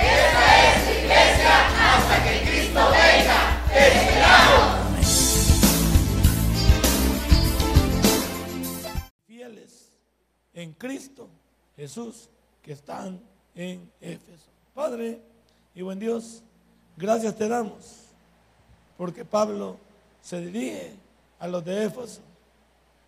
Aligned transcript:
Esta 0.00 0.44
es 0.64 0.78
iglesia 0.98 1.52
hasta 1.78 2.24
que 2.24 2.34
Cristo 2.48 2.80
venga. 2.90 3.38
¡Te 3.72 3.82
esperamos! 3.88 4.64
Fieles 9.26 9.92
en 10.54 10.72
Cristo 10.74 11.28
Jesús 11.76 12.28
que 12.62 12.72
están 12.72 13.20
en 13.54 13.90
Éfeso. 14.00 14.50
Padre 14.74 15.20
y 15.74 15.82
buen 15.82 15.98
Dios, 15.98 16.42
gracias 16.96 17.36
te 17.36 17.48
damos 17.48 18.08
porque 18.98 19.24
Pablo 19.24 19.76
se 20.20 20.40
dirige 20.40 20.92
a 21.38 21.46
los 21.46 21.64
de 21.64 21.84
Éfeso 21.84 22.20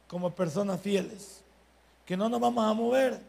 como 0.06 0.30
personas 0.30 0.80
fieles, 0.80 1.42
que 2.06 2.16
no 2.16 2.28
nos 2.28 2.40
vamos 2.40 2.64
a 2.64 2.72
mover 2.72 3.20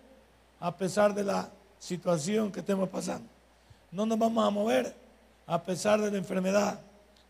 a 0.59 0.75
pesar 0.77 1.13
de 1.13 1.23
la 1.23 1.49
situación 1.79 2.51
que 2.51 2.59
estemos 2.59 2.87
pasando. 2.87 3.30
No 3.91 4.05
nos 4.05 4.17
vamos 4.17 4.45
a 4.45 4.49
mover 4.49 4.93
a 5.45 5.61
pesar 5.61 5.99
de 6.01 6.11
la 6.11 6.17
enfermedad, 6.17 6.79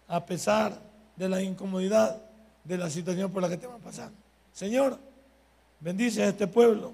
a 0.07 0.25
pesar 0.25 0.77
de 1.15 1.29
la 1.29 1.41
incomodidad 1.41 2.21
de 2.63 2.77
la 2.77 2.89
situación 2.89 3.31
por 3.31 3.41
la 3.41 3.47
que 3.47 3.55
estamos 3.55 3.81
pasando. 3.81 4.15
Señor, 4.53 4.97
bendice 5.79 6.23
a 6.23 6.27
este 6.27 6.47
pueblo, 6.47 6.91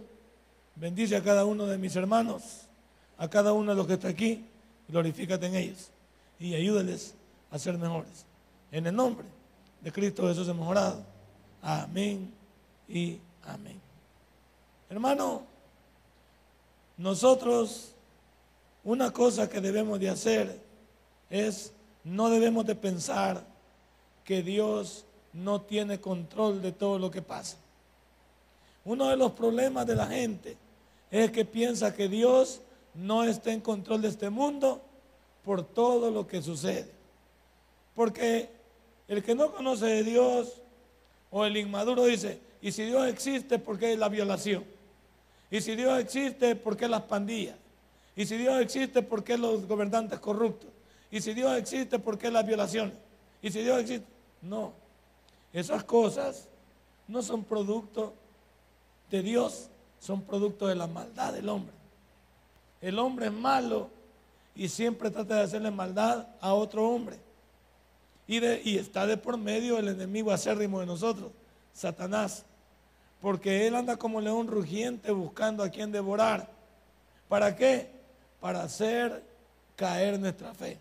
bendice 0.75 1.15
a 1.15 1.23
cada 1.23 1.43
uno 1.45 1.65
de 1.65 1.77
mis 1.77 1.95
hermanos, 1.95 2.61
a 3.17 3.27
cada 3.27 3.53
uno 3.53 3.71
de 3.71 3.77
los 3.77 3.87
que 3.87 3.93
está 3.93 4.07
aquí, 4.07 4.45
glorifícate 4.87 5.47
en 5.47 5.55
ellos 5.55 5.89
y 6.39 6.53
ayúdales 6.53 7.13
a 7.51 7.59
ser 7.59 7.77
mejores. 7.77 8.25
En 8.71 8.87
el 8.87 8.95
nombre 8.95 9.25
de 9.81 9.91
Cristo 9.91 10.27
Jesús 10.27 10.47
hemos. 10.47 10.77
Amén 11.61 12.31
y 12.87 13.17
amén. 13.45 13.79
Hermano, 14.89 15.41
nosotros 16.97 17.91
una 18.87 19.11
cosa 19.11 19.49
que 19.49 19.59
debemos 19.59 19.99
de 19.99 20.09
hacer 20.09 20.61
es 21.29 21.73
no 22.05 22.29
debemos 22.29 22.65
de 22.65 22.73
pensar 22.73 23.43
que 24.23 24.41
Dios 24.41 25.03
no 25.33 25.59
tiene 25.59 25.99
control 25.99 26.61
de 26.61 26.71
todo 26.71 26.97
lo 26.97 27.11
que 27.11 27.21
pasa. 27.21 27.57
Uno 28.85 29.09
de 29.09 29.17
los 29.17 29.33
problemas 29.33 29.85
de 29.87 29.95
la 29.95 30.07
gente 30.07 30.55
es 31.11 31.31
que 31.31 31.43
piensa 31.43 31.93
que 31.93 32.07
Dios 32.07 32.61
no 32.93 33.25
está 33.25 33.51
en 33.51 33.59
control 33.59 34.03
de 34.03 34.07
este 34.07 34.29
mundo 34.29 34.81
por 35.43 35.63
todo 35.63 36.09
lo 36.09 36.25
que 36.25 36.41
sucede. 36.41 36.89
Porque 37.93 38.49
el 39.09 39.21
que 39.21 39.35
no 39.35 39.51
conoce 39.51 39.85
de 39.85 40.03
Dios 40.05 40.61
o 41.29 41.43
el 41.43 41.57
inmaduro 41.57 42.05
dice, 42.05 42.39
y 42.61 42.71
si 42.71 42.85
Dios 42.85 43.05
existe, 43.09 43.59
¿por 43.59 43.77
qué 43.77 43.97
la 43.97 44.07
violación? 44.07 44.63
Y 45.51 45.59
si 45.59 45.75
Dios 45.75 45.99
existe, 45.99 46.55
¿por 46.55 46.77
qué 46.77 46.87
las 46.87 47.01
pandillas? 47.01 47.57
Y 48.17 48.25
si 48.25 48.35
Dios 48.35 48.59
existe, 48.59 49.03
¿por 49.03 49.23
qué 49.23 49.37
los 49.37 49.67
gobernantes 49.67 50.19
corruptos? 50.19 50.71
Y 51.11 51.21
si 51.21 51.35
Dios 51.35 51.55
existe, 51.55 51.99
¿por 51.99 52.17
qué 52.17 52.31
las 52.31 52.45
violaciones? 52.45 52.95
Y 53.43 53.51
si 53.51 53.61
Dios 53.61 53.79
existe, 53.79 54.07
no. 54.41 54.73
Esas 55.53 55.83
cosas 55.83 56.49
no 57.07 57.21
son 57.21 57.43
producto 57.43 58.15
de 59.11 59.21
Dios, 59.21 59.69
son 59.99 60.23
producto 60.23 60.65
de 60.67 60.73
la 60.73 60.87
maldad 60.87 61.31
del 61.31 61.47
hombre. 61.47 61.73
El 62.81 62.97
hombre 62.97 63.27
es 63.27 63.31
malo 63.31 63.89
y 64.55 64.67
siempre 64.67 65.11
trata 65.11 65.35
de 65.35 65.41
hacerle 65.43 65.69
maldad 65.69 66.27
a 66.41 66.55
otro 66.55 66.89
hombre. 66.89 67.17
Y, 68.27 68.77
está 68.77 69.05
de 69.05 69.15
por 69.15 69.37
medio 69.37 69.77
el 69.77 69.87
enemigo 69.87 70.31
acérrimo 70.31 70.79
de 70.79 70.87
nosotros, 70.87 71.31
Satanás. 71.71 72.45
Porque 73.21 73.67
él 73.67 73.75
anda 73.75 73.95
como 73.95 74.19
león 74.19 74.47
rugiente 74.47 75.11
buscando 75.11 75.63
a 75.63 75.69
quien 75.69 75.91
devorar. 75.91 76.49
¿Para 77.29 77.55
qué? 77.55 77.96
Para 78.39 78.63
hacer 78.63 79.23
caer 79.75 80.19
nuestra 80.19 80.53
fe, 80.53 80.77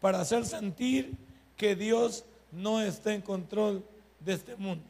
para 0.00 0.20
hacer 0.20 0.44
sentir 0.44 1.14
que 1.56 1.74
Dios 1.74 2.24
no 2.52 2.80
está 2.80 3.12
en 3.12 3.22
control 3.22 3.84
de 4.20 4.34
este 4.34 4.56
mundo. 4.56 4.84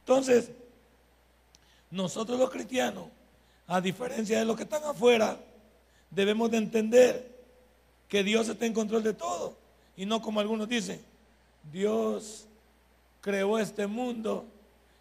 Entonces, 0.00 0.50
nosotros 1.90 2.38
los 2.38 2.50
cristianos, 2.50 3.04
a 3.66 3.80
diferencia 3.80 4.38
de 4.38 4.44
los 4.44 4.56
que 4.56 4.62
están 4.64 4.84
afuera, 4.84 5.38
debemos 6.10 6.50
de 6.50 6.58
entender 6.58 7.32
que 8.08 8.22
Dios 8.22 8.48
está 8.48 8.66
en 8.66 8.74
control 8.74 9.02
de 9.02 9.14
todo 9.14 9.56
y 9.96 10.06
no 10.06 10.20
como 10.20 10.40
algunos 10.40 10.68
dicen, 10.68 11.00
Dios 11.70 12.46
creó 13.20 13.58
este 13.58 13.86
mundo 13.86 14.44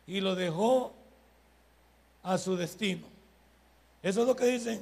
y 0.06 0.22
lo 0.22 0.36
dejó 0.36 0.94
a 2.24 2.38
su 2.38 2.56
destino. 2.56 3.08
Eso 4.04 4.22
es 4.22 4.28
lo 4.28 4.36
que 4.36 4.46
dicen 4.46 4.82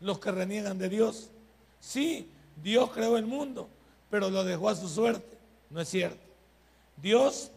los 0.00 0.18
que 0.18 0.30
reniegan 0.30 0.78
de 0.78 0.88
Dios. 0.88 1.30
Sí, 1.80 2.30
Dios 2.62 2.90
creó 2.90 3.16
el 3.16 3.26
mundo, 3.26 3.68
pero 4.10 4.30
lo 4.30 4.44
dejó 4.44 4.68
a 4.68 4.74
su 4.74 4.88
suerte. 4.88 5.36
No 5.70 5.80
es 5.80 5.88
cierto. 5.88 6.24
Dios 6.96 7.50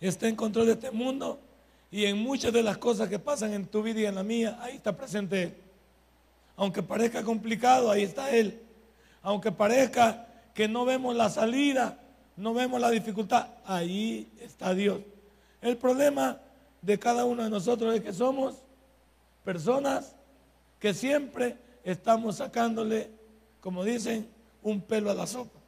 está 0.00 0.28
en 0.28 0.36
control 0.36 0.66
de 0.66 0.72
este 0.72 0.90
mundo 0.90 1.38
y 1.90 2.06
en 2.06 2.18
muchas 2.18 2.52
de 2.52 2.62
las 2.62 2.78
cosas 2.78 3.08
que 3.08 3.18
pasan 3.18 3.52
en 3.52 3.66
tu 3.66 3.82
vida 3.82 4.00
y 4.00 4.06
en 4.06 4.14
la 4.14 4.22
mía, 4.22 4.58
ahí 4.60 4.76
está 4.76 4.96
presente 4.96 5.42
Él. 5.44 5.54
Aunque 6.56 6.82
parezca 6.82 7.22
complicado, 7.22 7.90
ahí 7.90 8.02
está 8.02 8.30
Él. 8.30 8.60
Aunque 9.22 9.52
parezca 9.52 10.26
que 10.54 10.68
no 10.68 10.84
vemos 10.84 11.14
la 11.14 11.30
salida, 11.30 11.98
no 12.36 12.54
vemos 12.54 12.80
la 12.80 12.90
dificultad, 12.90 13.48
ahí 13.64 14.30
está 14.40 14.74
Dios. 14.74 15.00
El 15.60 15.76
problema 15.76 16.40
de 16.80 16.98
cada 16.98 17.24
uno 17.24 17.44
de 17.44 17.50
nosotros 17.50 17.94
es 17.94 18.00
que 18.00 18.12
somos 18.12 18.56
personas 19.44 20.14
que 20.82 20.92
siempre 20.92 21.56
estamos 21.84 22.38
sacándole, 22.38 23.08
como 23.60 23.84
dicen, 23.84 24.28
un 24.64 24.80
pelo 24.80 25.12
a 25.12 25.14
la 25.14 25.28
sopa. 25.28 25.60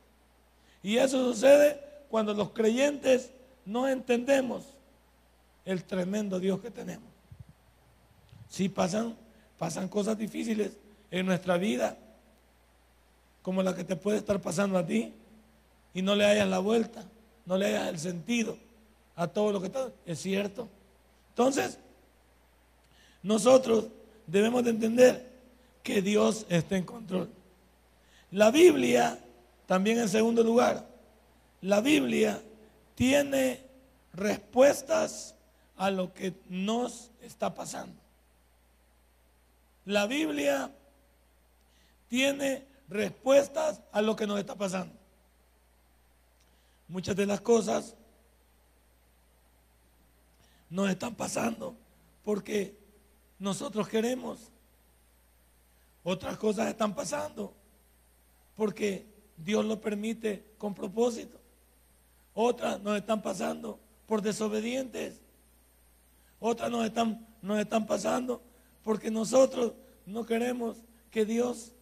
Y 0.82 0.96
eso 0.96 1.32
sucede 1.32 1.80
cuando 2.10 2.34
los 2.34 2.50
creyentes 2.50 3.30
no 3.64 3.86
entendemos 3.86 4.64
el 5.64 5.84
tremendo 5.84 6.40
Dios 6.40 6.58
que 6.58 6.72
tenemos. 6.72 7.08
Sí 8.48 8.68
pasan, 8.68 9.14
pasan 9.56 9.86
cosas 9.86 10.18
difíciles 10.18 10.72
en 11.12 11.26
nuestra 11.26 11.58
vida, 11.58 11.96
como 13.40 13.62
la 13.62 13.76
que 13.76 13.84
te 13.84 13.94
puede 13.94 14.18
estar 14.18 14.40
pasando 14.40 14.76
a 14.76 14.84
ti, 14.84 15.14
y 15.94 16.02
no 16.02 16.16
le 16.16 16.24
hayas 16.24 16.48
la 16.48 16.58
vuelta, 16.58 17.04
no 17.46 17.56
le 17.56 17.66
hayas 17.66 17.86
el 17.90 17.98
sentido 18.00 18.58
a 19.14 19.28
todo 19.28 19.52
lo 19.52 19.60
que 19.60 19.68
está. 19.68 19.92
Es 20.06 20.18
cierto. 20.18 20.68
Entonces, 21.28 21.78
nosotros 23.22 23.84
debemos 24.26 24.64
de 24.64 24.70
entender 24.70 25.32
que 25.82 26.02
Dios 26.02 26.46
está 26.48 26.76
en 26.76 26.84
control. 26.84 27.30
La 28.30 28.50
Biblia, 28.50 29.18
también 29.66 29.98
en 29.98 30.08
segundo 30.08 30.42
lugar, 30.42 30.86
la 31.60 31.80
Biblia 31.80 32.42
tiene 32.94 33.60
respuestas 34.12 35.34
a 35.76 35.90
lo 35.90 36.12
que 36.14 36.34
nos 36.48 37.10
está 37.22 37.54
pasando. 37.54 38.00
La 39.84 40.06
Biblia 40.06 40.70
tiene 42.08 42.64
respuestas 42.88 43.80
a 43.92 44.00
lo 44.02 44.16
que 44.16 44.26
nos 44.26 44.38
está 44.38 44.54
pasando. 44.54 44.94
Muchas 46.88 47.16
de 47.16 47.26
las 47.26 47.40
cosas 47.40 47.94
nos 50.70 50.88
están 50.90 51.14
pasando 51.14 51.76
porque 52.24 52.83
nosotros 53.38 53.88
queremos. 53.88 54.50
Otras 56.02 56.36
cosas 56.36 56.68
están 56.68 56.94
pasando 56.94 57.54
porque 58.54 59.06
Dios 59.36 59.64
lo 59.64 59.80
permite 59.80 60.54
con 60.58 60.74
propósito. 60.74 61.40
Otras 62.34 62.80
nos 62.82 62.96
están 62.96 63.22
pasando 63.22 63.78
por 64.06 64.22
desobedientes. 64.22 65.20
Otras 66.40 66.70
nos 66.70 66.84
están, 66.84 67.26
nos 67.42 67.58
están 67.58 67.86
pasando 67.86 68.42
porque 68.82 69.10
nosotros 69.10 69.72
no 70.04 70.26
queremos 70.26 70.76
que 71.10 71.24
Dios 71.24 71.72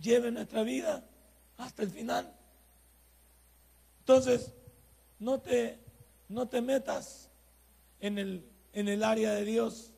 lleve 0.00 0.30
nuestra 0.30 0.62
vida 0.62 1.04
hasta 1.56 1.82
el 1.82 1.90
final. 1.90 2.32
Entonces, 4.00 4.52
no 5.18 5.40
te, 5.40 5.78
no 6.28 6.48
te 6.48 6.60
metas 6.60 7.28
en 8.00 8.18
el, 8.18 8.44
en 8.72 8.88
el 8.88 9.02
área 9.02 9.32
de 9.32 9.44
Dios 9.44 9.92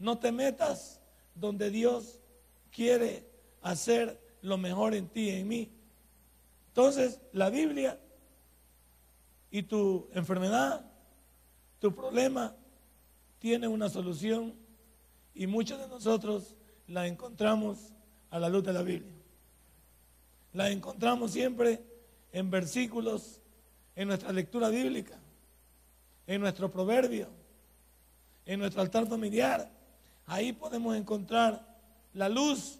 no 0.00 0.18
te 0.18 0.32
metas 0.32 1.00
donde 1.34 1.70
Dios 1.70 2.20
quiere 2.72 3.24
hacer 3.62 4.20
lo 4.42 4.58
mejor 4.58 4.94
en 4.94 5.08
ti 5.08 5.28
y 5.28 5.30
en 5.30 5.46
mí. 5.48 5.70
Entonces, 6.68 7.20
la 7.32 7.50
Biblia 7.50 8.00
y 9.50 9.62
tu 9.62 10.08
enfermedad, 10.14 10.90
tu 11.78 11.94
problema, 11.94 12.56
tiene 13.38 13.68
una 13.68 13.88
solución 13.88 14.54
y 15.34 15.46
muchos 15.46 15.78
de 15.78 15.88
nosotros 15.88 16.56
la 16.86 17.06
encontramos 17.06 17.92
a 18.30 18.38
la 18.38 18.48
luz 18.48 18.64
de 18.64 18.72
la 18.72 18.82
Biblia. 18.82 19.14
La 20.52 20.70
encontramos 20.70 21.32
siempre 21.32 21.84
en 22.32 22.50
versículos, 22.50 23.40
en 23.96 24.08
nuestra 24.08 24.32
lectura 24.32 24.68
bíblica, 24.70 25.18
en 26.26 26.40
nuestro 26.40 26.70
proverbio, 26.70 27.28
en 28.46 28.60
nuestro 28.60 28.80
altar 28.80 29.06
familiar. 29.06 29.79
Ahí 30.30 30.52
podemos 30.52 30.96
encontrar 30.96 31.66
la 32.14 32.28
luz 32.28 32.78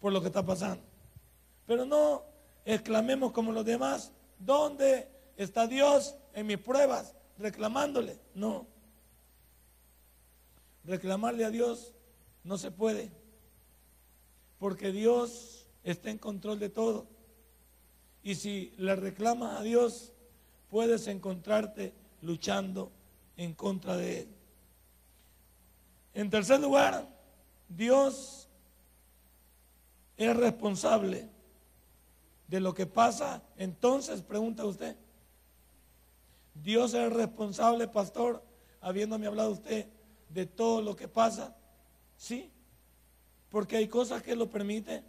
por 0.00 0.14
lo 0.14 0.22
que 0.22 0.28
está 0.28 0.46
pasando. 0.46 0.82
Pero 1.66 1.84
no 1.84 2.22
exclamemos 2.64 3.32
como 3.32 3.52
los 3.52 3.66
demás, 3.66 4.12
¿dónde 4.38 5.06
está 5.36 5.66
Dios 5.66 6.14
en 6.32 6.46
mis 6.46 6.56
pruebas? 6.56 7.14
Reclamándole. 7.36 8.18
No. 8.34 8.66
Reclamarle 10.84 11.44
a 11.44 11.50
Dios 11.50 11.92
no 12.44 12.56
se 12.56 12.70
puede. 12.70 13.10
Porque 14.58 14.90
Dios 14.90 15.66
está 15.84 16.08
en 16.10 16.16
control 16.16 16.58
de 16.58 16.70
todo. 16.70 17.06
Y 18.22 18.36
si 18.36 18.72
le 18.78 18.96
reclamas 18.96 19.60
a 19.60 19.62
Dios, 19.62 20.14
puedes 20.70 21.08
encontrarte 21.08 21.92
luchando 22.22 22.90
en 23.36 23.52
contra 23.52 23.98
de 23.98 24.20
Él. 24.20 24.35
En 26.16 26.30
tercer 26.30 26.58
lugar, 26.60 27.06
Dios 27.68 28.48
es 30.16 30.34
responsable 30.34 31.28
de 32.48 32.58
lo 32.58 32.72
que 32.72 32.86
pasa. 32.86 33.42
Entonces, 33.58 34.22
pregunta 34.22 34.64
usted, 34.64 34.96
Dios 36.54 36.94
es 36.94 37.12
responsable, 37.12 37.86
pastor, 37.86 38.42
habiéndome 38.80 39.26
hablado 39.26 39.50
usted 39.50 39.88
de 40.30 40.46
todo 40.46 40.80
lo 40.80 40.96
que 40.96 41.06
pasa. 41.06 41.54
Sí, 42.16 42.50
porque 43.50 43.76
hay 43.76 43.86
cosas 43.86 44.22
que 44.22 44.34
lo 44.34 44.48
permiten 44.48 45.04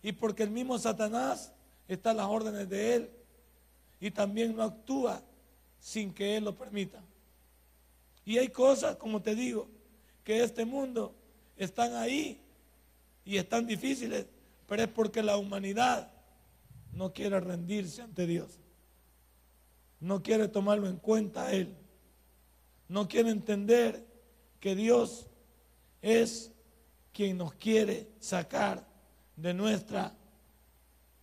y 0.00 0.12
porque 0.12 0.44
el 0.44 0.50
mismo 0.50 0.78
Satanás 0.78 1.52
está 1.88 2.12
a 2.12 2.14
las 2.14 2.28
órdenes 2.28 2.68
de 2.68 2.94
él 2.94 3.10
y 3.98 4.12
también 4.12 4.54
no 4.54 4.62
actúa 4.62 5.24
sin 5.80 6.14
que 6.14 6.36
él 6.36 6.44
lo 6.44 6.54
permita. 6.54 7.02
Y 8.24 8.38
hay 8.38 8.46
cosas, 8.46 8.94
como 8.94 9.20
te 9.20 9.34
digo, 9.34 9.73
que 10.24 10.42
este 10.42 10.64
mundo 10.64 11.14
están 11.56 11.94
ahí 11.94 12.40
y 13.24 13.36
están 13.36 13.66
difíciles, 13.66 14.26
pero 14.66 14.82
es 14.82 14.88
porque 14.88 15.22
la 15.22 15.36
humanidad 15.36 16.10
no 16.92 17.12
quiere 17.12 17.38
rendirse 17.40 18.02
ante 18.02 18.26
Dios. 18.26 18.58
No 20.00 20.22
quiere 20.22 20.48
tomarlo 20.48 20.88
en 20.88 20.96
cuenta 20.96 21.46
a 21.46 21.52
Él. 21.52 21.74
No 22.88 23.08
quiere 23.08 23.30
entender 23.30 24.04
que 24.60 24.74
Dios 24.74 25.26
es 26.02 26.52
quien 27.12 27.38
nos 27.38 27.54
quiere 27.54 28.08
sacar 28.18 28.86
de 29.36 29.54
nuestra 29.54 30.14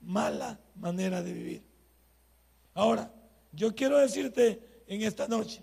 mala 0.02 0.60
manera 0.76 1.22
de 1.22 1.34
vivir. 1.34 1.64
Ahora, 2.74 3.12
yo 3.52 3.76
quiero 3.76 3.98
decirte 3.98 4.84
en 4.88 5.02
esta 5.02 5.28
noche 5.28 5.62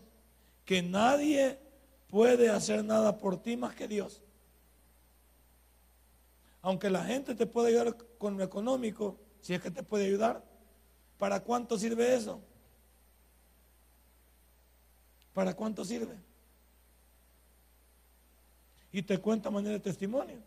que 0.65 0.83
nadie 0.83 1.59
puede 2.09 2.49
hacer 2.51 2.85
nada 2.85 3.19
por 3.19 3.41
ti 3.41 3.57
más 3.57 3.75
que 3.75 3.87
Dios. 3.87 4.23
Aunque 6.63 6.91
la 6.91 7.05
gente 7.05 7.35
te 7.35 7.47
puede 7.47 7.69
ayudar 7.69 7.97
con 8.19 8.37
lo 8.37 8.45
económico, 8.45 9.17
si 9.41 9.55
es 9.55 9.61
que 9.61 9.71
te 9.71 9.83
puede 9.83 10.07
ayudar, 10.07 10.43
¿para 11.19 11.41
cuánto 11.41 11.79
sirve 11.79 12.15
eso? 12.15 12.41
¿Para 15.33 15.55
cuánto 15.55 15.85
sirve? 15.85 16.17
Y 18.91 19.03
te 19.03 19.19
cuenta 19.19 19.51
manera 19.51 19.75
de 19.75 19.81
testimonio. 19.81 20.39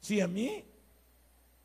Si 0.00 0.20
a 0.20 0.28
mí, 0.28 0.64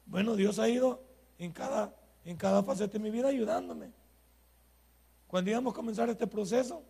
bueno, 0.06 0.35
Dios 0.35 0.59
ha 0.59 0.68
ido 0.68 1.01
en 1.38 1.51
cada, 1.51 1.95
en 2.25 2.35
cada 2.35 2.62
de 2.62 3.00
mi 3.00 3.09
vida 3.09 3.30
ayudándome. 3.30 3.92
Cuando 5.27 5.51
íbamos 5.51 5.74
a 5.74 5.75
comenzar 5.75 6.09
este 6.09 6.27
proceso, 6.27 6.83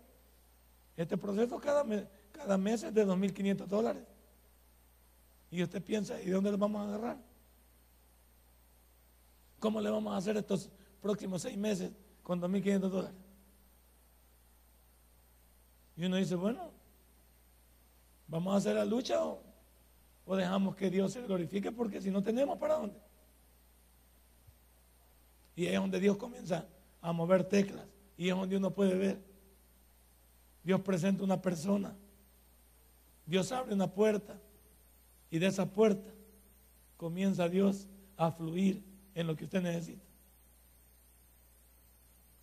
este 1.02 1.18
proceso 1.18 1.58
cada 1.62 1.86
mes, 1.86 2.06
cada 2.34 2.58
mes 2.58 2.84
es 2.84 2.94
de 2.94 3.06
2.500 3.06 3.66
dólares. 3.68 4.04
Y 5.50 5.64
usted 5.64 5.82
piensa, 5.82 6.22
¿y 6.22 6.26
de 6.26 6.34
dónde 6.34 6.52
lo 6.52 6.58
vamos 6.58 6.82
a 6.82 6.90
agarrar? 6.90 7.18
¿Cómo 9.60 9.80
le 9.80 9.90
vamos 9.90 10.14
a 10.14 10.18
hacer 10.18 10.36
estos 10.36 10.70
próximos 11.02 11.42
seis 11.42 11.58
meses 11.58 11.94
con 12.22 12.42
2.500 12.42 12.80
dólares? 12.90 13.18
Y 15.96 16.06
uno 16.06 16.18
dice, 16.18 16.36
bueno, 16.36 16.70
¿vamos 18.28 18.54
a 18.54 18.58
hacer 18.58 18.76
la 18.76 18.84
lucha 18.84 19.24
o, 19.24 19.42
o 20.26 20.36
dejamos 20.36 20.76
que 20.76 20.90
Dios 20.90 21.14
se 21.14 21.22
glorifique? 21.22 21.72
Porque 21.72 22.02
si 22.02 22.12
no 22.12 22.22
tenemos, 22.22 22.58
¿para 22.58 22.76
dónde? 22.76 23.00
Y 25.56 25.66
es 25.66 25.76
donde 25.76 26.00
Dios 26.02 26.18
comienza 26.18 26.68
a 27.00 27.14
mover 27.14 27.46
teclas. 27.46 27.86
Y 28.18 28.28
es 28.28 28.36
donde 28.36 28.58
uno 28.58 28.72
puede 28.72 28.96
ver. 28.96 29.29
Dios 30.70 30.82
presenta 30.82 31.24
una 31.24 31.42
persona. 31.42 31.98
Dios 33.26 33.52
abre 33.52 33.74
una 33.74 33.92
puerta. 33.92 34.40
Y 35.32 35.40
de 35.40 35.48
esa 35.48 35.66
puerta 35.66 36.12
comienza 36.96 37.50
Dios 37.50 37.88
a 38.16 38.32
fluir 38.32 38.84
en 39.16 39.26
lo 39.26 39.36
que 39.36 39.46
usted 39.46 39.64
necesita. 39.64 40.06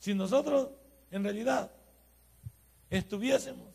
Si 0.01 0.13
nosotros 0.13 0.71
en 1.13 1.23
realidad 1.23 1.71
estuviésemos 2.91 3.69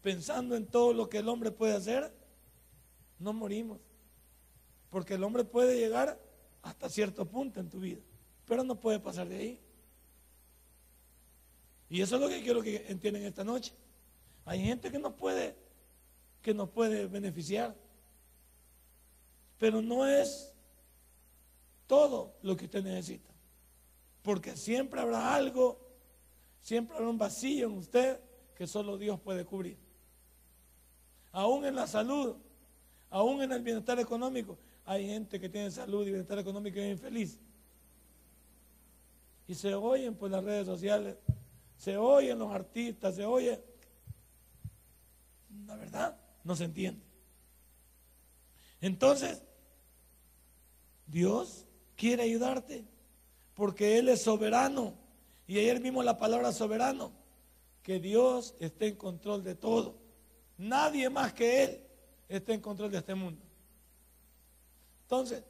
pensando 0.00 0.56
en 0.56 0.64
todo 0.64 0.94
lo 0.94 1.10
que 1.10 1.18
el 1.18 1.28
hombre 1.28 1.50
puede 1.50 1.76
hacer, 1.76 2.10
no 3.18 3.34
morimos. 3.34 3.78
Porque 4.88 5.16
el 5.16 5.22
hombre 5.22 5.44
puede 5.44 5.78
llegar 5.78 6.18
hasta 6.62 6.88
cierto 6.88 7.26
punto 7.26 7.60
en 7.60 7.68
tu 7.68 7.78
vida, 7.78 8.00
pero 8.46 8.64
no 8.64 8.80
puede 8.80 9.00
pasar 9.00 9.28
de 9.28 9.36
ahí. 9.36 9.60
Y 11.90 12.00
eso 12.00 12.14
es 12.14 12.22
lo 12.22 12.28
que 12.30 12.40
quiero 12.42 12.62
que 12.62 12.86
entiendan 12.88 13.24
esta 13.24 13.44
noche. 13.44 13.74
Hay 14.48 14.64
gente 14.64 14.90
que 14.90 14.98
no 14.98 15.14
puede, 15.14 15.54
que 16.40 16.54
nos 16.54 16.70
puede 16.70 17.06
beneficiar, 17.06 17.76
pero 19.58 19.82
no 19.82 20.06
es 20.06 20.54
todo 21.86 22.34
lo 22.40 22.56
que 22.56 22.64
usted 22.64 22.82
necesita. 22.82 23.30
Porque 24.22 24.56
siempre 24.56 25.02
habrá 25.02 25.34
algo, 25.34 25.78
siempre 26.62 26.96
habrá 26.96 27.10
un 27.10 27.18
vacío 27.18 27.66
en 27.66 27.74
usted 27.74 28.20
que 28.56 28.66
solo 28.66 28.96
Dios 28.96 29.20
puede 29.20 29.44
cubrir. 29.44 29.76
Aún 31.30 31.66
en 31.66 31.74
la 31.74 31.86
salud, 31.86 32.36
aún 33.10 33.42
en 33.42 33.52
el 33.52 33.60
bienestar 33.60 34.00
económico, 34.00 34.56
hay 34.86 35.06
gente 35.06 35.38
que 35.38 35.50
tiene 35.50 35.70
salud 35.70 36.06
y 36.06 36.10
bienestar 36.10 36.38
económico 36.38 36.78
y 36.78 36.84
es 36.84 36.92
infeliz. 36.92 37.38
Y 39.46 39.54
se 39.54 39.74
oyen 39.74 40.14
por 40.14 40.30
las 40.30 40.42
redes 40.42 40.64
sociales, 40.64 41.18
se 41.76 41.98
oyen 41.98 42.38
los 42.38 42.50
artistas, 42.50 43.14
se 43.14 43.26
oye. 43.26 43.62
La 45.66 45.76
verdad, 45.76 46.16
no 46.44 46.56
se 46.56 46.64
entiende. 46.64 47.02
Entonces, 48.80 49.42
Dios 51.06 51.66
quiere 51.96 52.22
ayudarte 52.22 52.84
porque 53.54 53.98
Él 53.98 54.08
es 54.08 54.22
soberano. 54.22 54.94
Y 55.46 55.58
ayer 55.58 55.80
vimos 55.80 56.04
la 56.04 56.18
palabra 56.18 56.52
soberano, 56.52 57.10
que 57.82 57.98
Dios 57.98 58.54
esté 58.60 58.88
en 58.88 58.96
control 58.96 59.42
de 59.42 59.54
todo. 59.54 59.96
Nadie 60.58 61.08
más 61.08 61.32
que 61.32 61.64
Él 61.64 61.80
está 62.28 62.52
en 62.52 62.60
control 62.60 62.90
de 62.90 62.98
este 62.98 63.14
mundo. 63.14 63.42
Entonces, 65.02 65.42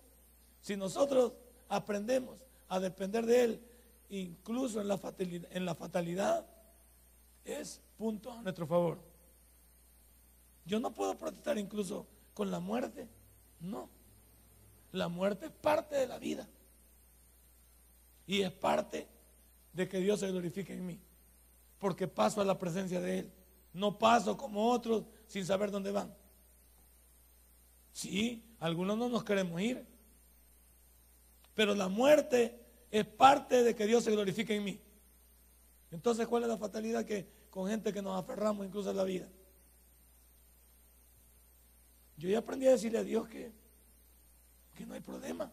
si 0.60 0.76
nosotros 0.76 1.32
aprendemos 1.68 2.38
a 2.68 2.78
depender 2.78 3.26
de 3.26 3.44
Él, 3.44 3.62
incluso 4.08 4.80
en 4.80 4.88
la 4.88 5.00
en 5.50 5.64
la 5.64 5.74
fatalidad 5.74 6.46
es 7.44 7.80
punto 7.96 8.32
a 8.32 8.42
nuestro 8.42 8.66
favor. 8.66 9.07
Yo 10.68 10.78
no 10.78 10.92
puedo 10.92 11.16
protestar 11.16 11.56
incluso 11.56 12.06
con 12.34 12.50
la 12.50 12.60
muerte. 12.60 13.08
No. 13.58 13.88
La 14.92 15.08
muerte 15.08 15.46
es 15.46 15.52
parte 15.52 15.96
de 15.96 16.06
la 16.06 16.18
vida. 16.18 16.46
Y 18.26 18.42
es 18.42 18.52
parte 18.52 19.08
de 19.72 19.88
que 19.88 19.98
Dios 19.98 20.20
se 20.20 20.30
glorifique 20.30 20.74
en 20.74 20.86
mí. 20.86 21.00
Porque 21.78 22.06
paso 22.06 22.42
a 22.42 22.44
la 22.44 22.58
presencia 22.58 23.00
de 23.00 23.20
Él. 23.20 23.32
No 23.72 23.98
paso 23.98 24.36
como 24.36 24.70
otros 24.70 25.04
sin 25.26 25.46
saber 25.46 25.70
dónde 25.70 25.90
van. 25.90 26.14
Sí, 27.94 28.44
algunos 28.60 28.98
no 28.98 29.08
nos 29.08 29.24
queremos 29.24 29.58
ir. 29.62 29.86
Pero 31.54 31.74
la 31.74 31.88
muerte 31.88 32.60
es 32.90 33.06
parte 33.06 33.62
de 33.62 33.74
que 33.74 33.86
Dios 33.86 34.04
se 34.04 34.10
glorifique 34.10 34.54
en 34.54 34.64
mí. 34.64 34.80
Entonces, 35.90 36.26
¿cuál 36.26 36.42
es 36.42 36.50
la 36.50 36.58
fatalidad 36.58 37.06
que 37.06 37.26
con 37.48 37.70
gente 37.70 37.90
que 37.90 38.02
nos 38.02 38.22
aferramos 38.22 38.66
incluso 38.66 38.90
a 38.90 38.92
la 38.92 39.04
vida? 39.04 39.28
Yo 42.18 42.28
ya 42.28 42.38
aprendí 42.38 42.66
a 42.66 42.72
decirle 42.72 42.98
a 42.98 43.04
Dios 43.04 43.28
que 43.28 43.52
problema, 45.00 45.50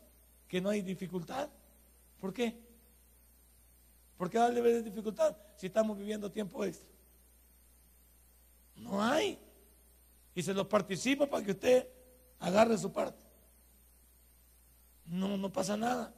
que 0.48 0.62
no 0.62 0.70
hay 0.70 0.82
dificultad. 0.82 1.50
¿Por 2.20 2.34
qué? 2.34 2.60
¿Por 4.18 4.30
qué 4.30 4.38
darle 4.38 4.62
de 4.62 4.84
dificultad 4.84 5.36
si 5.56 5.68
estamos 5.68 5.98
viviendo 5.98 6.32
tiempo 6.32 6.64
extra? 6.64 6.90
No 8.76 9.02
hay. 9.02 9.40
Y 10.34 10.44
se 10.44 10.54
los 10.54 10.68
participa 10.68 11.26
para 11.26 11.44
que 11.44 11.52
usted 11.52 11.88
agarre 12.40 12.78
su 12.78 12.92
parte. 12.92 13.24
No, 15.06 15.38
no 15.38 15.52
pasa 15.52 15.78
nada. 15.78 16.14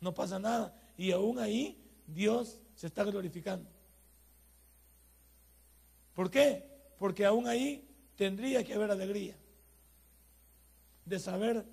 No 0.00 0.12
pasa 0.14 0.38
nada. 0.38 0.74
Y 0.96 1.12
aún 1.12 1.38
ahí 1.38 1.78
Dios 2.06 2.58
se 2.74 2.86
está 2.86 3.04
glorificando. 3.04 3.68
¿Por 6.14 6.30
qué? 6.30 6.68
Porque 6.98 7.24
aún 7.24 7.46
ahí 7.46 7.85
tendría 8.16 8.64
que 8.64 8.74
haber 8.74 8.90
alegría 8.90 9.36
de 11.04 11.18
saber 11.18 11.64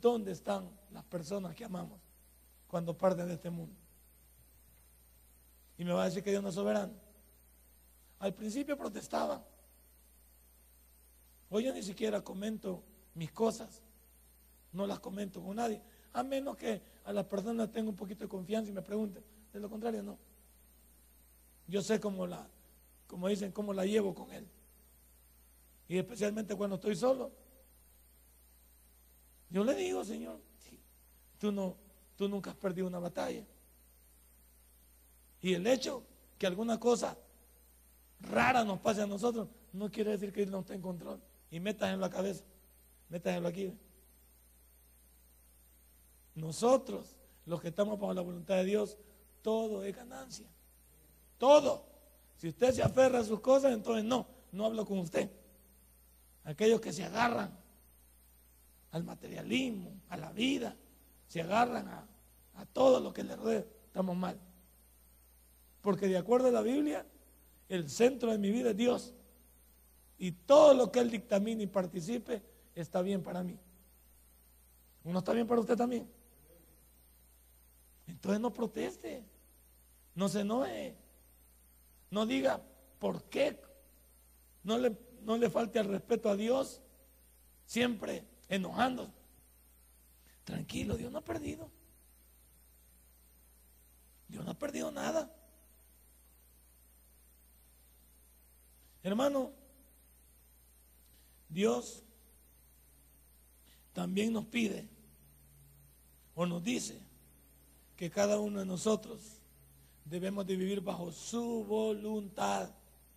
dónde 0.00 0.32
están 0.32 0.68
las 0.90 1.04
personas 1.04 1.54
que 1.54 1.64
amamos 1.64 2.00
cuando 2.66 2.96
parten 2.96 3.28
de 3.28 3.34
este 3.34 3.50
mundo. 3.50 3.76
Y 5.78 5.84
me 5.84 5.92
va 5.92 6.02
a 6.02 6.06
decir 6.06 6.22
que 6.22 6.30
Dios 6.30 6.42
no 6.42 6.50
es 6.50 6.54
soberano. 6.54 6.92
Al 8.18 8.34
principio 8.34 8.76
protestaban. 8.76 9.42
Hoy 11.48 11.64
yo 11.64 11.72
ni 11.72 11.82
siquiera 11.82 12.22
comento 12.22 12.82
mis 13.14 13.32
cosas. 13.32 13.82
No 14.72 14.86
las 14.86 15.00
comento 15.00 15.42
con 15.42 15.56
nadie. 15.56 15.80
A 16.12 16.22
menos 16.22 16.56
que 16.56 16.82
a 17.04 17.12
las 17.12 17.24
personas 17.26 17.72
tenga 17.72 17.88
un 17.88 17.96
poquito 17.96 18.24
de 18.24 18.28
confianza 18.28 18.70
y 18.70 18.74
me 18.74 18.82
pregunten. 18.82 19.24
De 19.52 19.58
lo 19.58 19.68
contrario, 19.68 20.02
no. 20.02 20.18
Yo 21.66 21.82
sé 21.82 21.98
cómo 21.98 22.26
la, 22.26 22.46
como 23.06 23.28
dicen, 23.28 23.52
cómo 23.52 23.72
la 23.72 23.84
llevo 23.84 24.14
con 24.14 24.30
él. 24.32 24.46
Y 25.90 25.98
especialmente 25.98 26.54
cuando 26.54 26.76
estoy 26.76 26.94
solo. 26.94 27.32
Yo 29.48 29.64
le 29.64 29.74
digo, 29.74 30.04
Señor, 30.04 30.38
tú, 31.36 31.50
no, 31.50 31.76
tú 32.14 32.28
nunca 32.28 32.52
has 32.52 32.56
perdido 32.56 32.86
una 32.86 33.00
batalla. 33.00 33.44
Y 35.40 35.52
el 35.52 35.66
hecho 35.66 36.04
que 36.38 36.46
alguna 36.46 36.78
cosa 36.78 37.18
rara 38.20 38.62
nos 38.62 38.78
pase 38.78 39.02
a 39.02 39.06
nosotros 39.08 39.48
no 39.72 39.90
quiere 39.90 40.12
decir 40.12 40.32
que 40.32 40.46
no 40.46 40.60
esté 40.60 40.74
en 40.74 40.80
control. 40.80 41.20
Y 41.50 41.58
metas 41.58 41.92
en 41.92 42.00
la 42.00 42.08
cabeza, 42.08 42.44
metas 43.08 43.36
en 43.36 43.46
aquí. 43.46 43.76
Nosotros, 46.36 47.16
los 47.46 47.60
que 47.60 47.66
estamos 47.66 47.98
bajo 47.98 48.14
la 48.14 48.22
voluntad 48.22 48.58
de 48.58 48.64
Dios, 48.64 48.96
todo 49.42 49.82
es 49.82 49.96
ganancia. 49.96 50.46
Todo. 51.36 51.84
Si 52.36 52.46
usted 52.46 52.72
se 52.74 52.80
aferra 52.84 53.18
a 53.18 53.24
sus 53.24 53.40
cosas, 53.40 53.72
entonces 53.72 54.04
no, 54.04 54.28
no 54.52 54.66
hablo 54.66 54.86
con 54.86 55.00
usted. 55.00 55.39
Aquellos 56.50 56.80
que 56.80 56.92
se 56.92 57.04
agarran 57.04 57.56
al 58.90 59.04
materialismo, 59.04 59.92
a 60.08 60.16
la 60.16 60.32
vida, 60.32 60.76
se 61.28 61.42
agarran 61.42 61.86
a, 61.86 62.06
todo 62.72 62.98
lo 62.98 63.12
que 63.12 63.22
le 63.22 63.36
rodea, 63.36 63.64
estamos 63.86 64.16
mal. 64.16 64.36
Porque 65.80 66.08
de 66.08 66.18
acuerdo 66.18 66.48
a 66.48 66.50
la 66.50 66.60
Biblia, 66.60 67.06
el 67.68 67.88
centro 67.88 68.32
de 68.32 68.38
mi 68.38 68.50
vida 68.50 68.70
es 68.70 68.76
Dios. 68.76 69.14
Y 70.18 70.32
todo 70.32 70.74
lo 70.74 70.90
que 70.90 70.98
Él 70.98 71.10
dictamine 71.12 71.62
y 71.62 71.66
participe 71.68 72.42
está 72.74 73.00
bien 73.00 73.22
para 73.22 73.44
mí. 73.44 73.56
¿Uno 75.04 75.20
está 75.20 75.32
bien 75.32 75.46
para 75.46 75.60
usted 75.60 75.76
también? 75.76 76.10
Entonces 78.08 78.40
no 78.40 78.52
proteste, 78.52 79.24
no 80.16 80.28
se 80.28 80.40
enoje, 80.40 80.96
no 82.10 82.26
diga 82.26 82.60
por 82.98 83.22
qué, 83.24 83.56
no 84.64 84.76
le, 84.78 84.96
no 85.22 85.36
le 85.36 85.50
falte 85.50 85.78
el 85.78 85.88
respeto 85.88 86.28
a 86.28 86.36
Dios, 86.36 86.80
siempre 87.66 88.24
enojando. 88.48 89.12
Tranquilo, 90.44 90.96
Dios 90.96 91.12
no 91.12 91.18
ha 91.18 91.24
perdido. 91.24 91.70
Dios 94.28 94.44
no 94.44 94.50
ha 94.50 94.58
perdido 94.58 94.90
nada. 94.90 95.32
Hermano, 99.02 99.52
Dios 101.48 102.04
también 103.92 104.32
nos 104.32 104.46
pide 104.46 104.88
o 106.34 106.46
nos 106.46 106.62
dice 106.62 107.00
que 107.96 108.10
cada 108.10 108.38
uno 108.38 108.60
de 108.60 108.66
nosotros 108.66 109.40
debemos 110.04 110.46
de 110.46 110.56
vivir 110.56 110.80
bajo 110.80 111.12
su 111.12 111.64
voluntad. 111.64 112.70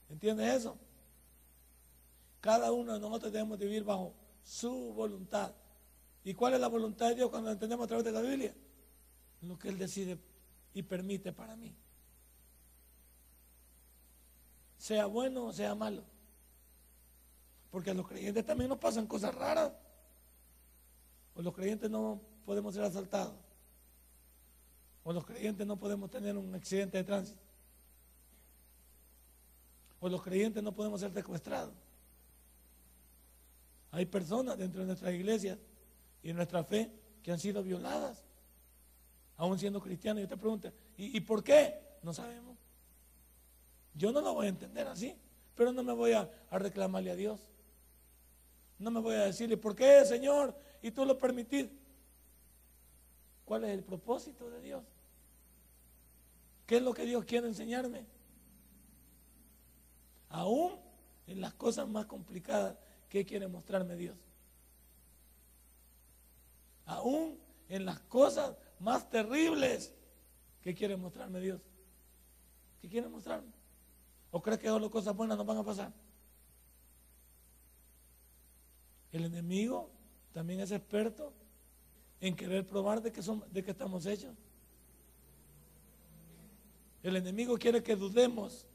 ¿Entiendes 0.10 0.57
eso? 0.57 0.77
Cada 2.43 2.73
uno 2.73 2.91
de 2.91 3.00
nosotros 3.00 3.31
debemos 3.31 3.57
de 3.57 3.67
vivir 3.67 3.85
bajo 3.85 4.13
su 4.43 4.91
voluntad. 4.93 5.53
¿Y 6.25 6.33
cuál 6.33 6.55
es 6.55 6.59
la 6.59 6.67
voluntad 6.67 7.07
de 7.07 7.15
Dios 7.15 7.29
cuando 7.29 7.50
entendemos 7.50 7.85
a 7.85 7.88
través 7.88 8.03
de 8.03 8.12
la 8.12 8.19
Biblia? 8.19 8.53
Lo 9.43 9.57
que 9.57 9.69
Él 9.69 9.77
decide 9.77 10.19
y 10.73 10.83
permite 10.83 11.31
para 11.31 11.55
mí. 11.55 11.73
Sea 14.77 15.05
bueno 15.05 15.45
o 15.45 15.53
sea 15.53 15.73
malo. 15.73 16.03
Porque 17.71 17.91
a 17.91 17.93
los 17.93 18.05
creyentes 18.05 18.45
también 18.45 18.67
nos 18.67 18.77
pasan 18.77 19.07
cosas 19.07 19.33
raras. 19.33 19.71
O 21.35 21.41
los 21.41 21.53
creyentes 21.53 21.89
no 21.89 22.19
podemos 22.45 22.73
ser 22.73 22.83
asaltados. 22.83 23.35
O 25.05 25.13
los 25.13 25.25
creyentes 25.25 25.65
no 25.65 25.77
podemos 25.77 26.12
tener 26.12 26.35
un 26.35 26.53
accidente 26.53 26.97
de 26.97 27.05
tránsito. 27.05 27.41
O 30.01 30.09
los 30.09 30.21
creyentes 30.21 30.62
no 30.62 30.73
podemos 30.73 31.00
ser 31.00 31.13
secuestrados. 31.13 31.73
Hay 33.93 34.07
personas 34.07 34.57
dentro 34.57 34.81
de 34.81 34.88
nuestra 34.88 35.12
iglesia 35.12 35.57
y 36.23 36.29
de 36.29 36.33
nuestra 36.33 36.63
fe 36.63 36.91
que 37.21 37.31
han 37.31 37.38
sido 37.38 37.62
violadas, 37.62 38.23
aún 39.38 39.59
siendo 39.59 39.79
cristianos. 39.79 40.21
Y 40.21 40.23
usted 40.23 40.38
pregunta, 40.38 40.73
¿y, 40.97 41.15
¿y 41.15 41.21
por 41.21 41.43
qué? 41.43 41.79
No 42.01 42.12
sabemos. 42.12 42.57
Yo 43.93 44.12
no 44.12 44.19
lo 44.19 44.33
voy 44.33 44.47
a 44.47 44.50
entender 44.50 44.88
así, 44.88 45.15
pero 45.53 45.71
no 45.71 45.83
me 45.83 45.93
voy 45.93 46.13
a, 46.13 46.27
reclamarle 46.50 47.12
a 47.12 47.15
Dios. 47.15 47.39
No 48.79 48.89
me 48.89 49.00
voy 49.00 49.13
a 49.13 49.25
decirle, 49.25 49.57
¿por 49.57 49.75
qué, 49.75 50.03
Señor? 50.05 50.57
Y 50.81 50.89
tú 50.89 51.05
lo 51.05 51.15
permitís. 51.15 51.67
¿Cuál 53.45 53.65
es 53.65 53.69
el 53.69 53.83
propósito 53.83 54.50
de 54.50 54.59
Dios? 54.59 54.83
¿Qué 56.65 56.77
es 56.77 56.81
lo 56.81 56.95
que 56.95 57.05
Dios 57.05 57.25
quiere 57.25 57.47
enseñarme? 57.47 58.07
Aún 60.29 60.79
en 61.27 61.41
las 61.41 61.53
cosas 61.53 61.88
más 61.88 62.07
complicadas 62.07 62.75
¿Qué 63.13 63.24
quiere 63.24 63.48
mostrarme 63.48 63.96
Dios? 63.96 64.17
Aún 66.88 67.38
en 67.70 67.86
las 67.86 68.00
cosas 68.00 68.58
más 68.79 69.08
terribles, 69.08 69.93
¿qué 70.63 70.74
quiere 70.74 70.98
mostrarme 70.98 71.39
Dios? 71.39 71.62
¿Qué 72.82 72.89
quiere 72.89 73.08
mostrarme? 73.08 73.51
¿O 74.32 74.41
crees 74.41 74.60
que 74.60 74.67
solo 74.67 74.89
cosas 74.89 75.15
buenas 75.15 75.38
nos 75.38 75.46
van 75.46 75.58
a 75.58 75.63
pasar? 75.63 75.93
El 79.12 79.25
enemigo 79.25 79.91
también 80.32 80.62
es 80.62 80.72
experto 80.72 81.32
en 82.20 82.36
querer 82.36 82.65
probar 82.65 83.00
de 83.03 83.12
que, 83.12 83.22
son, 83.22 83.43
de 83.51 83.63
que 83.63 83.70
estamos 83.70 84.08
hechos. 84.08 84.36
El 87.03 87.15
enemigo 87.15 87.60
quiere 87.60 87.84
que 87.84 87.96
dudemos. 87.96 88.65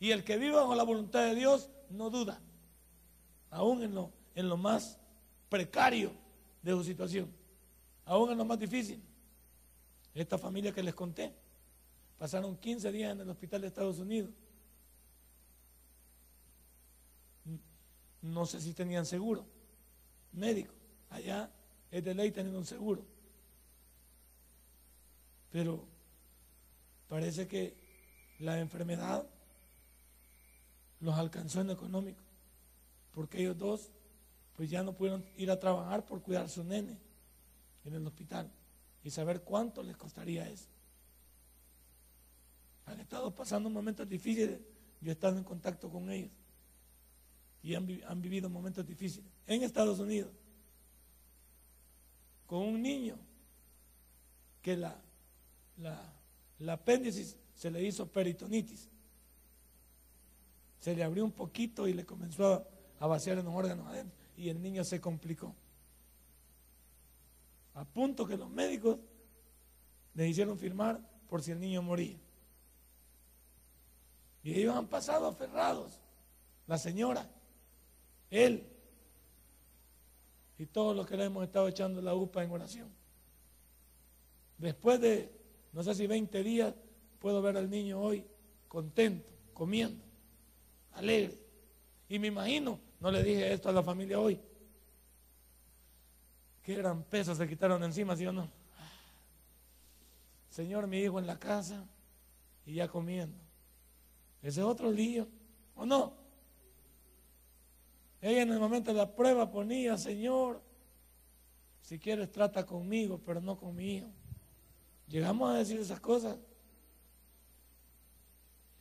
Y 0.00 0.12
el 0.12 0.24
que 0.24 0.38
vive 0.38 0.54
bajo 0.54 0.74
la 0.74 0.82
voluntad 0.82 1.24
de 1.24 1.34
Dios 1.34 1.68
no 1.90 2.08
duda 2.08 2.40
aún 3.50 3.82
en 3.82 4.48
lo, 4.48 4.56
más 4.56 4.98
precario 5.48 6.12
de 6.62 6.72
su 6.72 6.84
situación, 6.84 7.30
aún 8.04 8.30
en 8.30 8.38
lo 8.38 8.44
más 8.44 8.58
difícil. 8.58 9.02
Esta 10.14 10.38
familia 10.38 10.72
que 10.72 10.82
les 10.82 10.94
conté, 10.94 11.34
pasaron 12.18 12.56
15 12.56 12.90
días 12.90 13.12
en 13.12 13.20
el 13.20 13.28
hospital 13.28 13.60
de 13.60 13.66
Estados 13.66 13.98
Unidos. 13.98 14.30
No 18.22 18.46
sé 18.46 18.60
si 18.60 18.72
tenían 18.72 19.04
seguro 19.06 19.46
médico. 20.32 20.74
Allá 21.10 21.50
es 21.90 22.04
de 22.04 22.14
ley 22.14 22.30
tener 22.30 22.54
un 22.54 22.64
seguro. 22.64 23.04
Pero 25.50 25.84
parece 27.08 27.46
que 27.46 27.76
la 28.40 28.58
enfermedad 28.58 29.26
los 31.00 31.14
alcanzó 31.16 31.60
en 31.60 31.68
lo 31.68 31.72
económico 31.74 32.25
porque 33.16 33.40
ellos 33.40 33.56
dos 33.56 33.90
pues 34.52 34.68
ya 34.68 34.82
no 34.82 34.92
pudieron 34.92 35.24
ir 35.38 35.50
a 35.50 35.58
trabajar 35.58 36.04
por 36.04 36.20
cuidar 36.20 36.44
a 36.44 36.48
su 36.50 36.62
nene 36.62 36.98
en 37.86 37.94
el 37.94 38.06
hospital 38.06 38.52
y 39.02 39.10
saber 39.10 39.40
cuánto 39.40 39.82
les 39.82 39.96
costaría 39.96 40.46
eso. 40.50 40.68
Han 42.84 43.00
estado 43.00 43.34
pasando 43.34 43.70
momentos 43.70 44.06
difíciles, 44.06 44.60
yo 45.00 45.08
he 45.08 45.12
estado 45.12 45.38
en 45.38 45.44
contacto 45.44 45.88
con 45.88 46.10
ellos 46.10 46.30
y 47.62 47.74
han, 47.74 48.20
vivido 48.20 48.50
momentos 48.50 48.86
difíciles 48.86 49.30
en 49.46 49.62
Estados 49.62 49.98
Unidos 49.98 50.30
con 52.46 52.60
un 52.66 52.82
niño 52.82 53.16
que 54.60 54.76
la, 54.76 54.94
la, 55.78 56.12
la 56.58 56.78
se 57.54 57.70
le 57.70 57.82
hizo 57.82 58.06
peritonitis. 58.12 58.90
Se 60.80 60.94
le 60.94 61.02
abrió 61.02 61.24
un 61.24 61.32
poquito 61.32 61.88
y 61.88 61.94
le 61.94 62.04
comenzó 62.04 62.52
a 62.52 62.75
a 62.98 63.06
vaciar 63.06 63.38
en 63.38 63.44
los 63.44 63.54
órganos 63.54 63.86
adentro 63.88 64.16
y 64.36 64.48
el 64.48 64.60
niño 64.60 64.84
se 64.84 65.00
complicó. 65.00 65.54
A 67.74 67.84
punto 67.84 68.26
que 68.26 68.36
los 68.36 68.50
médicos 68.50 68.98
le 70.14 70.28
hicieron 70.28 70.58
firmar 70.58 71.00
por 71.28 71.42
si 71.42 71.52
el 71.52 71.60
niño 71.60 71.82
moría. 71.82 72.16
Y 74.42 74.54
ellos 74.54 74.76
han 74.76 74.86
pasado 74.86 75.26
aferrados. 75.26 76.00
La 76.66 76.78
señora, 76.78 77.28
él 78.30 78.66
y 80.58 80.66
todos 80.66 80.96
los 80.96 81.06
que 81.06 81.16
le 81.16 81.24
hemos 81.24 81.44
estado 81.44 81.68
echando 81.68 82.00
la 82.00 82.14
upa 82.14 82.42
en 82.42 82.50
oración. 82.50 82.88
Después 84.58 85.00
de, 85.00 85.30
no 85.72 85.82
sé 85.82 85.94
si 85.94 86.06
20 86.06 86.42
días, 86.42 86.74
puedo 87.18 87.42
ver 87.42 87.56
al 87.56 87.68
niño 87.68 88.00
hoy 88.00 88.24
contento, 88.68 89.30
comiendo, 89.52 90.02
alegre. 90.92 91.38
Y 92.08 92.18
me 92.18 92.28
imagino, 92.28 92.80
no 93.06 93.12
le 93.12 93.22
dije 93.22 93.52
esto 93.52 93.68
a 93.68 93.72
la 93.72 93.84
familia 93.84 94.18
hoy, 94.18 94.36
qué 96.60 96.74
gran 96.74 97.04
peso 97.04 97.36
se 97.36 97.46
quitaron 97.46 97.84
encima, 97.84 98.16
¿sí 98.16 98.26
o 98.26 98.32
no? 98.32 98.50
Señor, 100.50 100.88
mi 100.88 100.98
hijo 100.98 101.20
en 101.20 101.26
la 101.28 101.38
casa 101.38 101.86
y 102.64 102.74
ya 102.74 102.88
comiendo. 102.88 103.38
Ese 104.42 104.58
es 104.58 104.66
otro 104.66 104.90
lío, 104.90 105.28
¿o 105.76 105.86
no? 105.86 106.14
Ella 108.20 108.42
en 108.42 108.50
el 108.50 108.58
momento 108.58 108.90
de 108.90 108.96
la 108.96 109.14
prueba 109.14 109.52
ponía, 109.52 109.96
Señor, 109.96 110.60
si 111.82 112.00
quieres 112.00 112.32
trata 112.32 112.66
conmigo, 112.66 113.20
pero 113.24 113.40
no 113.40 113.56
con 113.56 113.76
mi 113.76 113.98
hijo. 113.98 114.08
Llegamos 115.06 115.48
a 115.48 115.58
decir 115.58 115.78
esas 115.78 116.00
cosas 116.00 116.36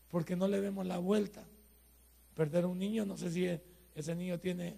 porque 0.09 0.35
no 0.35 0.47
le 0.47 0.59
vemos 0.59 0.83
la 0.83 0.97
vuelta. 0.97 1.45
Perder 2.33 2.65
un 2.65 2.79
niño, 2.79 3.05
no 3.05 3.17
sé 3.17 3.29
si 3.29 3.74
ese 3.95 4.13
niño 4.13 4.37
tiene 4.39 4.77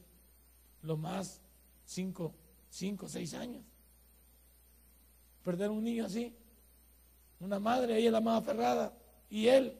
lo 0.83 0.95
más 0.95 1.41
cinco, 1.85 2.33
cinco, 2.69 3.09
seis 3.09 3.33
años. 3.33 3.63
Perder 5.43 5.71
un 5.71 5.83
niño 5.83 6.05
así. 6.05 6.33
Una 7.39 7.59
madre, 7.59 7.97
ella 7.97 8.11
la 8.11 8.21
más 8.21 8.43
aferrada. 8.43 8.93
Y 9.29 9.47
él, 9.47 9.75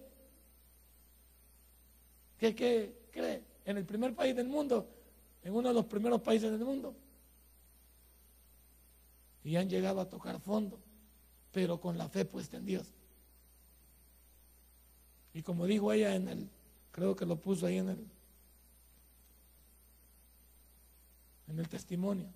¿qué, 2.40 2.56
qué 2.56 2.96
cree? 3.12 3.44
En 3.64 3.78
el 3.78 3.86
primer 3.86 4.16
país 4.16 4.36
del 4.36 4.48
mundo, 4.48 4.88
en 5.44 5.54
uno 5.54 5.68
de 5.68 5.74
los 5.74 5.86
primeros 5.86 6.22
países 6.22 6.52
del 6.52 6.64
mundo. 6.66 6.96
Y 9.44 9.56
han 9.56 9.70
llegado 9.70 10.02
a 10.02 10.10
tocar 10.10 10.40
fondo, 10.40 10.80
pero 11.52 11.80
con 11.80 11.98
la 11.98 12.10
fe 12.10 12.26
puesta 12.26 12.58
en 12.58 12.66
Dios. 12.66 12.88
Y 15.34 15.44
como 15.44 15.66
dijo 15.66 15.94
ella 15.94 16.16
en 16.16 16.28
el, 16.28 16.50
creo 16.92 17.16
que 17.16 17.26
lo 17.26 17.40
puso 17.40 17.68
ahí 17.68 17.78
en 17.78 17.90
el, 17.90 18.08
en 21.48 21.60
el 21.60 21.68
testimonio, 21.68 22.28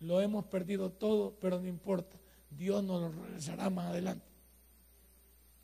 lo 0.00 0.20
hemos 0.20 0.44
perdido 0.46 0.90
todo, 0.90 1.34
pero 1.40 1.60
no 1.60 1.66
importa, 1.66 2.16
Dios 2.50 2.82
nos 2.82 3.00
lo 3.00 3.22
regresará 3.22 3.70
más 3.70 3.86
adelante. 3.86 4.26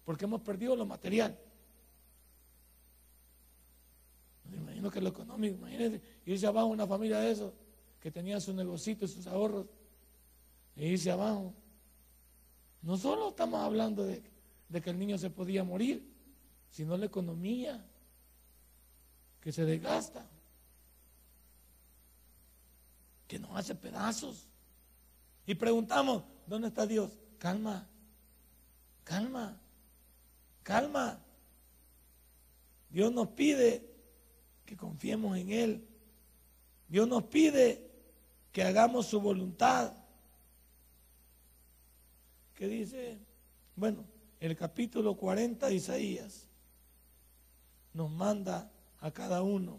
Porque 0.04 0.25
hemos 0.25 0.40
perdido 0.40 0.75
lo 0.76 0.87
material. 0.87 1.38
Imagino 4.52 4.90
que 4.90 5.00
lo 5.00 5.08
económico, 5.08 5.56
imagínense, 5.56 6.00
irse 6.25 6.47
abajo 6.47 6.68
una 6.68 6.87
familia 6.87 7.18
de 7.18 7.32
esos 7.32 7.52
que 8.00 8.11
tenía 8.11 8.40
su 8.40 8.54
negocito 8.54 9.04
y 9.04 9.08
sus 9.08 9.26
ahorros, 9.26 9.66
e 10.76 10.87
irse 10.87 11.11
abajo. 11.11 11.52
No 12.82 12.97
solo 12.97 13.30
estamos 13.30 13.61
hablando 13.61 14.04
de, 14.06 14.23
de 14.68 14.80
que 14.80 14.90
el 14.90 14.99
niño 14.99 15.18
se 15.18 15.30
podía 15.30 15.64
morir, 15.64 16.08
sino 16.70 16.97
la 16.97 17.06
economía 17.06 17.85
que 19.40 19.52
se 19.52 19.64
desgasta, 19.64 20.26
que 23.28 23.38
nos 23.38 23.56
hace 23.56 23.75
pedazos. 23.75 24.49
Y 25.47 25.54
preguntamos, 25.54 26.25
¿dónde 26.47 26.68
está 26.68 26.87
Dios? 26.87 27.12
Calma, 27.38 27.87
calma, 29.05 29.61
calma. 30.62 31.20
Dios 32.90 33.12
nos 33.12 33.29
pide 33.29 33.88
que 34.64 34.76
confiemos 34.76 35.37
en 35.37 35.52
Él. 35.52 35.88
Dios 36.88 37.07
nos 37.07 37.24
pide 37.24 37.90
que 38.50 38.62
hagamos 38.62 39.07
su 39.07 39.20
voluntad. 39.20 39.92
¿Qué 42.55 42.66
dice? 42.66 43.18
Bueno, 43.76 44.05
el 44.40 44.57
capítulo 44.57 45.16
40 45.16 45.68
de 45.68 45.74
Isaías 45.74 46.48
nos 47.92 48.11
manda 48.11 48.70
a 49.00 49.11
cada 49.11 49.42
uno 49.42 49.79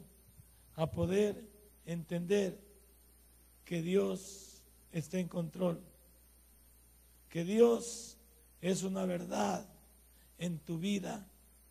a 0.76 0.89
poder 0.89 1.43
entender 1.86 2.68
que 3.69 3.84
Dios 3.84 4.63
está 4.91 5.19
en 5.19 5.27
control, 5.27 5.79
que 7.29 7.43
Dios 7.43 8.17
es 8.62 8.82
una 8.82 9.05
verdad 9.05 9.63
en 10.39 10.58
tu 10.58 10.79
vida 10.79 11.29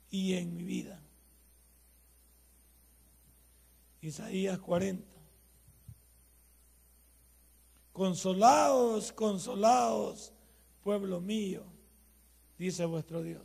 y 0.08 0.34
en 0.34 0.56
mi 0.56 0.62
vida. 0.62 1.02
Isaías 4.00 4.61
40. 4.61 5.04
Consolaos, 7.92 9.11
consolaos, 9.11 10.32
pueblo 10.84 11.20
mío, 11.20 11.64
dice 12.56 12.84
vuestro 12.84 13.24
Dios. 13.24 13.42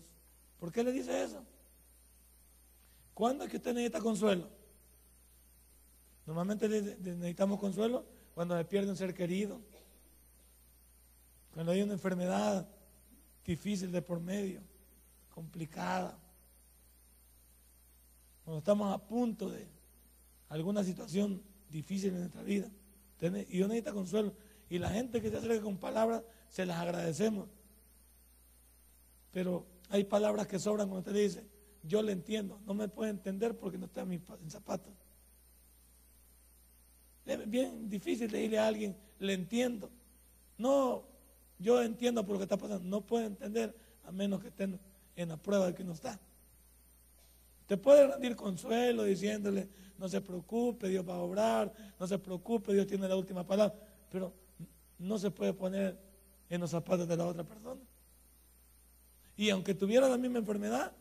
¿Por 0.60 0.72
qué 0.72 0.84
le 0.84 0.92
dice 0.92 1.24
eso? 1.24 1.44
¿Cuándo 3.16 3.46
es 3.46 3.50
que 3.50 3.58
usted 3.58 3.74
necesita 3.74 4.00
consuelo? 4.00 4.48
Normalmente 6.28 6.70
necesitamos 6.70 7.60
consuelo 7.60 8.13
cuando 8.34 8.58
se 8.58 8.66
pierde 8.66 8.90
un 8.90 8.98
ser 8.98 9.14
querido, 9.14 9.62
cuando 11.54 11.72
hay 11.72 11.82
una 11.82 11.94
enfermedad 11.94 12.68
difícil 13.46 13.92
de 13.92 14.02
por 14.02 14.20
medio, 14.20 14.62
complicada, 15.34 16.18
cuando 18.44 18.60
estamos 18.60 18.94
a 18.94 18.98
punto 18.98 19.50
de 19.50 19.68
alguna 20.50 20.84
situación 20.84 21.42
difícil 21.70 22.14
en 22.14 22.22
nuestra 22.22 22.44
vida. 22.44 22.70
Y 23.50 23.58
yo 23.58 23.68
necesito 23.68 23.94
consuelo. 23.94 24.34
Y 24.70 24.80
la 24.80 24.90
gente 24.90 25.22
que 25.22 25.30
se 25.30 25.38
acerca 25.38 25.62
con 25.62 25.78
palabras, 25.78 26.24
se 26.50 26.66
las 26.66 26.78
agradecemos. 26.80 27.48
Pero 29.32 29.66
hay 29.90 30.04
palabras 30.04 30.48
que 30.48 30.60
sobran 30.60 30.90
cuando 30.90 31.10
usted 31.10 31.22
dice, 31.22 31.48
yo 31.84 32.02
le 32.02 32.12
entiendo, 32.12 32.60
no 32.66 32.74
me 32.74 32.88
puede 32.88 33.12
entender 33.12 33.58
porque 33.58 33.78
no 33.78 33.86
está 33.86 34.02
en 34.02 34.52
zapatos. 34.52 34.94
Es 37.26 37.50
bien 37.50 37.90
difícil 37.90 38.30
decirle 38.30 38.60
a 38.60 38.68
alguien, 38.68 38.96
le 39.20 39.34
entiendo. 39.34 39.90
No, 40.58 41.04
yo 41.60 41.82
entiendo 41.82 42.26
por 42.26 42.34
lo 42.34 42.40
que 42.40 42.44
está 42.44 42.58
pasando. 42.58 42.84
No 42.88 43.02
puede 43.02 43.26
entender 43.28 43.76
a 44.04 44.12
menos 44.12 44.42
que 44.42 44.50
estén 44.50 44.80
en 45.16 45.30
la 45.30 45.38
prueba 45.38 45.68
de 45.68 45.74
que 45.74 45.84
no 45.84 45.94
está. 45.94 46.20
Te 47.68 47.78
puede 47.78 48.08
rendir 48.08 48.36
consuelo 48.36 49.04
diciéndole, 49.04 49.70
no 49.98 50.10
se 50.10 50.20
preocupe, 50.22 50.90
Dios 50.90 51.08
va 51.08 51.16
a 51.16 51.20
obrar, 51.20 51.74
no 52.00 52.06
se 52.06 52.20
preocupe, 52.20 52.74
Dios 52.74 52.88
tiene 52.88 53.08
la 53.08 53.16
última 53.16 53.46
palabra, 53.46 53.74
pero 54.10 54.34
no 55.00 55.18
se 55.18 55.32
puede 55.32 55.54
poner 55.54 55.98
en 56.50 56.60
los 56.60 56.72
zapatos 56.72 57.08
de 57.08 57.16
la 57.16 57.26
otra 57.26 57.44
persona. 57.44 57.82
Y 59.38 59.50
aunque 59.50 59.74
tuviera 59.74 60.10
la 60.10 60.18
misma 60.18 60.40
enfermedad, 60.40 60.92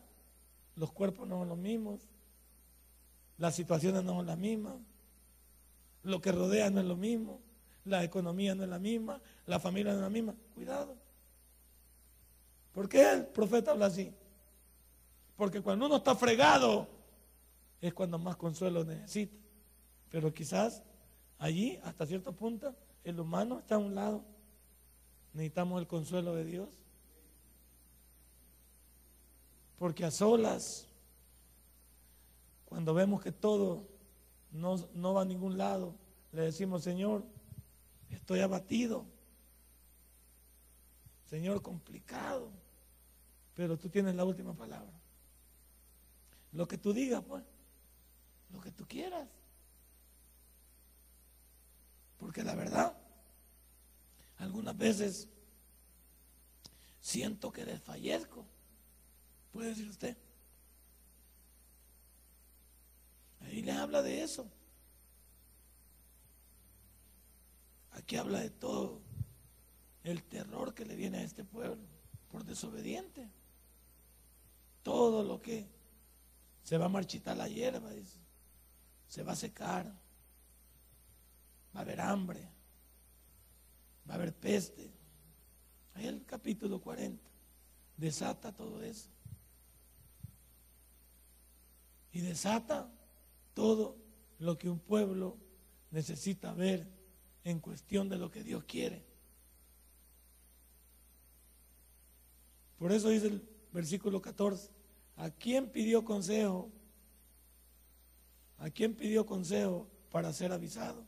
los 0.75 0.91
cuerpos 0.91 1.27
no 1.27 1.39
son 1.39 1.49
los 1.49 1.57
mismos, 1.57 2.01
las 3.37 3.55
situaciones 3.55 4.03
no 4.03 4.15
son 4.15 4.25
las 4.25 4.37
mismas, 4.37 4.75
lo 6.03 6.21
que 6.21 6.31
rodea 6.31 6.69
no 6.69 6.81
es 6.81 6.85
lo 6.85 6.95
mismo, 6.95 7.39
la 7.85 8.03
economía 8.03 8.55
no 8.55 8.63
es 8.63 8.69
la 8.69 8.79
misma, 8.79 9.19
la 9.45 9.59
familia 9.59 9.91
no 9.93 9.99
es 9.99 10.03
la 10.03 10.09
misma. 10.09 10.35
Cuidado. 10.53 10.95
¿Por 12.73 12.89
qué 12.89 13.11
el 13.11 13.25
profeta 13.27 13.71
habla 13.71 13.87
así? 13.87 14.13
Porque 15.35 15.61
cuando 15.61 15.85
uno 15.85 15.97
está 15.97 16.15
fregado, 16.15 16.87
es 17.81 17.93
cuando 17.93 18.17
más 18.17 18.35
consuelo 18.35 18.83
necesita. 18.83 19.35
Pero 20.09 20.33
quizás 20.33 20.81
allí, 21.39 21.79
hasta 21.83 22.05
cierto 22.05 22.33
punto, 22.33 22.75
el 23.03 23.19
humano 23.19 23.59
está 23.59 23.75
a 23.75 23.79
un 23.79 23.95
lado. 23.95 24.23
Necesitamos 25.33 25.81
el 25.81 25.87
consuelo 25.87 26.35
de 26.35 26.45
Dios. 26.45 26.69
Porque 29.77 30.05
a 30.05 30.11
solas, 30.11 30.87
cuando 32.65 32.93
vemos 32.93 33.21
que 33.21 33.31
todo 33.31 33.92
no, 34.53 34.77
no 34.93 35.13
va 35.13 35.23
a 35.23 35.25
ningún 35.25 35.57
lado, 35.57 35.95
le 36.31 36.43
decimos, 36.43 36.83
Señor, 36.83 37.25
estoy 38.09 38.39
abatido. 38.39 39.05
Señor, 41.25 41.61
complicado. 41.61 42.51
Pero 43.55 43.77
tú 43.77 43.89
tienes 43.89 44.15
la 44.15 44.23
última 44.23 44.53
palabra. 44.53 44.93
Lo 46.51 46.67
que 46.67 46.77
tú 46.77 46.93
digas, 46.93 47.23
pues. 47.27 47.43
Lo 48.51 48.61
que 48.61 48.71
tú 48.71 48.85
quieras. 48.87 49.27
Porque 52.17 52.43
la 52.43 52.55
verdad, 52.55 52.95
algunas 54.37 54.77
veces 54.77 55.27
siento 56.99 57.51
que 57.51 57.65
desfallezco. 57.65 58.45
¿Puede 59.51 59.69
decir 59.69 59.89
usted? 59.89 60.17
Ahí 63.43 63.61
le 63.61 63.71
habla 63.71 64.01
de 64.01 64.23
eso. 64.23 64.49
Aquí 67.91 68.15
habla 68.15 68.39
de 68.39 68.49
todo. 68.49 69.01
el 70.03 70.21
terror 70.23 70.73
que 70.73 70.83
le 70.83 70.97
viene 70.97 71.19
a 71.19 71.23
este 71.23 71.45
pueblo 71.45 71.77
por 72.29 72.43
desobediente. 72.43 73.29
Todo 74.81 75.23
lo 75.23 75.41
que 75.41 75.65
se 76.63 76.77
va 76.77 76.85
a 76.85 76.89
marchitar 76.89 77.37
la 77.37 77.47
hierba, 77.47 77.91
se 79.07 79.23
va 79.23 79.31
a 79.31 79.35
secar, 79.37 79.85
va 81.73 81.79
a 81.79 81.83
haber 81.83 82.01
hambre, 82.01 82.49
va 84.09 84.15
a 84.15 84.17
haber 84.17 84.33
peste. 84.35 84.91
Ahí 85.93 86.07
el 86.07 86.25
capítulo 86.25 86.81
40 86.81 87.29
desata 87.95 88.51
todo 88.51 88.81
eso. 88.81 89.09
Y 92.11 92.21
desata 92.21 92.89
todo 93.53 93.97
lo 94.39 94.57
que 94.57 94.69
un 94.69 94.79
pueblo 94.79 95.37
necesita 95.91 96.53
ver 96.53 96.87
en 97.43 97.59
cuestión 97.59 98.09
de 98.09 98.17
lo 98.17 98.31
que 98.31 98.43
Dios 98.43 98.63
quiere. 98.63 99.05
Por 102.77 102.91
eso 102.91 103.09
dice 103.09 103.27
el 103.27 103.47
versículo 103.71 104.21
14, 104.21 104.69
¿a 105.17 105.29
quién 105.29 105.69
pidió 105.69 106.03
consejo? 106.03 106.69
¿A 108.57 108.69
quién 108.69 108.95
pidió 108.95 109.25
consejo 109.25 109.87
para 110.11 110.33
ser 110.33 110.51
avisado? 110.51 111.05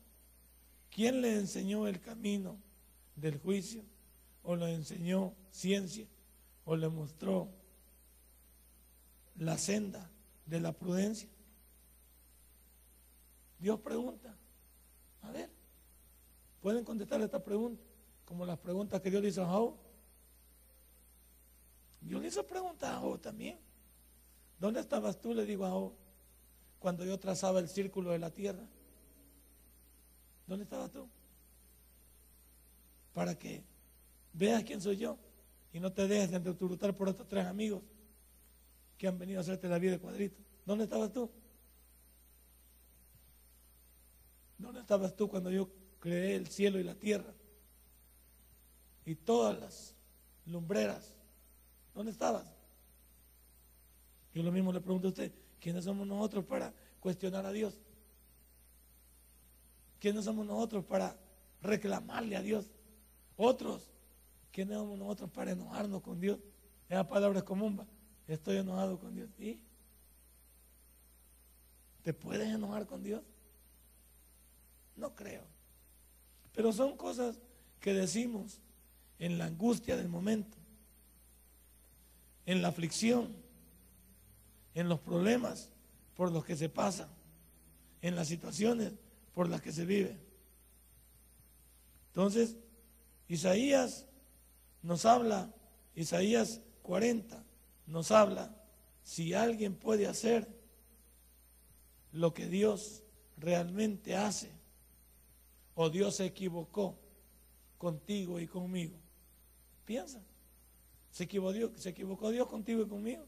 ¿Quién 0.89 1.21
le 1.21 1.35
enseñó 1.35 1.87
el 1.87 1.99
camino 1.99 2.57
del 3.15 3.39
juicio? 3.39 3.83
¿O 4.43 4.55
le 4.55 4.73
enseñó 4.73 5.33
ciencia? 5.51 6.07
¿O 6.63 6.75
le 6.75 6.87
mostró 6.89 7.49
la 9.37 9.57
senda 9.57 10.09
de 10.45 10.59
la 10.59 10.71
prudencia? 10.71 11.29
Dios 13.65 13.79
pregunta. 13.79 14.31
A 15.23 15.31
ver, 15.31 15.49
¿pueden 16.61 16.85
contestar 16.85 17.19
esta 17.21 17.43
pregunta? 17.43 17.83
Como 18.23 18.45
las 18.45 18.59
preguntas 18.59 19.01
que 19.01 19.09
Dios 19.09 19.23
le 19.23 19.29
hizo 19.29 19.41
a 19.41 19.47
Job. 19.47 19.75
Dios 21.99 22.21
le 22.21 22.27
hizo 22.27 22.45
preguntas 22.45 22.91
a 22.91 22.97
Job 22.97 23.19
también. 23.19 23.57
¿Dónde 24.59 24.81
estabas 24.81 25.19
tú? 25.19 25.33
Le 25.33 25.47
digo 25.47 25.65
a 25.65 25.71
Job, 25.71 25.93
cuando 26.77 27.05
yo 27.05 27.17
trazaba 27.17 27.59
el 27.59 27.67
círculo 27.67 28.11
de 28.11 28.19
la 28.19 28.29
tierra. 28.29 28.67
¿Dónde 30.45 30.65
estabas 30.65 30.91
tú? 30.91 31.09
Para 33.13 33.33
que 33.33 33.63
veas 34.33 34.63
quién 34.63 34.79
soy 34.79 34.97
yo 34.97 35.17
y 35.73 35.79
no 35.79 35.91
te 35.91 36.07
dejes 36.07 36.29
de 36.29 36.93
por 36.93 37.09
estos 37.09 37.27
tres 37.27 37.47
amigos 37.47 37.81
que 38.95 39.07
han 39.07 39.17
venido 39.17 39.39
a 39.39 39.41
hacerte 39.41 39.67
la 39.67 39.79
vida 39.79 39.93
de 39.93 39.99
cuadrito. 39.99 40.39
¿Dónde 40.67 40.83
estabas 40.83 41.11
tú? 41.11 41.31
¿Dónde 44.57 44.79
estabas 44.79 45.15
tú 45.15 45.27
cuando 45.27 45.51
yo 45.51 45.69
creé 45.99 46.35
el 46.35 46.47
cielo 46.47 46.79
y 46.79 46.83
la 46.83 46.95
tierra? 46.95 47.33
Y 49.05 49.15
todas 49.15 49.59
las 49.59 49.95
lumbreras. 50.45 51.15
¿Dónde 51.93 52.11
estabas? 52.11 52.45
Yo 54.33 54.43
lo 54.43 54.51
mismo 54.51 54.73
le 54.73 54.81
pregunto 54.81 55.07
a 55.07 55.11
usted, 55.11 55.31
¿quiénes 55.59 55.85
somos 55.85 56.05
nosotros 56.07 56.45
para 56.45 56.73
cuestionar 56.99 57.45
a 57.45 57.51
Dios? 57.51 57.73
¿Quiénes 59.99 60.25
somos 60.25 60.45
nosotros 60.45 60.83
para 60.85 61.17
reclamarle 61.61 62.35
a 62.35 62.41
Dios? 62.41 62.69
Otros, 63.37 63.91
¿quiénes 64.51 64.77
somos 64.77 64.97
nosotros 64.97 65.29
para 65.31 65.51
enojarnos 65.51 66.01
con 66.01 66.19
Dios? 66.19 66.39
Esa 66.89 67.07
palabra 67.07 67.39
es 67.39 67.45
común, 67.45 67.79
estoy 68.27 68.57
enojado 68.57 68.99
con 68.99 69.15
Dios. 69.15 69.29
¿Y? 69.39 69.59
¿Te 72.03 72.13
puedes 72.13 72.47
enojar 72.47 72.85
con 72.85 73.03
Dios? 73.03 73.23
No 74.95 75.15
creo. 75.15 75.43
Pero 76.53 76.71
son 76.71 76.95
cosas 76.95 77.37
que 77.79 77.93
decimos 77.93 78.59
en 79.19 79.37
la 79.37 79.45
angustia 79.45 79.97
del 79.97 80.09
momento, 80.09 80.57
en 82.45 82.61
la 82.61 82.69
aflicción, 82.69 83.35
en 84.73 84.89
los 84.89 84.99
problemas 84.99 85.69
por 86.15 86.31
los 86.31 86.45
que 86.45 86.55
se 86.55 86.69
pasan, 86.69 87.09
en 88.01 88.15
las 88.15 88.27
situaciones 88.27 88.93
por 89.33 89.49
las 89.49 89.61
que 89.61 89.71
se 89.71 89.85
vive. 89.85 90.17
Entonces, 92.07 92.55
Isaías 93.27 94.05
nos 94.81 95.05
habla, 95.05 95.53
Isaías 95.95 96.61
40 96.83 97.43
nos 97.87 98.11
habla, 98.11 98.55
si 99.03 99.33
alguien 99.33 99.75
puede 99.75 100.07
hacer 100.07 100.47
lo 102.11 102.33
que 102.33 102.47
Dios 102.47 103.03
realmente 103.37 104.15
hace, 104.15 104.51
o 105.75 105.89
Dios 105.89 106.15
se 106.15 106.25
equivocó 106.25 106.97
contigo 107.77 108.39
y 108.39 108.47
conmigo. 108.47 108.97
Piensa. 109.85 110.23
¿Se 111.11 111.25
equivocó, 111.25 111.53
Dios, 111.53 111.71
¿Se 111.77 111.89
equivocó 111.89 112.31
Dios 112.31 112.47
contigo 112.47 112.81
y 112.81 112.87
conmigo? 112.87 113.25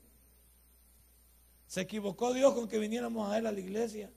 ¿Se 1.67 1.81
equivocó 1.81 2.33
Dios 2.33 2.53
con 2.53 2.67
que 2.67 2.79
viniéramos 2.79 3.29
a 3.29 3.37
Él 3.37 3.45
a 3.45 3.51
la 3.51 3.59
iglesia? 3.59 4.11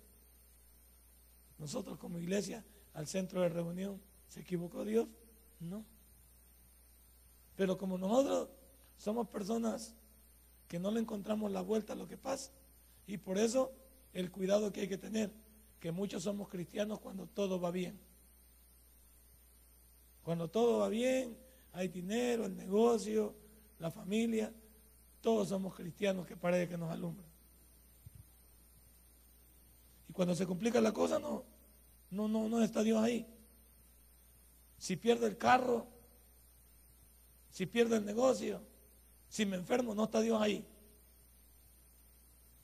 Nosotros 1.59 1.99
como 1.99 2.19
iglesia 2.19 2.65
al 2.95 3.07
centro 3.07 3.43
de 3.43 3.49
reunión. 3.49 4.01
¿Se 4.29 4.41
equivocó 4.41 4.85
Dios? 4.85 5.09
No. 5.59 5.85
Pero 7.57 7.77
como 7.77 7.99
nosotros 7.99 8.49
somos 8.97 9.29
personas 9.29 9.95
que 10.69 10.79
no 10.79 10.91
le 10.91 11.01
encontramos 11.01 11.51
la 11.51 11.61
vuelta 11.61 11.93
a 11.93 11.97
lo 11.97 12.07
que 12.07 12.17
pasa. 12.17 12.53
Y 13.07 13.19
por 13.19 13.39
eso 13.39 13.73
el 14.13 14.31
cuidado 14.31 14.73
que 14.73 14.83
hay 14.83 14.89
que 14.89 14.99
tener, 14.99 15.33
que 15.81 15.93
muchos 15.93 16.23
somos 16.23 16.49
cristianos 16.49 17.01
cuando 17.01 17.27
todo 17.27 17.61
va 17.61 17.71
bien. 17.71 17.99
Cuando 20.23 20.49
todo 20.49 20.79
va 20.79 20.89
bien, 20.89 21.37
hay 21.73 21.89
dinero, 21.89 22.47
el 22.47 22.57
negocio, 22.57 23.35
la 23.79 23.91
familia, 23.91 24.53
todos 25.21 25.49
somos 25.49 25.75
cristianos 25.75 26.27
que 26.27 26.37
parece 26.37 26.69
que 26.69 26.77
nos 26.77 26.91
alumbran. 26.91 27.29
Y 30.09 30.13
cuando 30.13 30.35
se 30.35 30.47
complica 30.47 30.81
la 30.81 30.93
cosa, 30.93 31.19
no, 31.19 31.45
no, 32.11 32.29
no, 32.29 32.49
no 32.49 32.63
está 32.63 32.83
Dios 32.83 33.03
ahí. 33.03 33.27
Si 34.79 34.97
pierdo 34.97 35.27
el 35.27 35.37
carro, 35.37 35.87
si 37.51 37.67
pierdo 37.67 37.97
el 37.97 38.05
negocio, 38.05 38.61
si 39.29 39.47
me 39.47 39.57
enfermo, 39.57 39.95
no 39.95 40.05
está 40.05 40.21
Dios 40.21 40.41
ahí. 40.41 40.67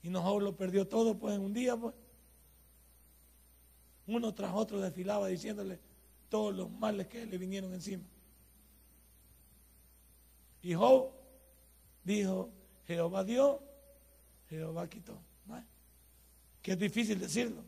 Y 0.03 0.09
nos 0.09 0.41
lo 0.41 0.55
perdió 0.55 0.87
todo 0.87 1.17
pues 1.17 1.35
en 1.35 1.41
un 1.41 1.53
día, 1.53 1.75
pues. 1.75 1.93
Uno 4.07 4.33
tras 4.33 4.53
otro 4.53 4.79
desfilaba 4.79 5.27
diciéndole, 5.27 5.79
todos 6.29 6.55
los 6.55 6.69
males 6.69 7.07
que 7.07 7.25
le 7.25 7.37
vinieron 7.37 7.73
encima. 7.73 8.03
Y 10.61 10.73
Job 10.73 11.11
dijo, 12.03 12.49
Jehová 12.85 13.23
dio, 13.23 13.61
Jehová 14.49 14.89
quitó. 14.89 15.19
Que 16.61 16.73
es 16.73 16.79
difícil 16.79 17.17
decirlo. 17.17 17.63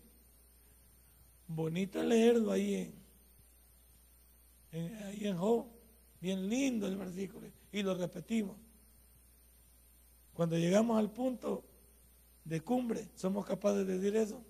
Bonito 1.48 2.04
leerlo 2.04 2.52
ahí 2.52 2.94
en, 4.72 4.96
ahí 5.06 5.28
en 5.28 5.38
Job. 5.38 5.68
Bien 6.20 6.50
lindo 6.50 6.86
el 6.86 6.98
versículo. 6.98 7.48
Y 7.72 7.82
lo 7.82 7.96
repetimos. 7.96 8.58
Cuando 10.34 10.58
llegamos 10.58 10.98
al 10.98 11.10
punto 11.12 11.64
de 12.44 12.60
cumbre, 12.60 13.08
somos 13.16 13.46
capaces 13.46 13.88
de 13.88 13.98
decir 13.98 14.16
eso. 14.18 14.44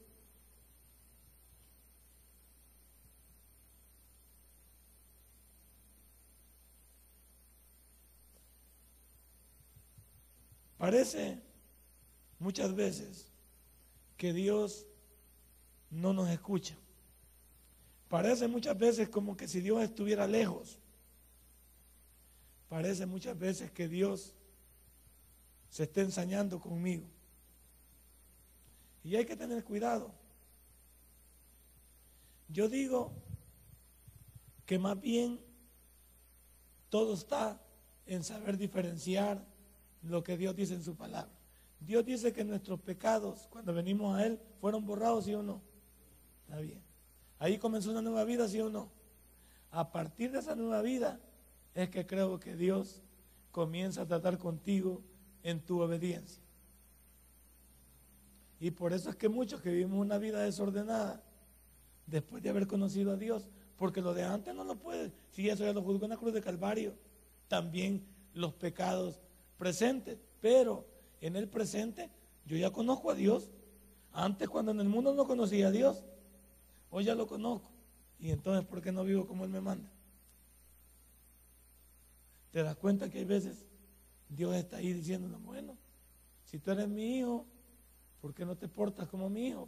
Parece 10.80 11.38
muchas 12.40 12.74
veces 12.74 13.28
que 14.16 14.32
Dios 14.32 14.88
no 15.92 16.14
nos 16.14 16.30
escucha. 16.30 16.74
Parece 18.08 18.48
muchas 18.48 18.78
veces 18.78 19.10
como 19.10 19.36
que 19.36 19.50
si 19.50 19.60
Dios 19.60 19.84
estuviera 19.84 20.26
lejos. 20.26 20.80
Parece 22.70 23.06
muchas 23.06 23.38
veces 23.38 23.70
que 23.72 23.90
Dios 23.90 24.34
se 25.70 25.84
está 25.84 26.00
ensañando 26.00 26.62
conmigo. 26.62 27.06
Y 29.04 29.18
hay 29.18 29.26
que 29.26 29.36
tener 29.36 29.66
cuidado. 29.66 30.14
Yo 32.48 32.70
digo 32.70 33.12
que 34.66 34.80
más 34.80 34.98
bien 35.02 35.42
todo 36.88 37.16
está 37.16 37.62
en 38.06 38.24
saber 38.24 38.58
diferenciar 38.58 39.46
lo 40.04 40.24
que 40.24 40.38
Dios 40.38 40.56
dice 40.56 40.74
en 40.74 40.84
su 40.84 40.96
palabra. 40.96 41.32
Dios 41.80 42.06
dice 42.06 42.34
que 42.34 42.44
nuestros 42.44 42.80
pecados, 42.82 43.48
cuando 43.50 43.74
venimos 43.74 44.18
a 44.18 44.26
Él, 44.26 44.40
fueron 44.60 44.86
borrados, 44.86 45.26
¿sí 45.26 45.34
o 45.34 45.42
no? 45.42 45.62
Está 46.42 46.60
bien. 46.60 46.82
Ahí 47.38 47.58
comenzó 47.58 47.92
una 47.92 48.02
nueva 48.02 48.24
vida, 48.26 48.48
¿sí 48.48 48.60
o 48.60 48.70
no? 48.70 48.90
A 49.72 49.92
partir 49.92 50.32
de 50.32 50.40
esa 50.40 50.56
nueva 50.56 50.82
vida 50.82 51.20
es 51.74 51.90
que 51.90 52.06
creo 52.06 52.40
que 52.40 52.56
Dios 52.56 53.02
comienza 53.52 54.02
a 54.02 54.08
tratar 54.08 54.38
contigo 54.38 55.02
en 55.44 55.62
tu 55.62 55.80
obediencia. 55.80 56.42
Y 58.60 58.72
por 58.72 58.92
eso 58.92 59.10
es 59.10 59.16
que 59.16 59.30
muchos 59.30 59.62
que 59.62 59.72
vivimos 59.72 60.00
una 60.00 60.18
vida 60.18 60.42
desordenada, 60.42 61.24
después 62.08 62.44
de 62.44 62.50
haber 62.50 62.68
conocido 62.68 63.12
a 63.12 63.16
Dios, 63.16 63.50
porque 63.78 64.02
lo 64.02 64.14
de 64.14 64.24
antes 64.24 64.54
no 64.54 64.66
lo 64.66 64.76
puede. 64.76 65.14
Si 65.32 65.48
eso 65.48 65.64
ya 65.64 65.72
lo 65.72 65.82
juzgó 65.82 66.06
en 66.06 66.12
la 66.12 66.18
cruz 66.18 66.34
de 66.34 66.42
Calvario, 66.42 66.94
también 67.48 68.06
los 68.34 68.54
pecados 68.54 69.22
presentes. 69.60 70.18
Pero 70.42 70.88
en 71.22 71.36
el 71.36 71.48
presente 71.48 72.10
yo 72.46 72.58
ya 72.58 72.72
conozco 72.72 73.12
a 73.12 73.16
Dios. 73.16 73.52
Antes 74.12 74.50
cuando 74.50 74.72
en 74.72 74.80
el 74.80 74.90
mundo 74.90 75.14
no 75.14 75.28
conocía 75.28 75.68
a 75.68 75.72
Dios, 75.72 76.04
hoy 76.90 77.04
ya 77.04 77.14
lo 77.14 77.28
conozco. 77.28 77.70
Y 78.18 78.32
entonces, 78.32 78.66
¿por 78.68 78.82
qué 78.82 78.92
no 78.92 79.04
vivo 79.04 79.28
como 79.28 79.46
Él 79.46 79.52
me 79.52 79.62
manda? 79.62 79.88
¿Te 82.52 82.64
das 82.64 82.76
cuenta 82.76 83.10
que 83.10 83.20
hay 83.20 83.26
veces 83.26 83.64
Dios 84.28 84.56
está 84.56 84.78
ahí 84.78 84.94
diciéndonos, 84.94 85.42
bueno, 85.44 85.78
si 86.46 86.58
tú 86.58 86.72
eres 86.72 86.88
mi 86.88 87.20
hijo, 87.20 87.46
¿por 88.22 88.34
qué 88.34 88.46
no 88.46 88.58
te 88.58 88.68
portas 88.68 89.08
como 89.08 89.30
mi 89.30 89.48
hijo? 89.48 89.68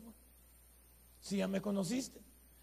Si 1.19 1.38
ya 1.38 1.47
me 1.47 1.62
conociste. 1.62 2.19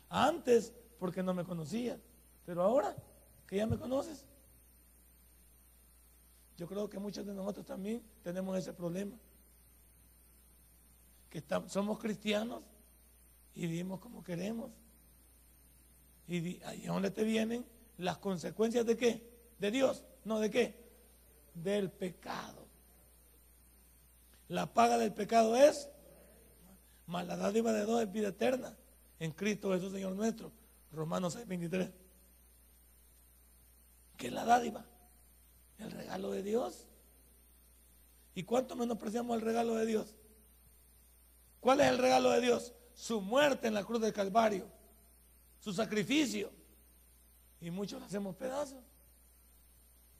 Antes, 0.08 0.72
porque 0.98 1.22
no 1.22 1.34
me 1.34 1.44
conocías. 1.44 2.00
Pero 2.44 2.62
ahora 2.62 2.96
que 3.46 3.56
ya 3.56 3.66
me 3.66 3.78
conoces, 3.78 4.26
yo 6.58 6.66
creo 6.66 6.90
que 6.90 6.98
muchos 6.98 7.24
de 7.24 7.32
nosotros 7.32 7.64
también 7.64 8.02
tenemos 8.22 8.58
ese 8.58 8.72
problema. 8.72 9.16
Que 11.30 11.42
somos 11.68 12.00
cristianos 12.00 12.64
y 13.54 13.68
vivimos 13.68 14.00
como 14.00 14.24
queremos. 14.24 14.72
Y 16.26 16.60
ahí 16.64 16.82
es 16.82 16.88
donde 16.88 17.12
te 17.12 17.22
vienen 17.22 17.64
las 17.96 18.18
consecuencias 18.18 18.84
de 18.84 18.96
qué? 18.96 19.22
De 19.60 19.70
Dios, 19.70 20.04
no 20.24 20.40
de 20.40 20.50
qué? 20.50 20.74
Del 21.54 21.92
pecado. 21.92 22.66
La 24.48 24.74
paga 24.74 24.98
del 24.98 25.14
pecado 25.14 25.56
es, 25.56 25.88
más 27.06 27.24
la 27.24 27.36
dádiva 27.36 27.72
de 27.72 27.86
Dios 27.86 28.02
es 28.02 28.10
vida 28.10 28.28
eterna 28.28 28.76
en 29.20 29.30
Cristo 29.30 29.72
Jesús 29.72 29.92
Señor 29.92 30.16
nuestro. 30.16 30.50
Romanos 30.90 31.34
6, 31.34 31.46
23. 31.46 31.90
¿Qué 34.16 34.26
es 34.26 34.32
la 34.32 34.44
dádiva? 34.44 34.84
El 35.78 35.90
regalo 35.90 36.30
de 36.30 36.42
Dios. 36.42 36.86
¿Y 38.34 38.44
cuánto 38.44 38.76
menospreciamos 38.76 39.36
el 39.36 39.42
regalo 39.42 39.74
de 39.74 39.86
Dios? 39.86 40.14
¿Cuál 41.60 41.80
es 41.80 41.88
el 41.88 41.98
regalo 41.98 42.30
de 42.30 42.40
Dios? 42.40 42.72
Su 42.94 43.20
muerte 43.20 43.68
en 43.68 43.74
la 43.74 43.84
cruz 43.84 44.00
del 44.00 44.12
Calvario, 44.12 44.66
su 45.60 45.72
sacrificio. 45.72 46.50
Y 47.60 47.70
muchos 47.70 47.98
lo 47.98 48.06
hacemos 48.06 48.36
pedazos. 48.36 48.82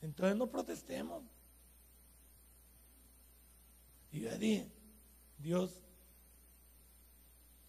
Entonces 0.02 0.36
no 0.36 0.48
protestemos. 0.48 1.22
Y 4.10 4.20
yo 4.20 4.36
dije, 4.38 4.68
Dios 5.38 5.82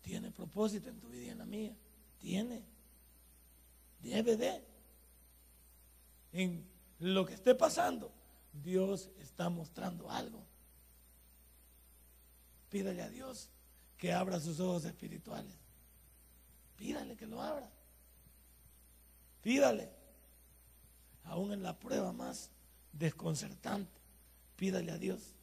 tiene 0.01 0.31
propósito 0.31 0.89
en 0.89 0.99
tu 0.99 1.09
vida 1.09 1.25
y 1.25 1.29
en 1.29 1.37
la 1.37 1.45
mía. 1.45 1.75
Tiene. 2.17 2.63
Debe 4.01 4.37
de. 4.37 4.63
En 6.31 6.67
lo 6.99 7.25
que 7.25 7.33
esté 7.33 7.55
pasando, 7.55 8.11
Dios 8.53 9.09
está 9.19 9.49
mostrando 9.49 10.09
algo. 10.11 10.45
Pídale 12.69 13.01
a 13.01 13.09
Dios 13.09 13.49
que 13.97 14.13
abra 14.13 14.39
sus 14.39 14.59
ojos 14.59 14.85
espirituales. 14.85 15.55
Pídale 16.75 17.15
que 17.15 17.25
lo 17.25 17.41
abra. 17.41 17.69
Pídale. 19.41 19.89
Aún 21.23 21.51
en 21.51 21.63
la 21.63 21.77
prueba 21.77 22.11
más 22.11 22.49
desconcertante, 22.91 23.99
pídale 24.55 24.91
a 24.91 24.97
Dios. 24.97 25.35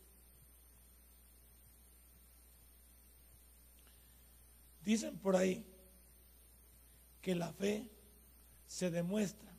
Dicen 4.84 5.18
por 5.18 5.36
ahí 5.36 5.64
que 7.20 7.34
la 7.34 7.52
fe 7.52 7.90
se 8.66 8.90
demuestra 8.90 9.55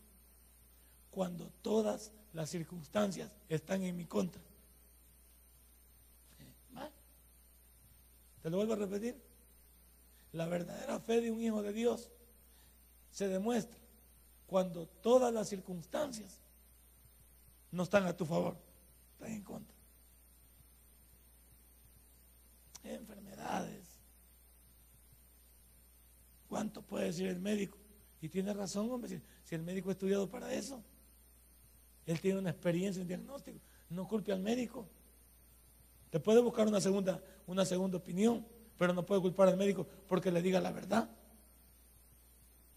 cuando 1.17 1.51
todas 1.63 2.11
las 2.33 2.47
circunstancias 2.47 3.31
están 3.49 3.81
en 3.81 3.97
mi 3.97 4.05
contra. 4.05 4.39
Te 8.43 8.51
lo 8.51 8.57
vuelvo 8.57 8.73
a 8.73 8.75
repetir. 8.75 9.19
La 10.33 10.45
verdadera 10.45 10.99
fe 10.99 11.21
de 11.21 11.31
un 11.31 11.41
hijo 11.41 11.63
de 11.63 11.73
Dios 11.73 12.11
se 13.09 13.27
demuestra 13.27 13.79
cuando 14.45 14.85
todas 14.85 15.33
las 15.33 15.49
circunstancias 15.49 16.39
no 17.71 17.81
están 17.81 18.05
a 18.05 18.15
tu 18.15 18.23
favor, 18.23 18.55
están 19.13 19.31
en 19.31 19.43
contra. 19.43 19.75
Enfermedades. 22.83 23.87
¿Cuánto 26.47 26.83
puede 26.83 27.05
decir 27.05 27.25
el 27.25 27.39
médico? 27.39 27.79
Y 28.21 28.29
tiene 28.29 28.53
razón, 28.53 28.91
hombre, 28.91 29.19
si, 29.43 29.55
el 29.55 29.63
médico 29.63 29.89
ha 29.89 29.93
estudiado 29.93 30.29
para 30.29 30.53
eso. 30.53 30.83
Él 32.07 32.21
tiene 32.21 32.39
una 32.39 32.49
experiencia 32.49 33.01
en 33.01 33.07
diagnóstico. 33.07 33.59
No 33.89 34.07
culpe 34.07 34.31
al 34.31 34.39
médico. 34.39 34.87
Te 36.09 36.19
puede 36.19 36.39
buscar 36.41 36.65
una 36.67 36.79
segunda, 36.79 37.21
una 37.45 37.65
segunda 37.65 37.97
opinión, 37.97 38.45
pero 38.77 38.93
no 38.93 39.05
puede 39.05 39.21
culpar 39.21 39.49
al 39.49 39.57
médico 39.57 39.85
porque 40.07 40.31
le 40.31 40.41
diga 40.41 40.61
la 40.61 40.71
verdad. 40.71 41.09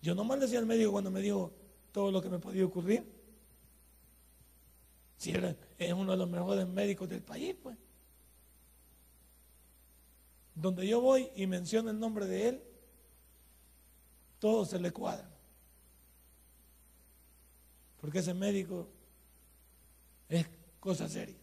Yo 0.02 0.14
no 0.16 0.24
le 0.24 0.40
decía 0.40 0.58
al 0.58 0.66
médico 0.66 0.90
cuando 0.90 1.10
me 1.12 1.20
dijo 1.20 1.52
todo 1.92 2.10
lo 2.10 2.20
que 2.20 2.28
me 2.28 2.40
podía 2.40 2.66
ocurrir. 2.66 3.04
Si 5.16 5.32
es 5.78 5.92
uno 5.92 6.10
de 6.12 6.16
los 6.16 6.28
mejores 6.28 6.66
médicos 6.66 7.08
del 7.08 7.22
país, 7.22 7.54
pues. 7.62 7.76
Donde 10.54 10.86
yo 10.88 11.00
voy 11.00 11.30
y 11.36 11.46
menciono 11.46 11.90
el 11.90 12.00
nombre 12.00 12.26
de 12.26 12.48
él, 12.48 12.62
todo 14.40 14.64
se 14.64 14.80
le 14.80 14.90
cuadra. 14.90 15.30
Porque 18.00 18.18
ese 18.20 18.34
médico 18.34 18.88
es 20.30 20.46
cosa 20.78 21.08
seria. 21.08 21.36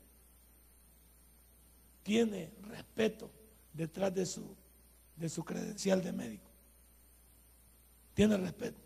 Tiene 2.02 2.52
respeto 2.70 3.30
detrás 3.74 4.16
de 4.16 4.26
su, 4.26 4.56
de 5.16 5.30
su 5.30 5.44
credencial 5.44 6.02
de 6.02 6.14
médico. 6.14 6.50
Tiene 8.14 8.38
respeto. 8.38 8.80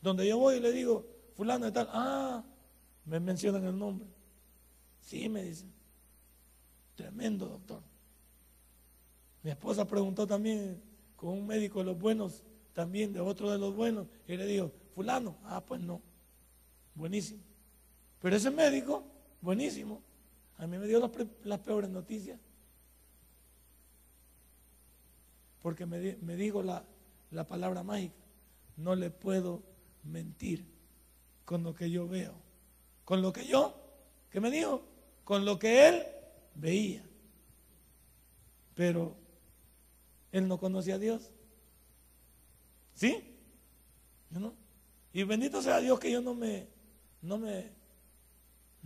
Donde 0.00 0.26
yo 0.26 0.38
voy 0.38 0.56
y 0.56 0.60
le 0.60 0.72
digo, 0.72 1.04
fulano 1.34 1.66
de 1.66 1.72
tal, 1.72 1.88
ah, 1.92 2.44
me 3.04 3.18
mencionan 3.18 3.64
el 3.64 3.76
nombre. 3.76 4.06
Sí, 5.00 5.28
me 5.28 5.42
dicen. 5.42 5.72
Tremendo 6.94 7.46
doctor. 7.46 7.82
Mi 9.42 9.50
esposa 9.50 9.86
preguntó 9.86 10.26
también 10.26 10.80
con 11.16 11.30
un 11.30 11.46
médico 11.46 11.80
de 11.80 11.86
los 11.86 11.98
buenos, 11.98 12.44
también 12.72 13.12
de 13.12 13.20
otro 13.20 13.50
de 13.50 13.58
los 13.58 13.74
buenos, 13.74 14.06
y 14.28 14.36
le 14.36 14.46
dijo, 14.46 14.70
fulano, 14.94 15.36
ah, 15.44 15.64
pues 15.64 15.80
no. 15.80 16.00
Buenísimo. 16.94 17.40
Pero 18.20 18.36
ese 18.36 18.50
médico 18.50 19.04
buenísimo. 19.40 20.02
A 20.56 20.66
mí 20.66 20.76
me 20.78 20.86
dio 20.86 21.00
las, 21.44 21.60
peores 21.60 21.90
noticias. 21.90 22.38
Porque 25.60 25.86
me, 25.86 26.36
dijo 26.36 26.62
la, 26.62 26.84
la 27.30 27.46
palabra 27.46 27.82
mágica. 27.82 28.14
No 28.76 28.94
le 28.94 29.10
puedo 29.10 29.62
mentir 30.04 30.66
con 31.44 31.62
lo 31.62 31.74
que 31.74 31.90
yo 31.90 32.08
veo. 32.08 32.34
Con 33.04 33.22
lo 33.22 33.32
que 33.32 33.46
yo, 33.46 33.74
¿qué 34.30 34.40
me 34.40 34.50
dijo? 34.50 34.82
Con 35.24 35.44
lo 35.44 35.58
que 35.58 35.88
él 35.88 36.02
veía. 36.54 37.04
Pero 38.74 39.16
él 40.32 40.46
no 40.46 40.58
conocía 40.58 40.96
a 40.96 40.98
Dios. 40.98 41.30
¿Sí? 42.94 43.36
No. 44.30 44.54
Y 45.12 45.22
bendito 45.22 45.62
sea 45.62 45.80
Dios 45.80 45.98
que 45.98 46.10
yo 46.10 46.20
no 46.20 46.34
me, 46.34 46.68
no 47.22 47.38
me 47.38 47.77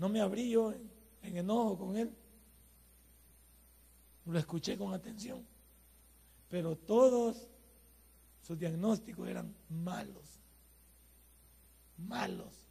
no 0.03 0.09
me 0.09 0.21
abrí 0.21 0.51
yo 0.51 0.73
en, 1.23 1.37
enojo 1.37 1.79
con 1.79 1.97
él. 1.97 2.13
Lo 4.25 4.37
escuché 4.37 4.77
con 4.77 4.93
atención. 4.93 5.47
Pero 6.49 6.75
todos 6.75 7.47
sus 8.41 8.59
diagnósticos 8.59 9.29
eran 9.29 9.55
malos. 9.69 10.41
Malos. 11.99 12.67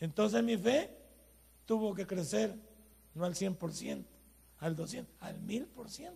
Entonces 0.00 0.44
mi 0.44 0.58
fe 0.58 0.94
tuvo 1.64 1.94
que 1.94 2.06
crecer 2.06 2.54
no 3.14 3.24
al 3.24 3.34
100%, 3.34 4.04
al 4.58 4.76
200%, 4.76 5.06
al 5.20 5.40
1000%. 5.40 6.12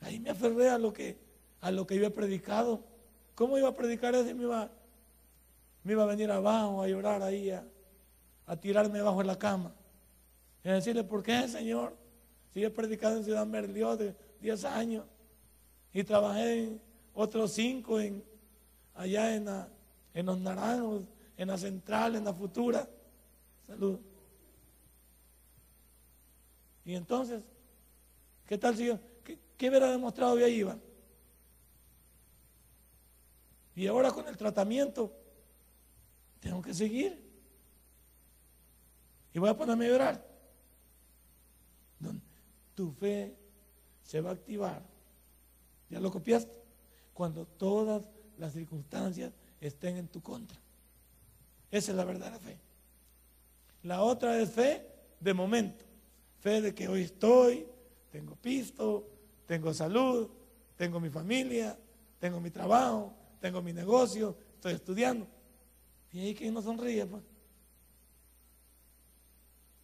Ahí 0.00 0.20
me 0.20 0.28
aferré 0.28 0.68
a 0.68 0.76
lo 0.76 0.92
que 0.92 1.18
a 1.62 1.70
lo 1.70 1.86
que 1.86 1.96
yo 1.96 2.04
he 2.04 2.10
predicado. 2.10 2.84
¿Cómo 3.34 3.56
iba 3.56 3.70
a 3.70 3.74
predicar 3.74 4.14
eso? 4.14 4.34
Me 4.34 4.42
iba 4.42 4.70
me 5.86 5.92
iba 5.92 6.02
a 6.02 6.06
venir 6.06 6.28
abajo 6.32 6.82
a 6.82 6.88
llorar 6.88 7.22
ahí, 7.22 7.48
a, 7.48 8.56
tirarme 8.56 8.98
abajo 8.98 9.20
en 9.20 9.28
la 9.28 9.38
cama. 9.38 9.72
Y 10.64 10.68
a 10.68 10.74
decirle, 10.74 11.04
¿por 11.04 11.22
qué, 11.22 11.46
Señor? 11.46 11.96
Si 12.52 12.60
yo 12.60 12.66
he 12.66 12.70
predicado 12.72 13.16
en 13.16 13.22
Ciudad 13.22 13.46
Merlió 13.46 13.96
de 13.96 14.12
10 14.40 14.64
años 14.64 15.04
y 15.92 16.02
trabajé 16.02 16.64
en 16.64 16.80
otros 17.14 17.52
5 17.52 18.00
en, 18.00 18.24
allá 18.96 19.36
en, 19.36 19.48
en 20.12 20.26
los 20.26 20.36
naranjos, 20.40 21.04
en 21.36 21.46
la 21.46 21.56
central, 21.56 22.16
en 22.16 22.24
la 22.24 22.34
futura. 22.34 22.88
Salud. 23.64 24.00
Y 26.84 26.96
entonces, 26.96 27.44
¿qué 28.44 28.58
tal 28.58 28.76
si 28.76 28.86
yo, 28.86 28.98
qué, 29.22 29.68
hubiera 29.68 29.92
demostrado 29.92 30.34
de 30.34 30.46
ahí, 30.46 30.54
Iván? 30.56 30.82
Y 33.76 33.86
ahora 33.86 34.10
con 34.10 34.26
el 34.26 34.36
tratamiento, 34.36 35.12
tengo 36.46 36.62
que 36.62 36.72
seguir. 36.72 37.20
Y 39.34 39.38
voy 39.40 39.50
a 39.50 39.56
ponerme 39.56 39.86
a 39.86 39.88
llorar. 39.88 40.26
Tu 42.76 42.92
fe 42.92 43.34
se 44.04 44.20
va 44.20 44.30
a 44.30 44.34
activar. 44.34 44.82
¿Ya 45.90 45.98
lo 45.98 46.12
copiaste? 46.12 46.62
Cuando 47.14 47.46
todas 47.46 48.02
las 48.38 48.52
circunstancias 48.52 49.32
estén 49.60 49.96
en 49.96 50.06
tu 50.06 50.22
contra. 50.22 50.60
Esa 51.70 51.90
es 51.90 51.96
la 51.96 52.04
verdadera 52.04 52.38
fe. 52.38 52.58
La 53.82 54.02
otra 54.02 54.38
es 54.38 54.50
fe 54.50 54.86
de 55.18 55.34
momento. 55.34 55.84
Fe 56.38 56.60
de 56.60 56.74
que 56.74 56.86
hoy 56.86 57.02
estoy, 57.02 57.66
tengo 58.12 58.36
pisto, 58.36 59.08
tengo 59.46 59.74
salud, 59.74 60.28
tengo 60.76 61.00
mi 61.00 61.10
familia, 61.10 61.76
tengo 62.20 62.40
mi 62.40 62.50
trabajo, 62.50 63.12
tengo 63.40 63.62
mi 63.62 63.72
negocio, 63.72 64.36
estoy 64.54 64.74
estudiando. 64.74 65.26
Y 66.12 66.20
ahí 66.20 66.34
que 66.34 66.50
no 66.50 66.62
sonríe, 66.62 67.06
pues. 67.06 67.22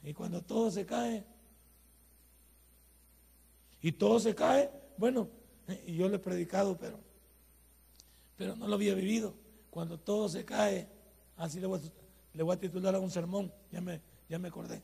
Y 0.05 0.13
cuando 0.13 0.43
todo 0.43 0.71
se 0.71 0.85
cae, 0.85 1.25
y 3.81 3.93
todo 3.93 4.19
se 4.19 4.35
cae, 4.35 4.71
bueno, 4.97 5.29
y 5.87 5.95
yo 5.95 6.09
lo 6.09 6.17
he 6.17 6.19
predicado, 6.19 6.77
pero, 6.77 6.99
pero 8.37 8.57
no 8.57 8.67
lo 8.67 8.75
había 8.75 8.95
vivido. 8.95 9.35
Cuando 9.71 9.99
todo 9.99 10.29
se 10.29 10.45
cae, 10.45 10.89
así 11.37 11.61
le 11.61 11.67
voy 11.67 11.81
a, 11.81 12.37
le 12.37 12.43
voy 12.43 12.55
a 12.55 12.61
titular 12.61 12.95
a 12.95 13.01
un 13.01 13.11
sermón, 13.11 13.53
ya 13.71 13.81
me, 13.81 14.01
ya 14.29 14.39
me 14.39 14.49
acordé, 14.49 14.83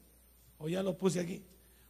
o 0.58 0.68
ya 0.68 0.82
lo 0.82 0.96
puse 0.96 1.20
aquí. 1.20 1.44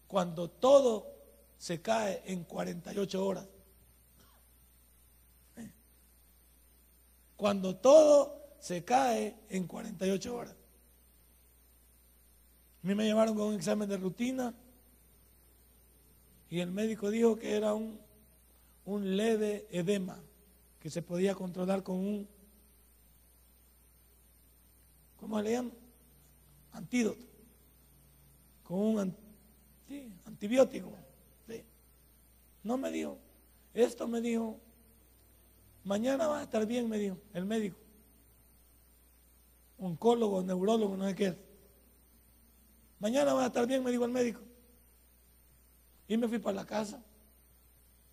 Cuando 0.07 0.49
todo 0.49 1.19
se 1.59 1.83
cae 1.83 2.23
en 2.25 2.45
48 2.45 3.27
horas. 3.27 3.47
Cuando 7.37 7.77
todo 7.77 8.38
se 8.61 8.85
cae 8.85 9.37
en 9.49 9.67
48 9.67 10.35
horas. 10.35 10.55
A 12.83 12.87
mí 12.87 12.95
me 12.95 13.05
llevaron 13.05 13.37
con 13.37 13.49
un 13.49 13.55
examen 13.55 13.89
de 13.89 13.97
rutina 13.97 14.55
y 16.51 16.61
el 16.61 16.71
médico 16.71 17.11
dijo 17.11 17.37
que 17.37 17.57
era 17.57 17.75
un, 17.75 17.99
un 18.85 19.17
leve 19.17 19.67
edema 19.71 20.19
que 20.81 20.91
se 20.91 21.03
podía 21.03 21.35
controlar 21.35 21.83
con 21.83 21.97
un, 21.97 22.29
¿cómo 25.17 25.43
le 25.43 25.53
llaman? 25.53 25.73
Antídoto, 26.73 27.25
con 28.63 28.79
un 28.79 29.17
antibiótico. 30.25 30.93
No 32.63 32.77
me 32.77 32.91
dijo, 32.91 33.19
esto 33.73 34.07
me 34.09 34.21
dijo, 34.21 34.59
mañana 35.85 36.27
va 36.27 36.41
a 36.41 36.43
estar 36.43 36.67
bien, 36.67 36.89
me 36.89 36.99
dijo 36.99 37.17
el 37.33 37.45
médico. 37.45 37.88
Oncólogo, 39.79 40.43
neurólogo, 40.43 40.97
no 40.97 41.07
sé 41.09 41.15
qué. 41.15 41.37
Mañana 42.99 43.33
va 43.33 43.45
a 43.45 43.47
estar 43.47 43.67
bien, 43.67 43.85
me 43.85 43.93
dijo 43.93 44.05
el 44.05 44.11
médico. 44.11 44.41
Y 46.09 46.17
me 46.17 46.27
fui 46.27 46.39
para 46.39 46.57
la 46.57 46.67
casa. 46.67 47.03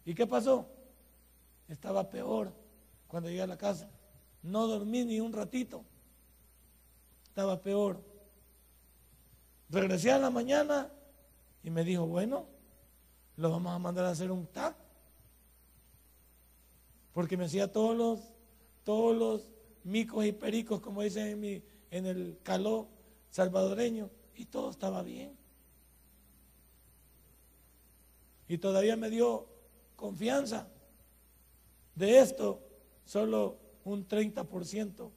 ¿Y 0.06 0.14
qué 0.14 0.28
pasó? 0.28 0.68
Estaba 1.68 2.10
peor 2.10 2.54
cuando 3.08 3.30
llegué 3.30 3.42
a 3.42 3.48
la 3.48 3.58
casa. 3.58 3.90
No 4.44 4.68
dormí 4.68 5.04
ni 5.06 5.20
un 5.20 5.34
ratito. 5.34 5.84
Estaba 7.28 7.62
peor. 7.62 8.00
Regresé 9.70 10.12
a 10.12 10.20
la 10.20 10.30
mañana 10.30 10.92
y 11.64 11.72
me 11.72 11.84
dijo, 11.84 12.06
bueno, 12.06 12.46
lo 13.38 13.50
vamos 13.50 13.74
a 13.74 13.80
mandar 13.80 14.06
a 14.06 14.12
hacer 14.12 14.32
un 14.32 14.46
TAC. 14.46 14.76
Porque 17.12 17.38
me 17.38 17.46
hacía 17.46 17.72
todos 17.72 17.98
los, 17.98 18.20
todos 18.84 19.16
los 19.18 19.55
micos 19.86 20.26
y 20.26 20.34
pericos, 20.34 20.82
como 20.82 21.02
dicen 21.02 21.28
en, 21.28 21.40
mi, 21.40 21.64
en 21.92 22.06
el 22.06 22.40
caló 22.44 22.90
salvadoreño, 23.30 24.10
y 24.36 24.46
todo 24.46 24.70
estaba 24.70 25.02
bien. 25.02 25.38
Y 28.48 28.58
todavía 28.58 28.98
me 28.98 29.10
dio 29.10 29.48
confianza. 29.96 30.68
De 31.96 32.20
esto, 32.20 32.62
solo 33.06 33.58
un 33.86 34.08
30% 34.08 35.10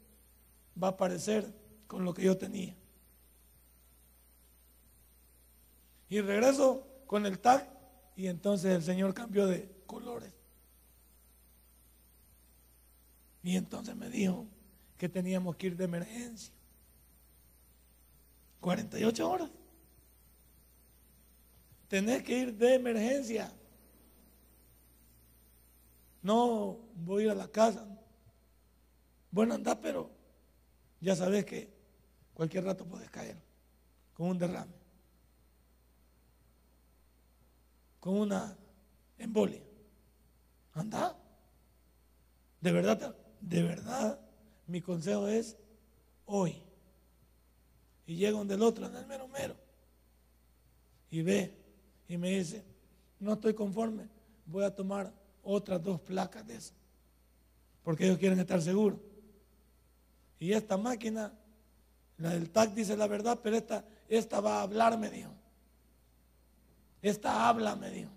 va 0.80 0.88
a 0.88 0.90
aparecer 0.90 1.52
con 1.86 2.04
lo 2.04 2.14
que 2.14 2.22
yo 2.22 2.36
tenía. 2.36 2.76
Y 6.08 6.20
regreso 6.20 6.86
con 7.06 7.26
el 7.26 7.38
tag 7.38 7.68
y 8.16 8.28
entonces 8.28 8.74
el 8.74 8.82
Señor 8.82 9.14
cambió 9.14 9.46
de 9.46 9.68
colores. 9.86 10.32
Y 13.42 13.56
entonces 13.56 13.96
me 13.96 14.08
dijo 14.08 14.46
que 14.98 15.08
teníamos 15.08 15.56
que 15.56 15.68
ir 15.68 15.76
de 15.76 15.84
emergencia. 15.84 16.52
48 18.60 19.30
horas. 19.30 19.50
Tenés 21.86 22.22
que 22.22 22.38
ir 22.38 22.54
de 22.54 22.74
emergencia. 22.74 23.52
No 26.20 26.78
voy 26.96 27.22
a 27.22 27.26
ir 27.26 27.30
a 27.30 27.34
la 27.34 27.48
casa. 27.48 27.86
Bueno, 29.30 29.54
anda, 29.54 29.80
pero 29.80 30.10
ya 31.00 31.14
sabes 31.14 31.44
que 31.44 31.72
cualquier 32.34 32.64
rato 32.64 32.84
puedes 32.84 33.08
caer 33.10 33.36
con 34.14 34.28
un 34.30 34.38
derrame, 34.38 34.72
con 38.00 38.14
una 38.18 38.56
embolia. 39.16 39.62
Anda. 40.74 41.16
De 42.60 42.72
verdad, 42.72 43.16
de 43.40 43.62
verdad, 43.62 44.20
mi 44.68 44.80
consejo 44.80 45.26
es 45.26 45.56
hoy. 46.26 46.62
Y 48.06 48.16
llega 48.16 48.38
donde 48.38 48.54
el 48.54 48.62
otro, 48.62 48.86
en 48.86 48.94
el 48.94 49.06
mero 49.06 49.26
mero. 49.26 49.56
Y 51.10 51.22
ve 51.22 51.54
y 52.06 52.16
me 52.16 52.30
dice, 52.30 52.62
no 53.18 53.32
estoy 53.32 53.54
conforme, 53.54 54.08
voy 54.46 54.64
a 54.64 54.74
tomar 54.74 55.12
otras 55.42 55.82
dos 55.82 56.00
placas 56.00 56.46
de 56.46 56.56
eso. 56.56 56.74
Porque 57.82 58.04
ellos 58.04 58.18
quieren 58.18 58.38
estar 58.38 58.60
seguros. 58.62 58.98
Y 60.38 60.52
esta 60.52 60.76
máquina, 60.76 61.32
la 62.18 62.30
del 62.30 62.50
TAC 62.50 62.74
dice 62.74 62.96
la 62.96 63.06
verdad, 63.06 63.40
pero 63.42 63.56
esta, 63.56 63.84
esta 64.08 64.40
va 64.40 64.58
a 64.58 64.62
hablar, 64.62 64.98
me 64.98 65.10
dijo. 65.10 65.32
Esta 67.00 67.48
habla, 67.48 67.74
me 67.74 67.90
dijo. 67.90 68.10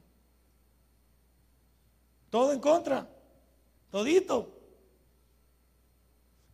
Todo 2.30 2.52
en 2.52 2.60
contra, 2.60 3.10
todito. 3.90 4.61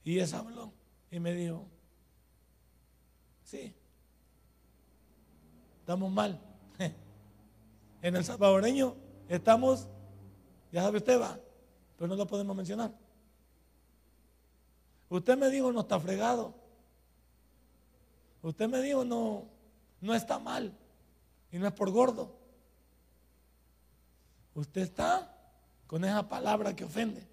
Y 0.07 0.19
esa 0.19 0.39
habló 0.39 0.71
y 1.11 1.19
me 1.19 1.33
dijo, 1.33 1.65
sí, 3.43 3.75
estamos 5.81 6.09
mal. 6.09 6.39
En 8.01 8.15
el 8.15 8.23
salvadoreño 8.23 8.95
estamos, 9.27 9.89
ya 10.71 10.81
sabe 10.83 10.99
usted 10.99 11.19
va, 11.19 11.37
pero 11.97 12.07
no 12.07 12.15
lo 12.15 12.25
podemos 12.25 12.55
mencionar. 12.55 12.93
Usted 15.09 15.37
me 15.37 15.49
dijo 15.49 15.73
no 15.73 15.81
está 15.81 15.99
fregado. 15.99 16.55
Usted 18.41 18.69
me 18.69 18.79
dijo 18.79 19.03
no, 19.03 19.43
no 19.99 20.15
está 20.15 20.39
mal. 20.39 20.73
Y 21.51 21.57
no 21.57 21.67
es 21.67 21.73
por 21.73 21.91
gordo. 21.91 22.33
Usted 24.55 24.83
está 24.83 25.37
con 25.85 26.05
esa 26.05 26.29
palabra 26.29 26.73
que 26.73 26.85
ofende. 26.85 27.27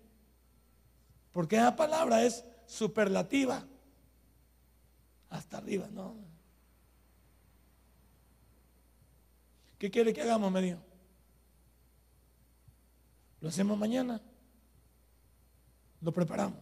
Porque 1.30 1.54
esa 1.54 1.76
palabra 1.76 2.24
es 2.24 2.44
superlativa. 2.66 3.66
Hasta 5.30 5.58
arriba, 5.58 5.88
no. 5.92 6.14
¿Qué 9.78 9.90
quiere 9.90 10.12
que 10.12 10.22
hagamos? 10.22 10.50
Me 10.52 10.62
dijo. 10.62 10.78
Lo 13.40 13.48
hacemos 13.48 13.76
mañana. 13.76 14.20
Lo 16.00 16.12
preparamos. 16.12 16.58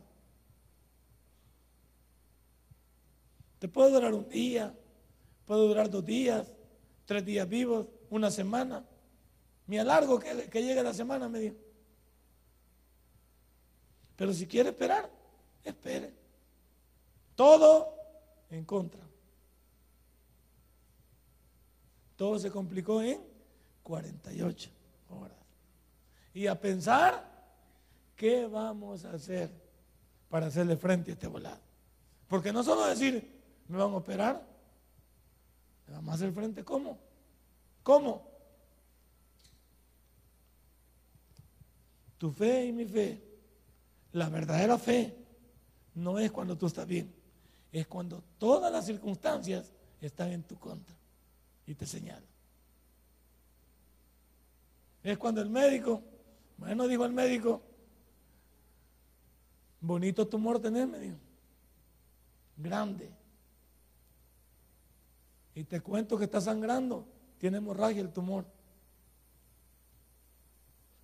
Te 3.59 3.69
puede 3.69 3.93
durar 3.93 4.13
un 4.13 4.29
día, 4.29 4.75
puede 5.47 5.69
durar 5.69 5.89
dos 5.89 6.05
días, 6.05 6.53
tres 7.05 7.25
días 7.25 7.49
vivos, 7.49 7.87
una 8.11 8.29
semana. 8.31 8.85
Me 9.69 9.79
alargo 9.79 10.19
que, 10.19 10.49
que 10.51 10.63
llegue 10.65 10.83
la 10.83 10.93
semana, 10.93 11.29
me 11.29 11.39
dijo. 11.39 11.57
Pero 14.17 14.33
si 14.33 14.47
quiere 14.47 14.71
esperar, 14.71 15.09
espere. 15.65 16.15
Todo 17.35 17.95
en 18.51 18.65
contra. 18.65 19.01
Todo 22.17 22.39
se 22.39 22.51
complicó 22.51 23.03
en 23.03 23.21
48 23.83 24.71
horas. 25.11 25.37
Y 26.35 26.47
a 26.47 26.61
pensar, 26.61 27.29
¿qué 28.17 28.47
vamos 28.47 29.05
a 29.05 29.13
hacer 29.13 29.51
para 30.29 30.47
hacerle 30.47 30.77
frente 30.77 31.11
a 31.11 31.15
este 31.15 31.27
volado? 31.27 31.61
Porque 32.29 32.53
no 32.53 32.63
solo 32.63 32.87
decir, 32.87 33.43
me 33.69 33.77
van 33.77 33.93
a 33.93 33.97
operar, 33.97 34.47
me 35.87 35.95
vamos 35.95 36.11
a 36.11 36.15
hacer 36.15 36.33
frente, 36.33 36.65
¿cómo? 36.65 36.99
¿Cómo? 37.83 38.31
Tu 42.19 42.31
fe 42.31 42.67
y 42.67 42.73
mi 42.73 42.85
fe 42.85 43.21
La 44.13 44.29
verdadera 44.29 44.79
fe 44.79 45.22
no 45.95 46.19
es 46.19 46.31
cuando 46.31 46.57
tú 46.57 46.67
estás 46.67 46.87
bien, 46.87 47.13
es 47.71 47.87
cuando 47.87 48.23
todas 48.39 48.73
las 48.73 48.87
circunstancias 48.87 49.71
están 50.01 50.33
en 50.33 50.43
tu 50.43 50.57
contra 50.59 50.97
y 51.67 51.75
te 51.75 51.87
señalan. 51.87 52.25
Es 55.03 55.19
cuando 55.19 55.41
el 55.41 55.51
médico, 55.51 56.03
bueno, 56.59 56.87
dijo 56.87 57.05
el 57.05 57.13
médico, 57.13 57.61
bonito 59.81 60.29
tumor 60.29 60.61
tener, 60.61 60.87
me 60.87 60.99
dijo, 60.99 61.17
grande. 62.57 63.11
Y 65.55 65.65
te 65.65 65.81
cuento 65.81 66.17
que 66.17 66.25
está 66.25 66.41
sangrando, 66.41 67.07
tiene 67.39 67.59
hemorragia 67.59 68.01
el 68.01 68.13
tumor. 68.13 68.47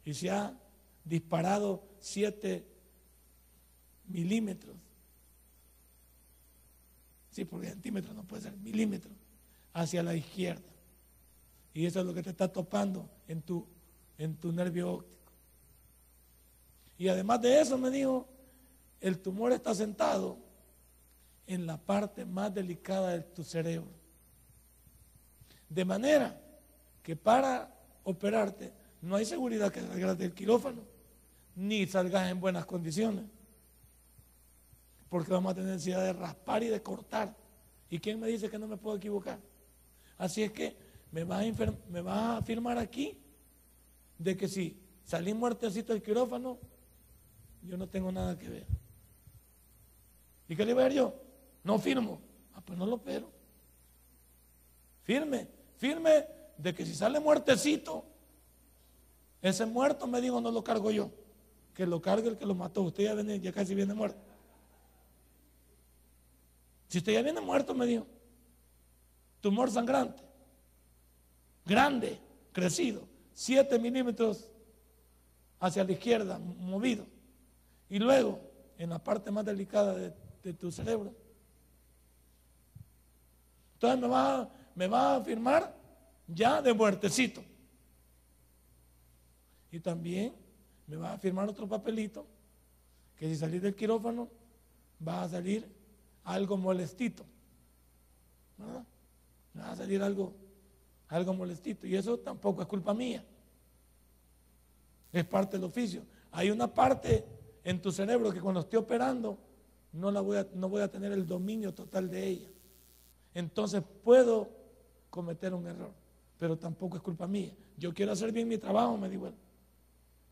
Y 0.04 0.14
se 0.14 0.30
ha 0.30 0.56
disparado 1.04 1.82
7 2.00 2.64
milímetros. 4.08 4.76
Sí, 7.30 7.44
porque 7.44 7.68
centímetros 7.68 8.14
no 8.14 8.24
puede 8.24 8.42
ser, 8.42 8.56
milímetros, 8.56 9.14
hacia 9.72 10.02
la 10.02 10.14
izquierda. 10.14 10.68
Y 11.74 11.86
eso 11.86 12.00
es 12.00 12.06
lo 12.06 12.14
que 12.14 12.22
te 12.22 12.30
está 12.30 12.48
topando 12.52 13.08
en 13.28 13.42
tu, 13.42 13.66
en 14.16 14.34
tu 14.36 14.50
nervio 14.52 14.92
óptico. 14.92 15.32
Y 16.98 17.08
además 17.08 17.40
de 17.40 17.60
eso 17.60 17.78
me 17.78 17.90
dijo, 17.90 18.26
el 19.00 19.20
tumor 19.20 19.52
está 19.52 19.74
sentado 19.74 20.38
en 21.46 21.66
la 21.66 21.76
parte 21.76 22.24
más 22.24 22.52
delicada 22.52 23.10
de 23.10 23.20
tu 23.20 23.44
cerebro. 23.44 23.92
De 25.68 25.84
manera 25.84 26.40
que 27.02 27.14
para 27.14 27.72
operarte 28.02 28.72
no 29.00 29.16
hay 29.16 29.24
seguridad 29.24 29.70
que 29.70 29.80
salgas 29.80 30.18
del 30.18 30.34
quirófano, 30.34 30.82
ni 31.54 31.86
salgas 31.86 32.30
en 32.30 32.40
buenas 32.40 32.66
condiciones. 32.66 33.24
Porque 35.08 35.32
vamos 35.32 35.52
a 35.52 35.54
tener 35.54 35.70
necesidad 35.70 36.02
de 36.02 36.12
raspar 36.12 36.62
y 36.62 36.68
de 36.68 36.82
cortar. 36.82 37.34
¿Y 37.90 37.98
quién 37.98 38.20
me 38.20 38.28
dice 38.28 38.50
que 38.50 38.58
no 38.58 38.66
me 38.66 38.76
puedo 38.76 38.96
equivocar? 38.96 39.38
Así 40.18 40.42
es 40.42 40.52
que 40.52 40.76
me 41.10 41.24
vas 41.24 41.44
a, 41.44 41.74
me 41.88 42.10
a 42.10 42.36
afirmar 42.36 42.78
aquí 42.78 43.18
de 44.18 44.36
que 44.36 44.48
si 44.48 44.76
salí 45.04 45.32
muertecito 45.32 45.92
del 45.92 46.02
quirófano, 46.02 46.58
yo 47.62 47.76
no 47.76 47.88
tengo 47.88 48.12
nada 48.12 48.38
que 48.38 48.48
ver. 48.48 48.66
¿Y 50.48 50.56
qué 50.56 50.64
le 50.64 50.74
voy 50.74 50.82
a 50.82 50.86
ver 50.86 50.94
yo? 50.94 51.14
No 51.64 51.78
firmo. 51.78 52.20
Ah, 52.54 52.60
pues 52.64 52.78
no 52.78 52.86
lo 52.86 52.98
pero. 52.98 53.30
Firme, 55.02 55.48
firme 55.76 56.26
de 56.56 56.74
que 56.74 56.84
si 56.84 56.94
sale 56.94 57.20
muertecito, 57.20 58.04
ese 59.40 59.64
muerto 59.64 60.06
me 60.06 60.20
dijo 60.20 60.40
no 60.40 60.50
lo 60.50 60.64
cargo 60.64 60.90
yo, 60.90 61.10
que 61.72 61.86
lo 61.86 62.02
cargue 62.02 62.28
el 62.28 62.36
que 62.36 62.44
lo 62.44 62.54
mató. 62.54 62.82
Usted 62.82 63.04
ya, 63.04 63.14
viene, 63.14 63.40
ya 63.40 63.52
casi 63.52 63.74
viene 63.74 63.94
muerto. 63.94 64.18
Si 66.88 66.98
usted 66.98 67.12
ya 67.12 67.22
viene 67.22 67.40
muerto, 67.40 67.74
me 67.74 67.86
dijo, 67.86 68.06
tumor 69.40 69.70
sangrante, 69.70 70.22
grande, 71.64 72.18
crecido, 72.52 73.06
7 73.34 73.78
milímetros 73.78 74.50
hacia 75.60 75.84
la 75.84 75.92
izquierda, 75.92 76.38
movido. 76.38 77.06
Y 77.88 77.98
luego, 77.98 78.40
en 78.78 78.90
la 78.90 78.98
parte 78.98 79.30
más 79.30 79.44
delicada 79.44 79.94
de, 79.94 80.12
tu 80.54 80.72
cerebro. 80.72 81.14
Entonces 83.74 84.00
me 84.00 84.08
va, 84.08 84.50
me 84.74 84.86
va 84.86 85.16
a 85.16 85.20
firmar 85.20 85.76
ya 86.26 86.62
de 86.62 86.72
muertecito. 86.72 87.44
Y 89.70 89.78
también 89.78 90.34
me 90.86 90.96
va 90.96 91.12
a 91.12 91.18
firmar 91.18 91.50
otro 91.50 91.68
papelito 91.68 92.26
que 93.14 93.28
si 93.28 93.36
salís 93.36 93.60
del 93.60 93.74
quirófano 93.74 94.30
va 95.06 95.24
a 95.24 95.28
salir 95.28 95.77
algo 96.34 96.56
molestito. 96.56 97.24
¿Verdad? 98.56 98.84
Va 99.58 99.70
a 99.72 99.76
salir 99.76 100.02
algo, 100.02 100.34
algo 101.08 101.34
molestito. 101.34 101.86
Y 101.86 101.96
eso 101.96 102.18
tampoco 102.18 102.62
es 102.62 102.68
culpa 102.68 102.94
mía. 102.94 103.24
Es 105.12 105.24
parte 105.24 105.56
del 105.56 105.64
oficio. 105.64 106.02
Hay 106.32 106.50
una 106.50 106.72
parte 106.72 107.24
en 107.64 107.80
tu 107.80 107.90
cerebro 107.90 108.32
que 108.32 108.40
cuando 108.40 108.60
esté 108.60 108.76
operando 108.76 109.38
no, 109.92 110.10
la 110.10 110.20
voy 110.20 110.36
a, 110.36 110.46
no 110.54 110.68
voy 110.68 110.82
a 110.82 110.90
tener 110.90 111.12
el 111.12 111.26
dominio 111.26 111.72
total 111.72 112.10
de 112.10 112.26
ella. 112.26 112.48
Entonces 113.34 113.82
puedo 114.04 114.50
cometer 115.10 115.54
un 115.54 115.66
error, 115.66 115.92
pero 116.38 116.58
tampoco 116.58 116.96
es 116.96 117.02
culpa 117.02 117.26
mía. 117.26 117.54
Yo 117.76 117.94
quiero 117.94 118.12
hacer 118.12 118.32
bien 118.32 118.48
mi 118.48 118.58
trabajo, 118.58 118.96
me 118.96 119.08
digo 119.08 119.32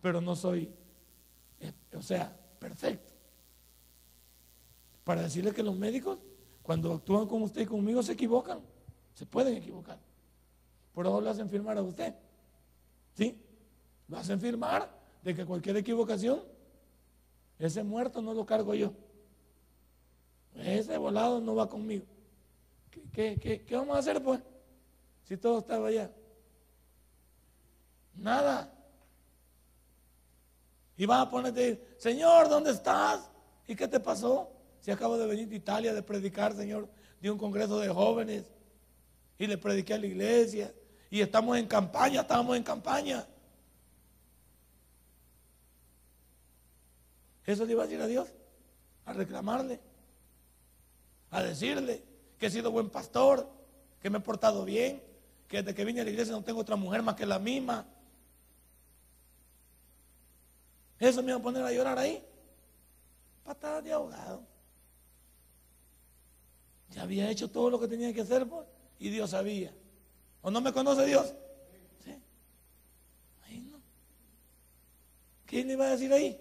pero 0.01 0.21
no 0.21 0.37
soy, 0.37 0.71
eh, 1.59 1.73
o 1.95 2.03
sea, 2.03 2.33
perfecto. 2.61 3.16
Para 5.07 5.23
decirle 5.23 5.53
que 5.53 5.63
los 5.63 5.77
médicos, 5.77 6.19
cuando 6.65 6.93
actúan 6.93 7.29
con 7.29 7.41
usted 7.43 7.61
y 7.61 7.67
conmigo, 7.67 8.03
se 8.03 8.15
equivocan. 8.15 8.59
Se 9.15 9.25
pueden 9.25 9.55
equivocar. 9.55 10.01
Por 10.93 11.07
eso 11.07 11.21
lo 11.21 11.31
hacen 11.31 11.49
firmar 11.49 11.79
a 11.79 11.83
usted. 11.83 12.13
¿Sí? 13.15 13.41
Lo 14.09 14.19
hacen 14.19 14.41
firmar 14.41 14.91
de 15.23 15.33
que 15.33 15.47
cualquier 15.47 15.77
equivocación, 15.77 16.43
ese 17.57 17.85
muerto 17.85 18.21
no 18.21 18.35
lo 18.35 18.45
cargo 18.45 18.75
yo. 18.75 18.95
Ese 20.57 20.99
volado 20.99 21.41
no 21.41 21.55
va 21.55 21.69
conmigo. 21.69 22.05
¿Qué, 23.13 23.39
qué, 23.41 23.65
qué 23.65 23.77
vamos 23.77 23.95
a 23.95 24.01
hacer 24.01 24.21
pues? 24.21 24.41
Si 25.23 25.37
todo 25.37 25.61
estaba 25.61 25.87
allá. 25.87 26.11
Nada. 28.17 28.75
Y 30.97 31.07
vas 31.07 31.29
a 31.29 31.31
ponerte, 31.31 31.95
Señor, 31.97 32.49
¿dónde 32.49 32.73
estás? 32.73 33.31
¿Y 33.69 33.77
qué 33.77 33.87
te 33.87 34.01
pasó? 34.01 34.56
Si 34.87 34.93
acabo 34.93 35.19
de 35.19 35.27
venir 35.27 35.49
de 35.49 35.57
Italia 35.57 35.93
de 35.93 36.01
predicar, 36.01 36.55
Señor, 36.55 36.89
de 37.21 37.29
un 37.29 37.37
congreso 37.37 37.81
de 37.81 37.89
jóvenes. 37.89 38.45
Y 39.37 39.49
le 39.49 39.59
prediqué 39.59 39.95
a 39.95 39.99
la 39.99 40.07
iglesia. 40.07 40.73
Y 41.11 41.21
estamos 41.21 41.59
en 41.59 41.67
campaña, 41.67 42.21
estamos 42.21 42.57
en 42.57 42.63
campaña. 42.63 43.27
Eso 47.45 47.65
le 47.65 47.73
iba 47.73 47.83
a 47.83 47.87
decir 47.87 48.01
a 48.01 48.07
Dios, 48.07 48.29
a 49.07 49.13
reclamarle, 49.13 49.81
a 51.33 51.43
decirle 51.43 52.05
que 52.39 52.47
he 52.47 52.51
sido 52.51 52.71
buen 52.71 52.89
pastor, 52.89 53.51
que 54.01 54.09
me 54.09 54.19
he 54.19 54.21
portado 54.21 54.65
bien, 54.65 55.03
que 55.49 55.65
desde 55.65 55.75
que 55.75 55.85
vine 55.85 56.03
a 56.03 56.05
la 56.05 56.11
iglesia 56.11 56.33
no 56.33 56.45
tengo 56.45 56.61
otra 56.61 56.77
mujer 56.77 57.03
más 57.03 57.17
que 57.17 57.27
la 57.27 57.41
misma, 57.41 57.85
eso 61.01 61.25
me 61.25 61.33
iba 61.33 61.41
a 61.41 61.43
poner 61.43 61.65
a 61.65 61.73
llorar 61.73 61.99
ahí. 61.99 62.25
Patada 63.43 63.83
de 63.83 63.93
ahogado. 63.93 64.56
Ya 66.91 67.03
había 67.03 67.31
hecho 67.31 67.51
todo 67.51 67.71
lo 67.71 67.81
que 67.81 67.89
tenía 67.89 68.13
que 68.13 68.23
hacer 68.23 68.47
pues, 68.47 68.67
y 68.99 69.11
Dios 69.11 69.31
sabía. 69.31 69.73
¿O 70.43 70.51
no 70.51 70.61
me 70.61 70.73
conoce 70.73 71.05
Dios? 71.07 71.35
¿Sí? 72.05 72.15
Ahí 73.47 73.61
no. 73.61 73.81
¿Quién 75.45 75.67
le 75.67 75.75
iba 75.75 75.87
a 75.87 75.91
decir 75.91 76.13
ahí? 76.13 76.41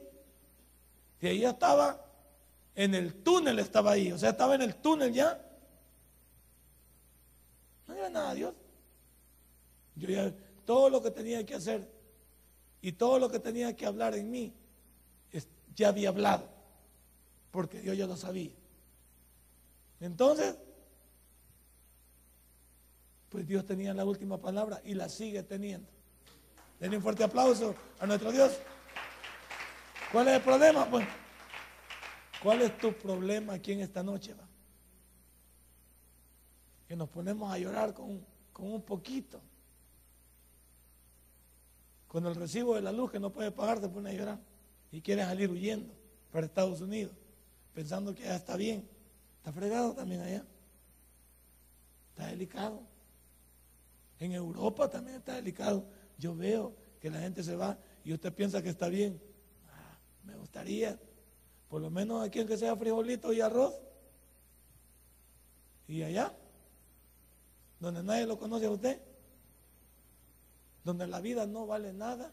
Si 1.20 1.28
ella 1.28 1.52
estaba 1.52 2.06
en 2.76 2.94
el 2.94 3.14
túnel, 3.24 3.60
estaba 3.60 3.92
ahí. 3.92 4.12
O 4.12 4.18
sea, 4.18 4.32
estaba 4.32 4.56
en 4.56 4.62
el 4.62 4.76
túnel 4.76 5.14
ya. 5.14 5.42
No 7.88 7.94
había 7.94 8.10
nada 8.10 8.34
Dios. 8.34 8.56
Yo 9.96 10.10
ya, 10.10 10.34
todo 10.66 10.90
lo 10.90 11.02
que 11.02 11.12
tenía 11.12 11.46
que 11.46 11.56
hacer 11.56 11.90
y 12.82 12.92
todo 12.92 13.18
lo 13.18 13.30
que 13.30 13.40
tenía 13.40 13.76
que 13.76 13.86
hablar 13.86 14.14
en 14.16 14.30
mí, 14.30 14.54
ya 15.76 15.90
había 15.90 16.10
hablado, 16.10 16.48
porque 17.52 17.82
Dios 17.82 17.98
ya 17.98 18.08
lo 18.08 18.16
sabía. 18.16 18.54
Entonces, 20.06 20.56
pues 23.30 23.48
Dios 23.48 23.66
tenía 23.66 23.92
la 23.94 24.06
última 24.06 24.40
palabra 24.40 24.80
y 24.86 24.94
la 24.94 25.10
sigue 25.10 25.42
teniendo. 25.42 25.90
Denle 26.80 26.98
un 26.98 27.04
fuerte 27.04 27.24
aplauso 27.24 27.74
a 28.00 28.06
nuestro 28.06 28.32
Dios. 28.32 28.56
¿Cuál 30.12 30.28
es 30.28 30.36
el 30.36 30.42
problema? 30.44 30.88
Pues, 30.88 31.08
¿cuál 32.42 32.62
es 32.62 32.78
tu 32.78 32.94
problema 32.94 33.54
aquí 33.54 33.72
en 33.72 33.80
esta 33.80 34.04
noche? 34.04 34.36
Va? 34.36 34.48
Que 36.88 36.96
nos 36.96 37.10
ponemos 37.10 37.52
a 37.52 37.58
llorar 37.58 37.96
con, 37.96 38.24
con 38.54 38.72
un 38.72 38.84
poquito. 38.84 39.42
Con 42.08 42.28
el 42.28 42.36
recibo 42.36 42.76
de 42.76 42.82
la 42.82 42.92
luz 42.92 43.12
que 43.12 43.20
no 43.20 43.32
puede 43.32 43.50
pagar, 43.50 43.82
se 43.82 43.90
pone 43.90 44.12
a 44.12 44.14
llorar 44.14 44.40
y 44.92 45.02
quiere 45.02 45.24
salir 45.24 45.50
huyendo 45.50 45.92
para 46.32 46.46
Estados 46.46 46.80
Unidos, 46.80 47.14
pensando 47.74 48.14
que 48.14 48.22
ya 48.22 48.36
está 48.36 48.56
bien. 48.56 48.95
Está 49.46 49.54
fregado 49.54 49.94
también 49.94 50.22
allá. 50.22 50.44
Está 52.10 52.26
delicado. 52.30 52.82
En 54.20 54.32
Europa 54.32 54.90
también 54.90 55.18
está 55.18 55.36
delicado. 55.36 55.86
Yo 56.18 56.36
veo 56.36 56.74
que 57.00 57.12
la 57.12 57.20
gente 57.20 57.44
se 57.44 57.56
va 57.56 57.78
y 58.04 58.12
usted 58.12 58.34
piensa 58.34 58.64
que 58.64 58.70
está 58.70 58.88
bien. 58.90 59.22
Ah, 59.70 60.00
me 60.24 60.36
gustaría, 60.36 60.98
por 61.70 61.80
lo 61.80 61.92
menos 61.92 62.26
aquí 62.26 62.44
que 62.44 62.58
sea 62.58 62.76
frijolito 62.76 63.32
y 63.34 63.42
arroz. 63.42 63.76
Y 65.88 66.02
allá, 66.02 66.34
donde 67.80 68.02
nadie 68.02 68.26
lo 68.26 68.40
conoce 68.40 68.66
a 68.66 68.72
usted 68.72 69.00
donde 70.84 71.06
la 71.06 71.22
vida 71.22 71.46
no 71.46 71.68
vale 71.68 71.94
nada. 71.94 72.32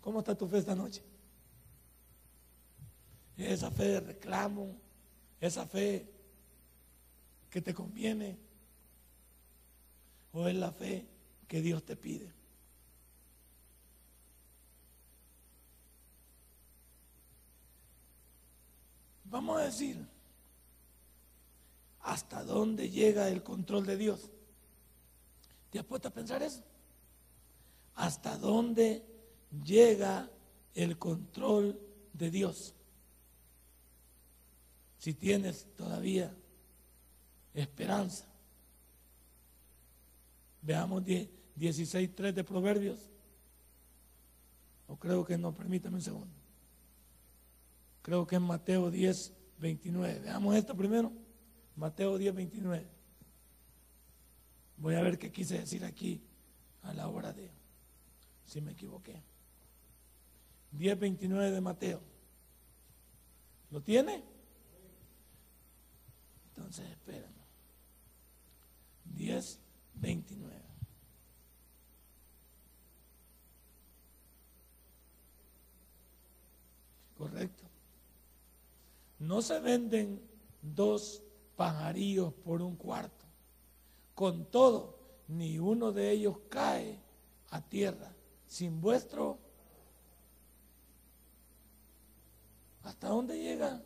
¿Cómo 0.00 0.20
está 0.20 0.34
tu 0.34 0.46
fe 0.46 0.56
esta 0.56 0.74
noche? 0.74 1.09
Esa 3.40 3.70
fe 3.70 3.88
de 3.88 4.00
reclamo, 4.00 4.76
esa 5.40 5.66
fe 5.66 6.06
que 7.48 7.62
te 7.62 7.72
conviene, 7.72 8.36
o 10.32 10.46
es 10.46 10.54
la 10.54 10.70
fe 10.70 11.06
que 11.48 11.60
Dios 11.60 11.82
te 11.84 11.96
pide. 11.96 12.30
Vamos 19.24 19.60
a 19.60 19.64
decir, 19.64 19.96
¿hasta 22.00 22.44
dónde 22.44 22.90
llega 22.90 23.28
el 23.28 23.42
control 23.42 23.86
de 23.86 23.96
Dios? 23.96 24.28
¿Te 25.70 25.78
has 25.78 25.84
puesto 25.84 26.08
a 26.08 26.12
pensar 26.12 26.42
eso? 26.42 26.62
¿Hasta 27.94 28.36
dónde 28.36 29.04
llega 29.64 30.28
el 30.74 30.98
control 30.98 31.80
de 32.12 32.30
Dios? 32.30 32.74
Si 35.00 35.14
tienes 35.14 35.66
todavía 35.76 36.30
esperanza. 37.54 38.26
Veamos 40.60 41.02
16.3 41.04 42.34
de 42.34 42.44
Proverbios. 42.44 42.98
O 44.88 44.96
creo 44.96 45.24
que 45.24 45.38
no, 45.38 45.54
permítame 45.54 45.96
un 45.96 46.02
segundo. 46.02 46.34
Creo 48.02 48.26
que 48.26 48.36
es 48.36 48.42
Mateo 48.42 48.90
10, 48.90 49.32
29. 49.58 50.18
Veamos 50.20 50.54
esto 50.54 50.76
primero. 50.76 51.10
Mateo 51.76 52.18
10, 52.18 52.34
29. 52.34 52.86
Voy 54.76 54.96
a 54.96 55.00
ver 55.00 55.18
qué 55.18 55.32
quise 55.32 55.60
decir 55.60 55.82
aquí 55.82 56.20
a 56.82 56.92
la 56.92 57.08
hora 57.08 57.32
de, 57.32 57.50
si 58.44 58.60
me 58.60 58.72
equivoqué. 58.72 59.22
10, 60.72 60.98
29 60.98 61.52
de 61.52 61.60
Mateo. 61.62 62.02
¿Lo 63.70 63.80
tiene? 63.80 64.29
Entonces 66.60 66.90
espérenme. 66.90 67.42
10, 69.06 69.58
29. 69.94 70.54
Correcto. 77.16 77.64
No 79.20 79.40
se 79.40 79.58
venden 79.60 80.22
dos 80.60 81.22
pajarillos 81.56 82.34
por 82.34 82.60
un 82.60 82.76
cuarto. 82.76 83.24
Con 84.14 84.44
todo, 84.44 84.98
ni 85.28 85.58
uno 85.58 85.92
de 85.92 86.10
ellos 86.10 86.36
cae 86.50 87.00
a 87.48 87.62
tierra 87.62 88.12
sin 88.46 88.82
vuestro... 88.82 89.38
¿Hasta 92.82 93.08
dónde 93.08 93.38
llega 93.38 93.82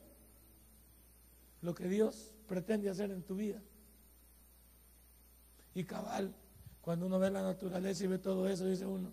lo 1.62 1.74
que 1.74 1.88
Dios 1.88 2.34
pretende 2.47 2.88
hacer 2.88 3.11
en 3.11 3.22
tu 3.22 3.34
vida? 3.34 3.61
Y 5.74 5.84
cabal, 5.84 6.34
cuando 6.80 7.07
uno 7.07 7.18
ve 7.18 7.30
la 7.30 7.42
naturaleza 7.42 8.05
y 8.05 8.07
ve 8.09 8.18
todo 8.18 8.49
eso, 8.49 8.66
dice 8.66 8.86
uno, 8.86 9.12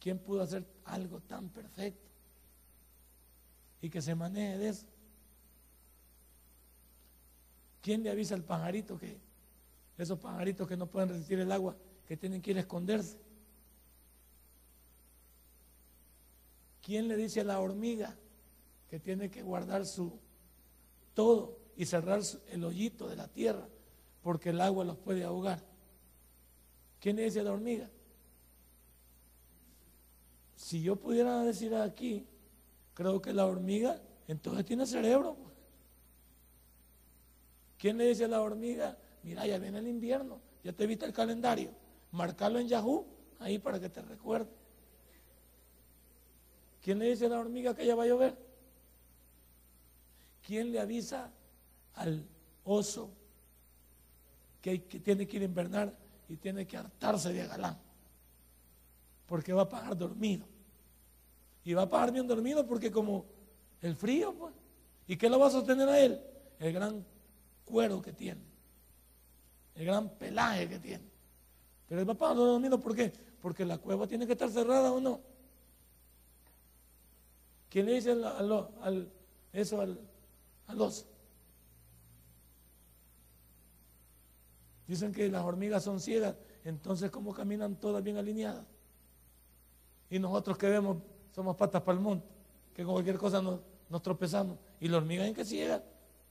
¿quién 0.00 0.18
pudo 0.18 0.42
hacer 0.42 0.66
algo 0.84 1.20
tan 1.20 1.48
perfecto? 1.48 2.08
Y 3.80 3.90
que 3.90 4.02
se 4.02 4.14
maneje 4.14 4.58
de 4.58 4.68
eso. 4.68 4.86
¿Quién 7.80 8.02
le 8.02 8.10
avisa 8.10 8.34
al 8.34 8.42
pajarito 8.42 8.98
que 8.98 9.20
esos 9.98 10.18
pajaritos 10.18 10.66
que 10.66 10.76
no 10.76 10.86
pueden 10.86 11.10
resistir 11.10 11.38
el 11.38 11.52
agua, 11.52 11.76
que 12.06 12.16
tienen 12.16 12.40
que 12.40 12.52
ir 12.52 12.56
a 12.56 12.60
esconderse? 12.60 13.18
¿Quién 16.82 17.08
le 17.08 17.16
dice 17.16 17.40
a 17.40 17.44
la 17.44 17.60
hormiga 17.60 18.16
que 18.88 19.00
tiene 19.00 19.30
que 19.30 19.42
guardar 19.42 19.86
su 19.86 20.18
todo 21.14 21.63
y 21.76 21.86
cerrar 21.86 22.20
el 22.50 22.64
hoyito 22.64 23.08
de 23.08 23.16
la 23.16 23.28
tierra 23.28 23.68
porque 24.22 24.50
el 24.50 24.60
agua 24.60 24.84
los 24.84 24.96
puede 24.96 25.24
ahogar? 25.24 25.62
¿Quién 27.00 27.16
le 27.16 27.24
dice 27.24 27.40
a 27.40 27.44
la 27.44 27.52
hormiga? 27.52 27.90
Si 30.56 30.82
yo 30.82 30.96
pudiera 30.96 31.42
decir 31.42 31.74
aquí, 31.74 32.26
creo 32.94 33.20
que 33.20 33.32
la 33.32 33.46
hormiga 33.46 34.00
entonces 34.26 34.64
tiene 34.64 34.86
cerebro. 34.86 35.36
¿Quién 37.78 37.98
le 37.98 38.06
dice 38.06 38.24
a 38.24 38.28
la 38.28 38.40
hormiga? 38.40 38.96
Mira, 39.22 39.46
ya 39.46 39.58
viene 39.58 39.78
el 39.78 39.88
invierno, 39.88 40.40
ya 40.62 40.72
te 40.72 40.86
viste 40.86 41.04
el 41.04 41.12
calendario, 41.12 41.70
marcarlo 42.12 42.58
en 42.58 42.68
Yahoo, 42.68 43.06
ahí 43.40 43.58
para 43.58 43.78
que 43.78 43.90
te 43.90 44.00
recuerde. 44.00 44.48
¿Quién 46.82 46.98
le 46.98 47.10
dice 47.10 47.26
a 47.26 47.30
la 47.30 47.40
hormiga 47.40 47.74
que 47.74 47.86
ya 47.86 47.94
va 47.94 48.04
a 48.04 48.06
llover? 48.06 48.36
¿Quién 50.46 50.72
le 50.72 50.80
avisa 50.80 51.30
al 51.94 52.26
oso 52.64 53.10
que, 54.60 54.78
tiene 54.78 55.26
que 55.26 55.36
ir 55.36 55.42
a 55.42 55.46
invernar 55.46 55.94
y 56.28 56.36
tiene 56.36 56.66
que 56.66 56.76
hartarse 56.76 57.32
de 57.32 57.46
galán? 57.46 57.78
Porque 59.26 59.52
va 59.52 59.62
a 59.62 59.68
pagar 59.68 59.96
dormido. 59.96 60.46
Y 61.64 61.72
va 61.72 61.82
a 61.82 61.88
pagar 61.88 62.12
bien 62.12 62.26
dormido 62.26 62.66
porque 62.66 62.90
como 62.90 63.24
el 63.80 63.96
frío, 63.96 64.34
pues. 64.34 64.54
¿Y 65.06 65.16
qué 65.16 65.28
lo 65.28 65.38
va 65.38 65.48
a 65.48 65.50
sostener 65.50 65.88
a 65.88 66.00
él? 66.00 66.20
El 66.58 66.72
gran 66.72 67.04
cuero 67.64 68.00
que 68.00 68.12
tiene, 68.12 68.40
el 69.74 69.86
gran 69.86 70.08
pelaje 70.08 70.68
que 70.68 70.78
tiene. 70.78 71.04
Pero 71.88 72.00
el 72.00 72.06
papá 72.06 72.34
no 72.34 72.44
dormido, 72.44 72.80
¿por 72.80 72.94
qué? 72.94 73.12
Porque 73.40 73.64
la 73.64 73.78
cueva 73.78 74.06
tiene 74.06 74.26
que 74.26 74.32
estar 74.32 74.50
cerrada 74.50 74.92
o 74.92 75.00
no. 75.00 75.20
¿Quién 77.68 77.86
le 77.86 77.94
dice 77.94 78.16
eso 79.52 79.80
al 79.80 80.80
oso? 80.80 81.06
Dicen 84.86 85.12
que 85.12 85.30
las 85.30 85.44
hormigas 85.44 85.82
son 85.82 86.00
ciegas, 86.00 86.36
entonces 86.64 87.10
¿cómo 87.10 87.32
caminan 87.32 87.76
todas 87.76 88.02
bien 88.02 88.18
alineadas? 88.18 88.66
Y 90.10 90.18
nosotros 90.18 90.58
que 90.58 90.68
vemos 90.68 90.98
somos 91.32 91.56
patas 91.56 91.82
para 91.82 91.98
el 91.98 92.04
monte, 92.04 92.28
que 92.74 92.84
con 92.84 92.92
cualquier 92.94 93.18
cosa 93.18 93.42
nos, 93.42 93.60
tropezamos. 94.02 94.58
Y 94.80 94.88
la 94.88 94.98
hormiga 94.98 95.26
en 95.26 95.34
que 95.34 95.44
ciega 95.44 95.82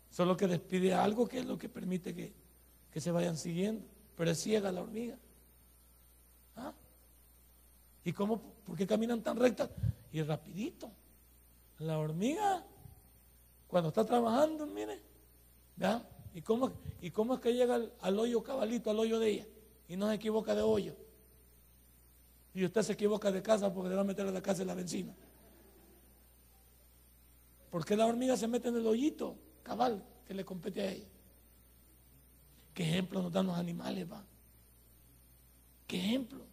Solo 0.10 0.38
que 0.38 0.45
despide 0.45 0.93
algo 0.93 1.28
que 1.28 1.39
es 1.39 1.45
lo 1.45 1.58
que 1.58 1.70
permite 1.70 2.14
que, 2.14 3.01
se 3.01 3.12
vayan 3.12 3.36
siguiendo. 3.36 3.84
Pero 4.16 4.30
es 4.30 4.39
ciega 4.39 4.72
la 4.72 4.84
hormiga. 4.84 5.18
¿Ah? 6.56 6.72
¿Y 8.04 8.14
cómo? 8.14 8.39
¿Por 8.64 8.78
qué 8.78 8.86
caminan 8.86 9.24
tan 9.24 9.38
rectas? 9.38 9.72
Y 10.12 10.22
rapidito. 10.22 10.91
La 11.80 11.97
hormiga, 11.97 12.64
cuando 13.68 13.89
está 13.89 14.06
trabajando, 14.06 14.68
mire, 14.68 15.01
¿ya? 15.78 16.08
¿Y 16.34 16.42
cómo, 16.42 16.72
¿Y 17.02 17.12
cómo 17.12 17.36
es 17.36 17.40
que 17.40 17.54
llega 17.54 17.80
al, 18.02 18.20
hoyo 18.20 18.44
cabalito, 18.44 18.90
al 18.90 19.00
hoyo 19.00 19.20
de 19.20 19.30
ella? 19.30 19.48
Y 19.88 19.96
no 19.96 20.10
se 20.10 20.16
equivoca 20.16 20.56
de 20.56 20.62
hoyo. 20.62 20.96
Y 22.54 22.66
usted 22.66 22.82
se 22.82 22.94
equivoca 22.94 23.32
de 23.32 23.42
casa 23.42 23.74
porque 23.74 23.90
le 23.90 23.96
va 23.96 24.02
a 24.02 24.06
meter 24.06 24.26
a 24.28 24.32
la 24.32 24.42
casa 24.42 24.62
en 24.62 24.68
la 24.68 24.76
benzina. 24.76 25.14
¿Por 27.70 27.86
qué 27.86 27.96
la 27.96 28.06
hormiga 28.06 28.38
se 28.38 28.48
mete 28.48 28.70
en 28.70 28.78
el 28.78 28.88
hoyito? 28.88 29.36
cabal 29.64 30.04
que 30.28 30.34
le 30.34 30.46
compete 30.46 30.82
a 30.82 30.92
ella. 30.92 31.08
¿Qué 32.74 32.84
ejemplo 32.84 33.22
nos 33.22 33.32
dan 33.32 33.48
los 33.48 33.58
animales, 33.58 34.12
va? 34.12 34.24
¿Qué 35.88 35.98
ejemplo? 35.98 36.46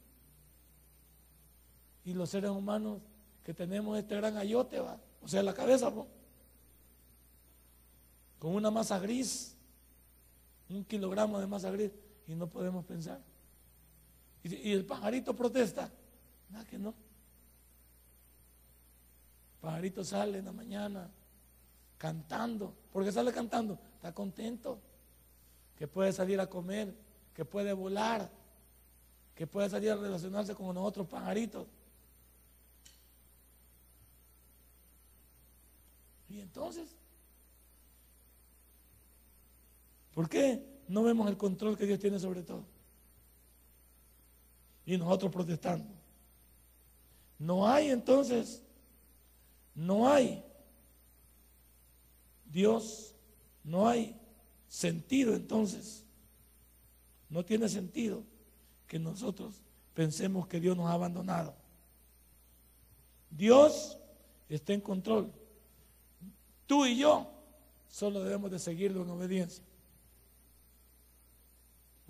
Y 2.05 2.15
los 2.15 2.31
seres 2.31 2.51
humanos 2.51 3.01
que 3.45 3.53
tenemos 3.53 3.99
este 3.99 4.17
gran 4.17 4.37
ayote, 4.37 4.81
va, 4.81 4.99
o 5.23 5.29
sea, 5.29 5.43
la 5.43 5.55
cabeza, 5.55 5.91
¿no? 5.91 6.07
con 8.39 8.55
una 8.55 8.71
masa 8.71 8.99
gris, 8.99 9.55
un 10.75 10.85
kilogramo 10.85 11.41
de 11.41 11.47
masa 11.47 11.71
gris, 11.71 11.91
y 12.27 12.35
no 12.35 12.49
podemos 12.49 12.85
pensar. 12.85 13.21
Y, 14.43 14.73
el 14.73 14.85
pajarito 14.85 15.35
protesta, 15.35 15.91
nada 16.49 16.65
que 16.65 16.79
no. 16.79 16.91
El 19.55 19.61
pajarito 19.61 20.05
sale 20.05 20.39
en 20.39 20.45
la 20.45 20.53
mañana, 20.53 21.11
cantando. 21.99 22.75
¿Por 22.93 23.05
qué 23.05 23.13
sale 23.13 23.33
cantando? 23.33 23.79
Está 23.97 24.15
contento. 24.15 24.81
Que 25.77 25.89
puede 25.89 26.13
salir 26.13 26.39
a 26.41 26.47
comer, 26.47 26.95
que 27.35 27.45
puede 27.45 27.73
volar, 27.73 28.31
que 29.35 29.47
puede 29.47 29.69
salir 29.69 29.91
a 29.91 29.97
relacionarse 29.97 30.55
con 30.55 30.77
otros 30.77 31.07
pajaritos. 31.07 31.67
Y 36.29 36.41
entonces, 36.41 36.97
¿por 40.21 40.29
qué 40.29 40.63
no 40.87 41.03
vemos 41.03 41.31
el 41.31 41.39
control 41.39 41.79
que 41.79 41.87
Dios 41.87 41.99
tiene 41.99 42.19
sobre 42.19 42.43
todo? 42.43 42.67
Y 44.85 44.99
nosotros 44.99 45.33
protestando. 45.33 45.95
No 47.39 47.67
hay 47.67 47.89
entonces, 47.89 48.63
no 49.75 50.13
hay 50.13 50.45
Dios, 52.45 53.15
no 53.65 53.89
hay 53.89 54.15
sentido 54.69 55.35
entonces, 55.35 56.05
no 57.31 57.43
tiene 57.43 57.67
sentido 57.71 58.23
que 58.87 58.99
nosotros 58.99 59.63
pensemos 59.95 60.47
que 60.47 60.61
Dios 60.61 60.77
nos 60.77 60.89
ha 60.89 60.93
abandonado. 60.93 61.55
Dios 63.31 63.97
está 64.51 64.75
en 64.75 64.83
control. 64.83 65.33
Tú 66.67 66.85
y 66.85 66.99
yo 66.99 67.27
solo 67.89 68.23
debemos 68.23 68.51
de 68.51 68.59
seguirlo 68.59 69.03
en 69.03 69.09
obediencia. 69.09 69.65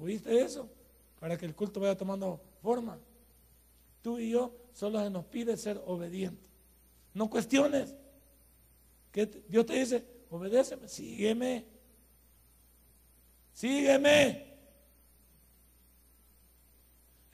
¿Oíste 0.00 0.40
eso? 0.40 0.68
Para 1.18 1.36
que 1.36 1.46
el 1.46 1.54
culto 1.54 1.80
vaya 1.80 1.96
tomando 1.96 2.40
forma. 2.62 2.98
Tú 4.02 4.18
y 4.18 4.30
yo 4.30 4.54
solo 4.72 5.02
se 5.02 5.10
nos 5.10 5.26
pide 5.26 5.56
ser 5.56 5.80
obedientes. 5.86 6.48
No 7.12 7.28
cuestiones. 7.28 7.94
Que 9.12 9.26
Dios 9.26 9.66
te 9.66 9.74
dice, 9.74 10.06
obedéceme, 10.30 10.88
sígueme. 10.88 11.66
Sígueme. 13.52 14.46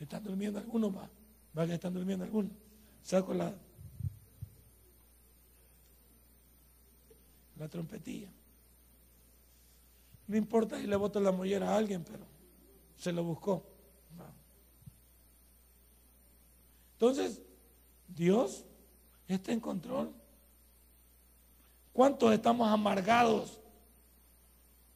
Están 0.00 0.24
durmiendo 0.24 0.58
algunos, 0.58 0.94
va. 0.94 1.08
Va 1.56 1.66
que 1.66 1.74
están 1.74 1.94
durmiendo 1.94 2.24
algunos. 2.24 2.52
Saco 3.02 3.32
la, 3.32 3.54
la 7.56 7.68
trompetilla. 7.68 8.28
No 10.26 10.36
importa 10.36 10.80
si 10.80 10.86
le 10.86 10.96
boto 10.96 11.20
la 11.20 11.30
mollera 11.30 11.70
a 11.70 11.76
alguien, 11.76 12.02
pero 12.02 12.35
se 12.96 13.12
lo 13.12 13.24
buscó. 13.24 13.64
Entonces, 16.92 17.42
Dios 18.08 18.64
está 19.28 19.52
en 19.52 19.60
control. 19.60 20.12
¿Cuántos 21.92 22.32
estamos 22.32 22.68
amargados 22.68 23.60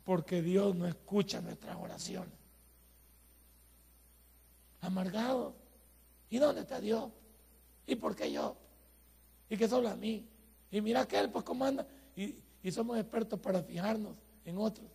porque 0.04 0.40
Dios 0.40 0.74
no 0.74 0.86
escucha 0.86 1.40
nuestras 1.40 1.76
oraciones? 1.76 2.32
Amargados. 4.80 5.54
¿Y 6.30 6.38
dónde 6.38 6.62
está 6.62 6.80
Dios? 6.80 7.10
¿Y 7.86 7.96
por 7.96 8.16
qué 8.16 8.32
yo? 8.32 8.56
¿Y 9.50 9.56
qué 9.56 9.68
solo 9.68 9.90
a 9.90 9.96
mí? 9.96 10.26
Y 10.70 10.80
mira 10.80 11.06
que 11.06 11.18
él 11.18 11.30
pues 11.30 11.44
comanda. 11.44 11.86
Y, 12.16 12.36
y 12.62 12.72
somos 12.72 12.98
expertos 12.98 13.38
para 13.40 13.62
fijarnos 13.62 14.14
en 14.44 14.56
otros 14.56 14.86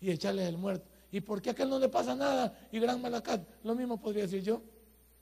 y 0.00 0.10
echarles 0.10 0.48
el 0.48 0.58
muerto. 0.58 0.88
¿Y 1.10 1.20
por 1.20 1.40
qué 1.40 1.50
a 1.50 1.52
aquel 1.52 1.70
no 1.70 1.78
le 1.78 1.88
pasa 1.88 2.14
nada? 2.14 2.68
Y 2.70 2.78
gran 2.78 3.00
malacat, 3.00 3.46
lo 3.64 3.74
mismo 3.74 3.98
podría 3.98 4.24
decir 4.24 4.42
yo. 4.42 4.62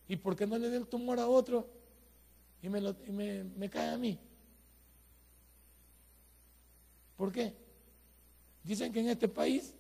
¿Y 0.09 0.17
por 0.17 0.35
qué 0.35 0.47
no 0.47 0.59
le 0.59 0.69
dé 0.69 0.77
el 0.77 0.87
tumor 0.87 1.19
a 1.19 1.29
otro 1.29 1.69
y 2.63 2.69
me, 2.69 2.81
me, 3.45 3.71
cae 3.71 3.91
a 3.91 3.99
mí? 3.99 4.19
¿Por 7.17 7.33
qué? 7.33 7.55
Dicen 8.65 8.93
que 8.93 9.01
en 9.01 9.09
este 9.11 9.29
país, 9.29 9.75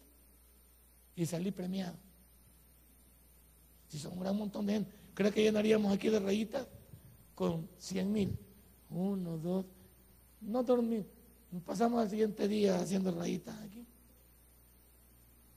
Y 1.15 1.25
salí 1.25 1.51
premiado. 1.51 1.95
Si 3.88 3.97
son 3.97 4.13
un 4.13 4.19
gran 4.19 4.38
montón 4.38 4.65
de 4.65 4.73
gente, 4.73 4.91
¿cree 5.13 5.32
que 5.32 5.41
llenaríamos 5.41 5.93
aquí 5.93 6.09
de 6.09 6.19
rayitas? 6.19 6.67
Con 7.34 7.69
100 7.78 8.11
mil. 8.11 8.38
Uno, 8.89 9.38
dos. 9.38 9.65
No 10.41 10.63
dormir. 10.63 11.05
Pasamos 11.65 12.01
al 12.01 12.09
siguiente 12.09 12.47
día 12.47 12.80
haciendo 12.80 13.11
rayitas 13.11 13.59
aquí. 13.61 13.86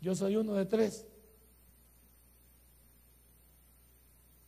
Yo 0.00 0.14
soy 0.14 0.36
uno 0.36 0.54
de 0.54 0.66
tres. 0.66 1.06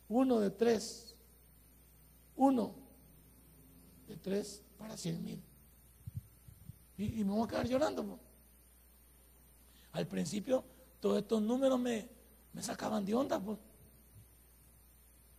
Uno 0.07 0.39
de 0.39 0.49
tres. 0.49 1.15
Uno 2.35 2.73
de 4.07 4.17
tres 4.17 4.63
para 4.77 4.97
100 4.97 5.23
Y, 7.03 7.23
me 7.23 7.31
voy 7.31 7.45
a 7.45 7.47
quedar 7.47 7.67
llorando. 7.67 8.19
Al 9.91 10.07
principio, 10.07 10.63
todos 10.99 11.19
estos 11.19 11.41
números 11.41 11.79
me, 11.79 12.07
sacaban 12.61 13.05
de 13.05 13.13
onda. 13.13 13.41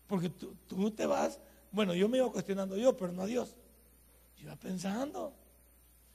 Porque 0.07 0.29
tú, 0.29 0.91
te 0.91 1.07
vas, 1.07 1.41
bueno, 1.73 1.95
yo 1.95 2.09
me 2.09 2.19
iba 2.19 2.31
cuestionando 2.31 2.77
yo, 2.77 2.97
pero 2.97 3.13
no 3.13 3.23
a 3.23 3.27
Dios. 3.27 3.57
Yo 4.37 4.45
iba 4.45 4.57
pensando. 4.57 5.33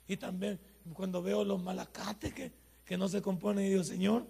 Y 0.07 0.17
también 0.17 0.59
cuando 0.93 1.21
veo 1.21 1.43
los 1.43 1.61
malacates 1.61 2.33
que, 2.33 2.51
que 2.85 2.97
no 2.97 3.07
se 3.07 3.21
componen, 3.21 3.65
y 3.65 3.69
digo, 3.69 3.83
Señor, 3.83 4.25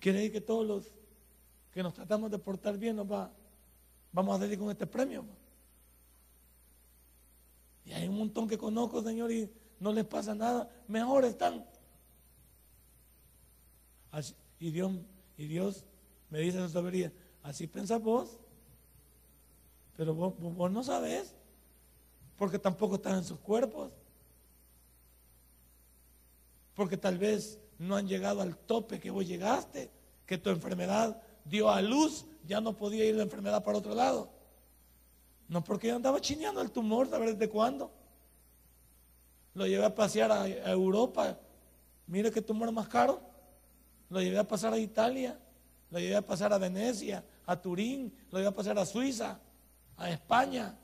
quiere 0.00 0.18
decir 0.18 0.32
que 0.32 0.40
todos 0.40 0.66
los 0.66 0.92
que 1.72 1.82
nos 1.82 1.94
tratamos 1.94 2.30
de 2.30 2.38
portar 2.38 2.76
bien 2.76 2.96
nos 2.96 3.10
va, 3.10 3.30
vamos 4.12 4.36
a 4.36 4.40
salir 4.40 4.58
con 4.58 4.70
este 4.70 4.86
premio. 4.86 5.24
Y 7.84 7.92
hay 7.92 8.08
un 8.08 8.18
montón 8.18 8.48
que 8.48 8.58
conozco, 8.58 9.02
Señor, 9.02 9.32
y 9.32 9.50
no 9.80 9.92
les 9.92 10.04
pasa 10.04 10.34
nada. 10.34 10.70
Mejor 10.86 11.24
están. 11.24 11.64
y, 14.58 14.70
Dios, 14.70 15.84
me 16.30 16.40
dice 16.40 16.58
en 16.58 16.66
su 16.66 16.72
sabiduría, 16.72 17.12
así 17.42 17.66
pensás 17.66 18.00
vos, 18.00 18.38
pero 19.96 20.14
vos, 20.14 20.34
vos, 20.38 20.70
no 20.70 20.82
sabés, 20.84 21.34
porque 22.36 22.58
tampoco 22.58 22.96
están 22.96 23.16
en 23.16 23.24
sus 23.24 23.38
cuerpos. 23.38 23.90
Porque 26.74 26.96
tal 26.96 27.18
vez 27.18 27.58
no 27.78 27.96
han 27.96 28.06
llegado 28.06 28.40
al 28.40 28.56
tope 28.56 29.00
que 29.00 29.10
vos 29.10 29.26
llegaste, 29.26 29.90
que 30.24 30.38
tu 30.38 30.50
enfermedad 30.50 31.20
dio 31.44 31.68
a 31.68 31.82
luz, 31.82 32.24
ya 32.46 32.60
no 32.60 32.76
podía 32.76 33.04
ir 33.04 33.16
la 33.16 33.24
enfermedad 33.24 33.62
para 33.64 33.78
otro 33.78 33.94
lado. 33.94 34.30
No, 35.52 35.62
porque 35.62 35.88
yo 35.88 35.96
andaba 35.96 36.18
chineando 36.18 36.62
el 36.62 36.70
tumor, 36.70 37.10
¿sabes 37.10 37.38
desde 37.38 37.50
cuándo? 37.50 37.90
Lo 39.52 39.66
llevé 39.66 39.84
a 39.84 39.94
pasear 39.94 40.32
a, 40.32 40.48
Europa. 40.48 41.38
Mire 42.06 42.30
qué 42.30 42.40
tumor 42.40 42.72
más 42.72 42.88
caro. 42.88 43.20
Lo 44.08 44.22
llevé 44.22 44.38
a 44.38 44.48
pasar 44.48 44.72
a 44.72 44.78
Italia. 44.78 45.38
Lo 45.90 45.98
llevé 45.98 46.16
a 46.16 46.26
pasar 46.26 46.54
a 46.54 46.58
Venecia, 46.58 47.22
a 47.44 47.60
Turín. 47.60 48.16
Lo 48.30 48.38
llevé 48.38 48.48
a 48.48 48.54
pasar 48.54 48.78
a 48.78 48.86
Suiza, 48.86 49.38
a 49.98 50.08
España, 50.08 50.74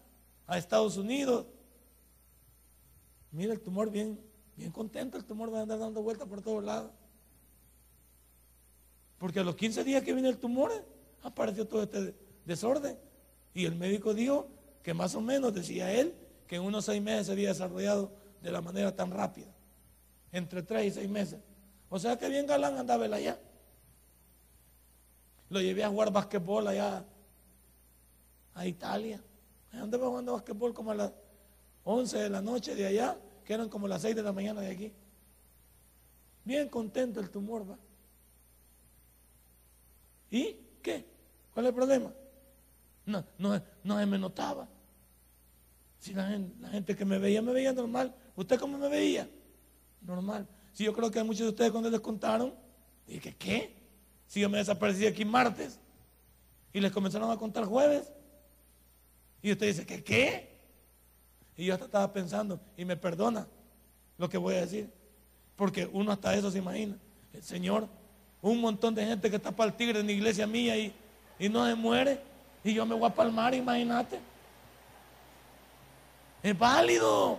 a 0.46 0.58
Estados 0.58 0.98
Unidos. 0.98 1.46
Mire 3.32 3.54
el 3.54 3.60
tumor 3.60 3.90
bien, 3.90 4.20
bien 4.54 4.70
contento. 4.70 5.16
El 5.16 5.24
tumor 5.24 5.50
va 5.50 5.60
a 5.60 5.62
andar 5.62 5.78
dando 5.78 6.02
vueltas 6.02 6.28
por 6.28 6.42
todos 6.42 6.62
lados. 6.62 6.92
Porque 9.16 9.40
a 9.40 9.44
los 9.44 9.56
15 9.56 9.82
días 9.82 10.02
que 10.02 10.12
viene 10.12 10.28
el 10.28 10.36
tumor, 10.36 10.70
apareció 11.22 11.66
todo 11.66 11.84
este 11.84 12.14
desorden. 12.44 12.98
Y 13.54 13.64
el 13.64 13.74
médico 13.74 14.12
dijo 14.12 14.57
que 14.82 14.94
más 14.94 15.14
o 15.14 15.20
menos, 15.20 15.52
decía 15.54 15.92
él, 15.92 16.14
que 16.46 16.56
en 16.56 16.62
unos 16.62 16.84
seis 16.84 17.02
meses 17.02 17.26
se 17.26 17.32
había 17.32 17.48
desarrollado 17.48 18.10
de 18.42 18.50
la 18.50 18.60
manera 18.60 18.94
tan 18.94 19.10
rápida. 19.10 19.52
Entre 20.32 20.62
tres 20.62 20.86
y 20.86 20.90
seis 20.92 21.08
meses. 21.08 21.40
O 21.90 21.98
sea 21.98 22.18
que 22.18 22.28
bien 22.28 22.46
galán 22.46 22.76
andaba 22.76 23.06
él 23.06 23.12
allá. 23.12 23.38
Lo 25.50 25.60
llevé 25.60 25.84
a 25.84 25.88
jugar 25.88 26.12
basquetbol 26.12 26.66
allá 26.68 27.04
a 28.54 28.66
Italia. 28.66 29.22
Andaba 29.72 30.08
jugando 30.08 30.32
basquetbol 30.32 30.74
como 30.74 30.90
a 30.90 30.94
las 30.94 31.12
11 31.84 32.18
de 32.18 32.30
la 32.30 32.42
noche 32.42 32.74
de 32.74 32.86
allá, 32.86 33.16
que 33.44 33.54
eran 33.54 33.68
como 33.68 33.88
las 33.88 34.02
6 34.02 34.16
de 34.16 34.22
la 34.22 34.32
mañana 34.32 34.60
de 34.60 34.70
aquí. 34.70 34.92
Bien 36.44 36.68
contento 36.68 37.20
el 37.20 37.30
tumor, 37.30 37.70
va. 37.70 37.78
¿Y 40.30 40.56
qué? 40.82 41.04
¿Cuál 41.54 41.66
es 41.66 41.70
el 41.70 41.74
problema? 41.74 42.12
No, 43.08 43.24
no, 43.38 43.98
se 43.98 44.06
me 44.06 44.18
notaba. 44.18 44.68
Si 45.98 46.12
la 46.12 46.28
gente, 46.70 46.94
que 46.94 47.06
me 47.06 47.18
veía, 47.18 47.40
me 47.40 47.52
veía 47.52 47.72
normal. 47.72 48.14
¿Usted 48.36 48.60
cómo 48.60 48.76
me 48.76 48.88
veía? 48.88 49.26
Normal. 50.02 50.46
Si 50.74 50.84
yo 50.84 50.92
creo 50.92 51.10
que 51.10 51.24
muchos 51.24 51.40
de 51.40 51.48
ustedes 51.48 51.70
cuando 51.70 51.88
les 51.88 52.00
contaron, 52.00 52.54
dije, 53.06 53.34
¿qué? 53.36 53.74
Si 54.26 54.40
yo 54.40 54.50
me 54.50 54.58
desaparecí 54.58 55.06
aquí 55.06 55.24
martes 55.24 55.80
y 56.70 56.80
les 56.80 56.92
comenzaron 56.92 57.30
a 57.30 57.38
contar 57.38 57.64
jueves. 57.64 58.12
Y 59.40 59.52
usted 59.52 59.68
dice, 59.68 59.86
¿qué 59.86 60.04
qué? 60.04 60.58
Y 61.56 61.64
yo 61.64 61.72
hasta 61.72 61.86
estaba 61.86 62.12
pensando, 62.12 62.60
y 62.76 62.84
me 62.84 62.96
perdona 62.96 63.48
lo 64.18 64.28
que 64.28 64.36
voy 64.36 64.56
a 64.56 64.60
decir, 64.60 64.92
porque 65.56 65.88
uno 65.90 66.12
hasta 66.12 66.34
eso 66.34 66.50
se 66.50 66.58
imagina. 66.58 66.98
El 67.32 67.42
Señor, 67.42 67.88
un 68.42 68.60
montón 68.60 68.94
de 68.94 69.06
gente 69.06 69.30
que 69.30 69.36
está 69.36 69.50
para 69.50 69.70
el 69.70 69.76
tigre 69.76 70.00
en 70.00 70.06
la 70.06 70.12
iglesia 70.12 70.46
mía 70.46 70.76
y, 70.76 70.92
y 71.38 71.48
no 71.48 71.66
se 71.66 71.74
muere. 71.74 72.27
Y 72.64 72.74
yo 72.74 72.84
me 72.84 72.94
voy 72.94 73.08
a 73.08 73.14
palmar, 73.14 73.54
imagínate. 73.54 74.20
Es 76.42 76.58
válido. 76.58 77.38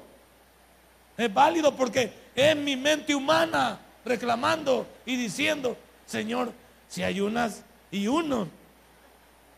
Es 1.18 1.34
válido 1.34 1.76
porque 1.76 2.14
es 2.36 2.56
mi 2.56 2.76
mente 2.76 3.14
humana 3.14 3.80
reclamando 4.06 4.88
y 5.06 5.16
diciendo, 5.16 5.76
Señor, 6.06 6.54
si 6.88 7.04
hay 7.04 7.20
unas 7.20 7.64
y 7.92 8.08
unos 8.08 8.48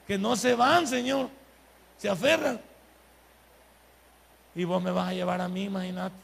que 0.07 0.17
no 0.17 0.35
se 0.35 0.55
van, 0.55 0.87
Señor, 0.87 1.29
se 1.97 2.09
aferran. 2.09 2.59
Y 4.55 4.63
vos 4.63 4.81
me 4.81 4.91
vas 4.91 5.09
a 5.09 5.13
llevar 5.13 5.39
a 5.39 5.47
mí, 5.47 5.63
imagínate. 5.65 6.15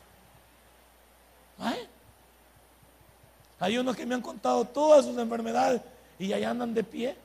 Hay 3.59 3.77
unos 3.77 3.95
que 3.95 4.05
me 4.05 4.15
han 4.15 4.21
contado 4.21 4.65
todas 4.65 5.05
sus 5.05 5.17
enfermedades 5.17 5.81
y 6.19 6.31
ahí 6.33 6.43
andan 6.43 6.73
de 6.73 6.83
pie. 6.83 7.15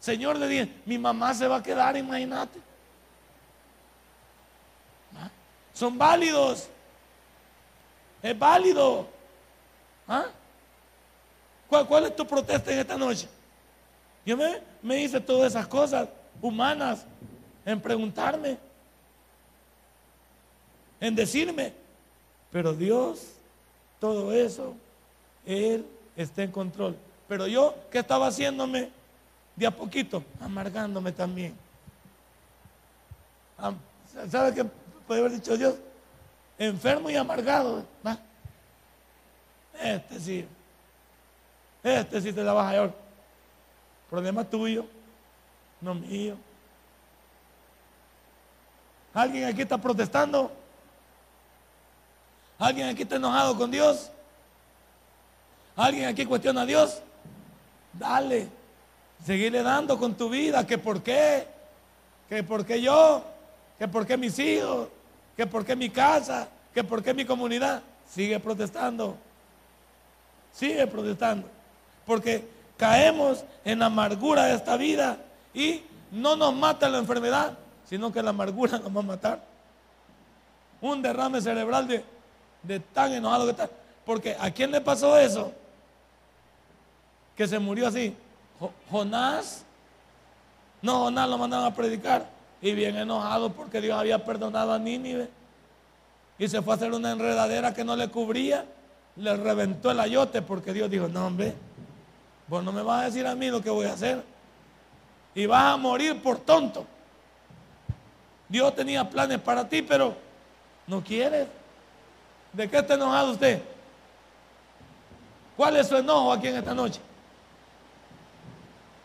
Señor, 0.00 0.38
le 0.38 0.48
dije, 0.48 0.68
mi 0.86 0.96
mamá 0.96 1.34
se 1.34 1.46
va 1.46 1.56
a 1.56 1.62
quedar, 1.62 1.94
imagínate. 1.94 2.58
¿Ah? 5.14 5.30
Son 5.74 5.96
válidos. 5.96 6.68
Es 8.22 8.38
válido. 8.38 9.06
¿Ah? 10.08 10.26
¿Cuál, 11.68 12.06
es 12.06 12.16
tu 12.16 12.26
protesta 12.26 12.72
en 12.72 12.80
esta 12.80 12.96
noche? 12.96 13.28
Yo 14.24 14.36
me, 14.36 14.60
me 14.82 15.02
hice 15.02 15.20
todas 15.20 15.52
esas 15.52 15.66
cosas 15.66 16.08
humanas 16.40 17.04
en 17.64 17.80
preguntarme, 17.80 18.58
en 20.98 21.14
decirme, 21.14 21.72
pero 22.50 22.72
Dios, 22.72 23.34
todo 24.00 24.32
eso, 24.32 24.74
Él 25.44 25.86
está 26.16 26.42
en 26.42 26.50
control. 26.50 26.96
Pero 27.28 27.46
yo, 27.46 27.74
¿qué 27.90 27.98
estaba 27.98 28.26
haciéndome? 28.26 28.90
De 29.60 29.66
a 29.66 29.70
poquito, 29.70 30.24
amargándome 30.40 31.12
también. 31.12 31.54
¿Sabe 34.30 34.54
qué 34.54 34.64
puede 35.06 35.20
haber 35.20 35.32
dicho 35.32 35.54
Dios? 35.54 35.74
Enfermo 36.58 37.10
y 37.10 37.16
amargado. 37.16 37.84
Este 39.78 40.18
sí. 40.18 40.48
Este 41.82 42.22
sí 42.22 42.32
te 42.32 42.42
la 42.42 42.54
vas 42.54 42.74
a. 42.74 42.90
Problema 44.08 44.44
tuyo, 44.44 44.86
no 45.82 45.94
mío. 45.94 46.38
¿Alguien 49.12 49.44
aquí 49.44 49.60
está 49.60 49.76
protestando? 49.76 50.50
¿Alguien 52.58 52.88
aquí 52.88 53.02
está 53.02 53.16
enojado 53.16 53.58
con 53.58 53.70
Dios? 53.70 54.10
¿Alguien 55.76 56.08
aquí 56.08 56.24
cuestiona 56.24 56.62
a 56.62 56.66
Dios? 56.66 57.02
Dale. 57.92 58.59
Seguirle 59.24 59.62
dando 59.62 59.98
con 59.98 60.14
tu 60.14 60.28
vida. 60.28 60.66
Que 60.66 60.78
por 60.78 61.02
qué. 61.02 61.46
Que 62.28 62.42
por 62.42 62.64
qué 62.64 62.80
yo. 62.80 63.24
Que 63.78 63.88
por 63.88 64.06
qué 64.06 64.16
mis 64.16 64.38
hijos. 64.38 64.88
Que 65.36 65.46
por 65.46 65.64
qué 65.64 65.76
mi 65.76 65.90
casa. 65.90 66.48
Que 66.74 66.84
por 66.84 67.02
qué 67.02 67.14
mi 67.14 67.24
comunidad. 67.24 67.82
Sigue 68.08 68.38
protestando. 68.40 69.16
Sigue 70.52 70.86
protestando. 70.86 71.48
Porque 72.06 72.46
caemos 72.76 73.44
en 73.64 73.78
la 73.78 73.86
amargura 73.86 74.44
de 74.44 74.54
esta 74.54 74.76
vida 74.76 75.18
y 75.52 75.82
no 76.10 76.34
nos 76.34 76.54
mata 76.54 76.88
la 76.88 76.98
enfermedad, 76.98 77.56
sino 77.88 78.10
que 78.12 78.22
la 78.22 78.30
amargura 78.30 78.78
nos 78.78 78.94
va 78.94 79.00
a 79.00 79.04
matar. 79.04 79.44
Un 80.80 81.02
derrame 81.02 81.40
cerebral 81.40 81.86
de, 81.86 82.02
de 82.62 82.80
tan 82.80 83.12
enojado 83.12 83.44
que 83.44 83.50
está. 83.50 83.70
Porque 84.04 84.36
¿a 84.40 84.50
quién 84.50 84.70
le 84.70 84.80
pasó 84.80 85.18
eso? 85.18 85.52
que 87.40 87.48
se 87.48 87.58
murió 87.58 87.88
así. 87.88 88.14
Jonás, 88.90 89.64
no, 90.82 91.04
Jonás 91.04 91.28
lo 91.28 91.38
mandaron 91.38 91.66
a 91.66 91.74
predicar 91.74 92.26
y 92.60 92.72
bien 92.72 92.96
enojado 92.96 93.52
porque 93.52 93.80
Dios 93.80 93.98
había 93.98 94.24
perdonado 94.24 94.72
a 94.72 94.78
Nínive 94.78 95.28
y 96.38 96.48
se 96.48 96.62
fue 96.62 96.74
a 96.74 96.76
hacer 96.76 96.92
una 96.92 97.12
enredadera 97.12 97.72
que 97.74 97.84
no 97.84 97.96
le 97.96 98.08
cubría, 98.08 98.66
le 99.16 99.36
reventó 99.36 99.90
el 99.90 100.00
ayote 100.00 100.42
porque 100.42 100.72
Dios 100.72 100.90
dijo, 100.90 101.08
no 101.08 101.26
hombre, 101.26 101.54
vos 102.48 102.64
no 102.64 102.72
me 102.72 102.82
vas 102.82 103.02
a 103.02 103.04
decir 103.06 103.26
a 103.26 103.34
mí 103.34 103.50
lo 103.50 103.62
que 103.62 103.70
voy 103.70 103.86
a 103.86 103.92
hacer 103.92 104.22
y 105.34 105.46
vas 105.46 105.74
a 105.74 105.76
morir 105.76 106.22
por 106.22 106.38
tonto. 106.38 106.84
Dios 108.48 108.74
tenía 108.74 109.08
planes 109.08 109.38
para 109.38 109.68
ti, 109.68 109.80
pero 109.80 110.14
no 110.86 111.02
quieres. 111.02 111.46
¿De 112.52 112.68
qué 112.68 112.78
está 112.78 112.94
enojado 112.94 113.32
usted? 113.32 113.62
¿Cuál 115.56 115.76
es 115.76 115.86
su 115.86 115.96
enojo 115.96 116.32
aquí 116.32 116.48
en 116.48 116.56
esta 116.56 116.74
noche? 116.74 117.00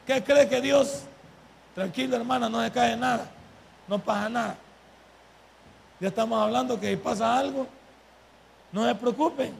¿Qué 0.05 0.23
cree 0.23 0.47
que 0.47 0.61
Dios? 0.61 1.03
Tranquilo, 1.73 2.15
hermana, 2.15 2.47
no 2.47 2.63
se 2.63 2.71
cae 2.71 2.95
nada. 2.95 3.27
No 3.87 3.99
pasa 3.99 4.29
nada. 4.29 4.55
Ya 5.99 6.09
estamos 6.09 6.41
hablando 6.41 6.79
que 6.79 6.91
si 6.91 6.97
pasa 6.97 7.37
algo, 7.37 7.67
no 8.71 8.85
se 8.85 8.95
preocupen. 8.95 9.53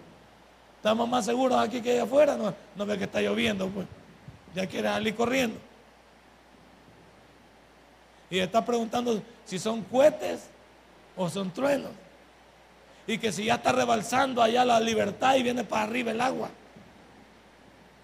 Estamos 0.78 1.10
más 1.10 1.26
seguros 1.26 1.58
aquí 1.58 1.82
que 1.82 1.94
allá 1.94 2.04
afuera. 2.04 2.36
No, 2.36 2.54
no 2.76 2.86
ve 2.86 2.98
que 2.98 3.06
está 3.06 3.22
lloviendo, 3.22 3.68
pues. 3.70 3.88
Ya 4.54 4.68
quiere 4.68 4.88
salir 4.88 5.16
corriendo. 5.16 5.58
Y 8.30 8.40
está 8.40 8.64
preguntando 8.64 9.22
si 9.46 9.60
son 9.60 9.82
cohetes 9.84 10.48
o 11.16 11.30
son 11.30 11.52
truenos. 11.52 11.92
Y 13.08 13.18
que 13.18 13.32
si 13.32 13.46
ya 13.46 13.56
está 13.56 13.72
rebalsando 13.72 14.42
allá 14.42 14.66
la 14.66 14.80
libertad 14.80 15.36
y 15.36 15.44
viene 15.44 15.64
para 15.64 15.84
arriba 15.84 16.12
el 16.12 16.22
agua. 16.22 16.50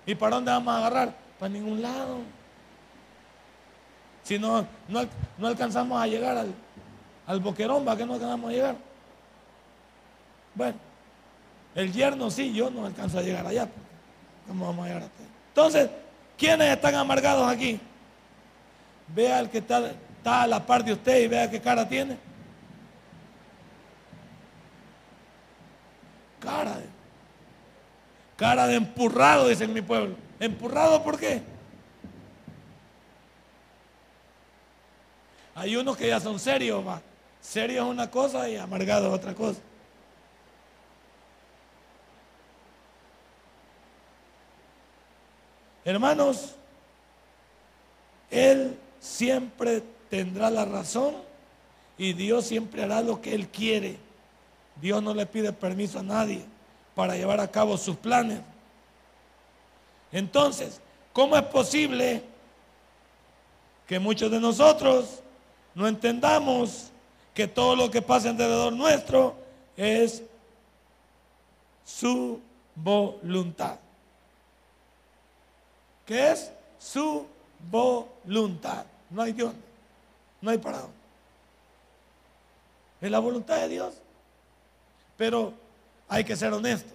¿Y 0.05 0.15
para 0.15 0.35
dónde 0.35 0.51
vamos 0.51 0.73
a 0.73 0.77
agarrar? 0.77 1.13
Para 1.41 1.53
ningún 1.53 1.81
lado. 1.81 2.19
Si 4.21 4.37
no, 4.37 4.63
no, 4.87 5.47
alcanzamos 5.47 5.99
a 5.99 6.05
llegar 6.05 6.37
al, 6.37 6.53
al 7.25 7.39
boquerón, 7.39 7.83
¿para 7.83 7.97
qué 7.97 8.05
no 8.05 8.13
alcanzamos 8.13 8.51
a 8.51 8.53
llegar? 8.53 8.75
Bueno, 10.53 10.75
el 11.73 11.91
yerno 11.91 12.29
sí, 12.29 12.53
yo 12.53 12.69
no 12.69 12.85
alcanzo 12.85 13.17
a 13.17 13.23
llegar 13.23 13.47
allá. 13.47 13.67
¿Cómo 14.47 14.67
vamos 14.67 14.85
a 14.85 14.89
llegar 14.89 15.09
Entonces, 15.47 15.89
¿quiénes 16.37 16.75
están 16.75 16.93
amargados 16.93 17.51
aquí? 17.51 17.79
Vea 19.07 19.39
el 19.39 19.49
que 19.49 19.57
está, 19.57 19.89
está 20.17 20.43
a 20.43 20.47
la 20.47 20.63
par 20.63 20.85
de 20.85 20.93
usted 20.93 21.23
y 21.23 21.27
vea 21.27 21.49
qué 21.49 21.59
cara 21.59 21.89
tiene. 21.89 22.17
Cara 26.39 26.75
de, 26.75 26.85
cara 28.37 28.67
de 28.67 28.75
empurrado, 28.75 29.47
dicen 29.47 29.73
mi 29.73 29.81
pueblo. 29.81 30.15
¿Empurrado 30.41 31.03
por 31.03 31.19
qué? 31.19 31.39
Hay 35.53 35.75
unos 35.75 35.95
que 35.95 36.07
ya 36.07 36.19
son 36.19 36.39
serios, 36.39 36.85
va. 36.85 36.99
Serio 37.39 37.83
es 37.83 37.87
una 37.87 38.09
cosa 38.09 38.49
y 38.49 38.57
amargado 38.57 39.09
es 39.09 39.13
otra 39.13 39.35
cosa. 39.35 39.59
Hermanos, 45.85 46.55
Él 48.31 48.79
siempre 48.99 49.83
tendrá 50.09 50.49
la 50.49 50.65
razón 50.65 51.17
y 51.99 52.13
Dios 52.13 52.47
siempre 52.47 52.81
hará 52.81 53.01
lo 53.01 53.21
que 53.21 53.35
Él 53.35 53.47
quiere. 53.47 53.97
Dios 54.81 55.03
no 55.03 55.13
le 55.13 55.27
pide 55.27 55.53
permiso 55.53 55.99
a 55.99 56.03
nadie 56.03 56.43
para 56.95 57.15
llevar 57.15 57.39
a 57.39 57.51
cabo 57.51 57.77
sus 57.77 57.95
planes. 57.95 58.39
Entonces, 60.11 60.81
¿cómo 61.13 61.37
es 61.37 61.43
posible 61.43 62.23
que 63.87 63.99
muchos 63.99 64.29
de 64.29 64.39
nosotros 64.39 65.19
no 65.73 65.87
entendamos 65.87 66.91
que 67.33 67.47
todo 67.47 67.75
lo 67.75 67.89
que 67.89 68.01
pasa 68.01 68.29
alrededor 68.29 68.73
nuestro 68.73 69.35
es 69.77 70.23
su 71.85 72.41
voluntad? 72.75 73.77
¿Qué 76.05 76.31
es? 76.31 76.51
Su 76.77 77.25
voluntad. 77.69 78.85
No 79.09 79.21
hay 79.21 79.31
Dios, 79.31 79.53
no 80.41 80.51
hay 80.51 80.57
parado. 80.57 80.89
Es 82.99 83.09
la 83.09 83.19
voluntad 83.19 83.57
de 83.57 83.69
Dios. 83.69 83.93
Pero 85.17 85.53
hay 86.09 86.23
que 86.23 86.35
ser 86.35 86.51
honesto, 86.51 86.91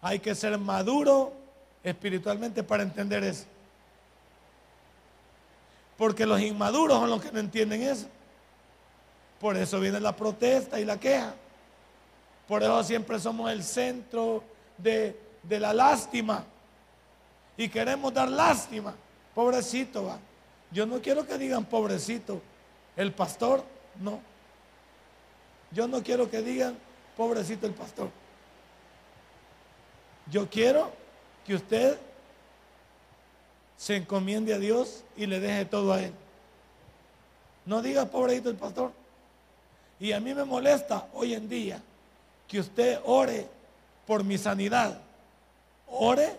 hay 0.00 0.18
que 0.18 0.34
ser 0.34 0.56
maduro 0.56 1.41
espiritualmente 1.82 2.62
para 2.62 2.82
entender 2.82 3.24
eso. 3.24 3.44
Porque 5.96 6.26
los 6.26 6.40
inmaduros 6.40 6.98
son 6.98 7.10
los 7.10 7.22
que 7.22 7.32
no 7.32 7.38
entienden 7.38 7.82
eso. 7.82 8.06
Por 9.40 9.56
eso 9.56 9.80
viene 9.80 10.00
la 10.00 10.14
protesta 10.14 10.78
y 10.80 10.84
la 10.84 10.98
queja. 10.98 11.34
Por 12.46 12.62
eso 12.62 12.82
siempre 12.84 13.18
somos 13.18 13.50
el 13.50 13.62
centro 13.62 14.42
de, 14.78 15.16
la 15.48 15.72
lástima. 15.72 16.44
Y 17.56 17.68
queremos 17.68 18.12
dar 18.12 18.28
lástima. 18.28 18.94
Pobrecito, 19.34 20.04
va. 20.04 20.18
Yo 20.70 20.86
no 20.86 21.00
quiero 21.00 21.26
que 21.26 21.38
digan 21.38 21.64
pobrecito. 21.64 22.40
El 22.96 23.12
pastor, 23.12 23.64
no. 24.00 24.20
Yo 25.70 25.88
no 25.88 26.02
quiero 26.02 26.30
que 26.30 26.42
digan 26.42 26.76
pobrecito 27.16 27.66
el 27.66 27.74
pastor. 27.74 28.10
Yo 30.30 30.48
quiero 30.48 30.92
que 31.44 31.54
usted 31.54 31.98
se 33.76 33.96
encomiende 33.96 34.54
a 34.54 34.58
Dios 34.58 35.02
y 35.16 35.26
le 35.26 35.40
deje 35.40 35.64
todo 35.64 35.92
a 35.92 36.02
Él. 36.02 36.12
No 37.64 37.82
diga 37.82 38.06
pobrecito 38.06 38.50
el 38.50 38.56
pastor. 38.56 38.92
Y 39.98 40.12
a 40.12 40.20
mí 40.20 40.34
me 40.34 40.44
molesta 40.44 41.06
hoy 41.14 41.34
en 41.34 41.48
día 41.48 41.80
que 42.48 42.60
usted 42.60 43.00
ore 43.04 43.46
por 44.06 44.24
mi 44.24 44.38
sanidad. 44.38 44.98
Ore 45.88 46.38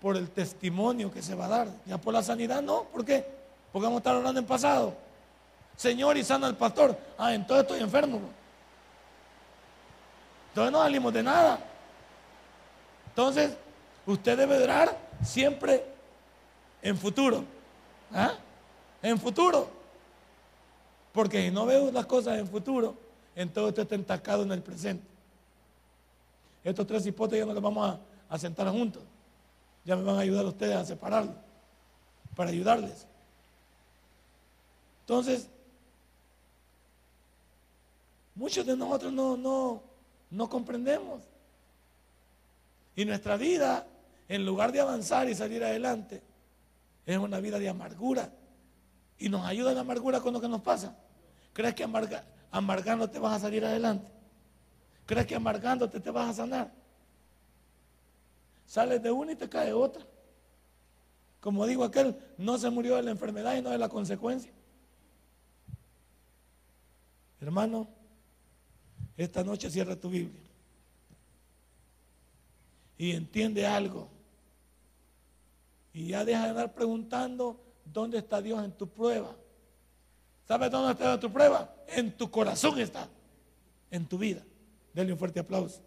por 0.00 0.16
el 0.16 0.30
testimonio 0.30 1.12
que 1.12 1.22
se 1.22 1.34
va 1.34 1.46
a 1.46 1.48
dar. 1.48 1.68
Ya 1.86 1.98
por 1.98 2.12
la 2.12 2.22
sanidad 2.22 2.62
no. 2.62 2.84
¿Por 2.84 3.04
qué? 3.04 3.26
Porque 3.72 3.84
vamos 3.84 3.98
a 3.98 4.00
estar 4.00 4.16
hablando 4.16 4.40
en 4.40 4.46
pasado. 4.46 4.94
Señor, 5.76 6.16
y 6.16 6.24
sana 6.24 6.46
al 6.46 6.56
pastor. 6.56 6.96
Ah, 7.18 7.34
entonces 7.34 7.64
estoy 7.64 7.80
enfermo. 7.80 8.20
Entonces 10.50 10.72
no 10.72 10.82
salimos 10.82 11.12
de 11.12 11.22
nada. 11.22 11.58
Entonces, 13.08 13.56
usted 14.06 14.36
debe 14.36 14.62
orar 14.62 14.96
siempre 15.22 15.84
en 16.82 16.96
futuro. 16.96 17.44
¿Ah? 18.12 18.34
En 19.02 19.18
futuro. 19.18 19.68
Porque 21.12 21.42
si 21.42 21.50
no 21.50 21.66
veo 21.66 21.90
las 21.90 22.06
cosas 22.06 22.38
en 22.38 22.46
futuro, 22.46 22.96
entonces 23.34 23.70
usted 23.70 23.82
está 23.82 23.94
entacado 23.94 24.42
en 24.42 24.52
el 24.52 24.62
presente. 24.62 25.04
Estos 26.62 26.86
tres 26.86 27.06
hipótesis 27.06 27.40
ya 27.40 27.46
no 27.46 27.54
los 27.54 27.62
vamos 27.62 27.88
a, 27.88 28.00
a 28.34 28.38
sentar 28.38 28.68
juntos. 28.70 29.02
Ya 29.84 29.96
me 29.96 30.02
van 30.02 30.16
a 30.16 30.20
ayudar 30.20 30.44
ustedes 30.46 30.76
a 30.76 30.84
separarlos. 30.84 31.36
Para 32.34 32.50
ayudarles. 32.50 33.06
Entonces, 35.00 35.48
muchos 38.34 38.64
de 38.64 38.76
nosotros 38.76 39.12
no, 39.12 39.36
no, 39.36 39.82
no 40.30 40.48
comprendemos. 40.48 41.22
Y 42.96 43.04
nuestra 43.04 43.36
vida, 43.36 43.86
en 44.28 44.46
lugar 44.46 44.72
de 44.72 44.80
avanzar 44.80 45.28
y 45.28 45.34
salir 45.34 45.62
adelante, 45.62 46.22
es 47.06 47.18
una 47.18 47.40
vida 47.40 47.58
de 47.58 47.68
amargura. 47.68 48.32
Y 49.18 49.28
nos 49.28 49.46
ayuda 49.46 49.72
la 49.72 49.80
amargura 49.80 50.20
con 50.20 50.32
lo 50.32 50.40
que 50.40 50.48
nos 50.48 50.62
pasa. 50.62 50.96
¿Crees 51.52 51.74
que 51.74 51.84
amarga, 51.84 52.24
amargándote 52.50 53.18
vas 53.18 53.34
a 53.34 53.40
salir 53.40 53.64
adelante? 53.64 54.10
¿Crees 55.06 55.26
que 55.26 55.34
amargándote 55.34 56.00
te 56.00 56.10
vas 56.10 56.30
a 56.30 56.34
sanar? 56.34 56.72
Sales 58.66 59.02
de 59.02 59.10
una 59.10 59.32
y 59.32 59.36
te 59.36 59.48
cae 59.48 59.72
otra. 59.72 60.04
Como 61.40 61.66
digo 61.66 61.84
aquel, 61.84 62.16
no 62.38 62.56
se 62.58 62.70
murió 62.70 62.96
de 62.96 63.02
la 63.02 63.10
enfermedad 63.10 63.54
y 63.56 63.62
no 63.62 63.70
de 63.70 63.78
la 63.78 63.88
consecuencia. 63.88 64.50
Hermano, 67.40 67.86
esta 69.16 69.44
noche 69.44 69.70
cierra 69.70 69.94
tu 69.94 70.08
Biblia 70.08 70.40
y 72.96 73.12
entiende 73.12 73.66
algo. 73.66 74.08
Y 75.94 76.08
ya 76.08 76.24
deja 76.24 76.42
de 76.42 76.50
andar 76.50 76.74
preguntando 76.74 77.64
dónde 77.84 78.18
está 78.18 78.42
Dios 78.42 78.62
en 78.64 78.72
tu 78.72 78.88
prueba. 78.88 79.34
¿Sabes 80.46 80.70
dónde 80.70 80.92
está 80.92 81.18
tu 81.18 81.32
prueba? 81.32 81.72
En 81.88 82.16
tu 82.16 82.30
corazón 82.30 82.78
está, 82.80 83.08
en 83.90 84.04
tu 84.04 84.18
vida. 84.18 84.42
Denle 84.92 85.12
un 85.12 85.18
fuerte 85.18 85.40
aplauso. 85.40 85.80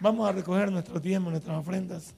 Vamos 0.00 0.28
a 0.28 0.32
recoger 0.32 0.70
nuestros 0.70 1.00
tiempos, 1.00 1.30
nuestras 1.30 1.56
ofrendas. 1.56 2.14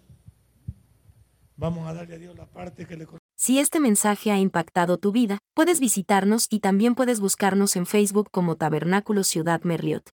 Vamos 1.56 1.86
a 1.86 1.92
darle 1.92 2.14
a 2.14 2.18
Dios 2.18 2.36
la 2.36 2.46
parte 2.46 2.86
que 2.86 2.96
le 2.96 3.06
Si 3.36 3.58
este 3.58 3.80
mensaje 3.80 4.30
ha 4.30 4.38
impactado 4.38 4.96
tu 4.96 5.12
vida, 5.12 5.38
puedes 5.54 5.78
visitarnos 5.78 6.46
y 6.50 6.60
también 6.60 6.94
puedes 6.94 7.20
buscarnos 7.20 7.76
en 7.76 7.84
Facebook 7.84 8.30
como 8.30 8.56
Tabernáculo 8.56 9.24
Ciudad 9.24 9.62
Merliot. 9.62 10.10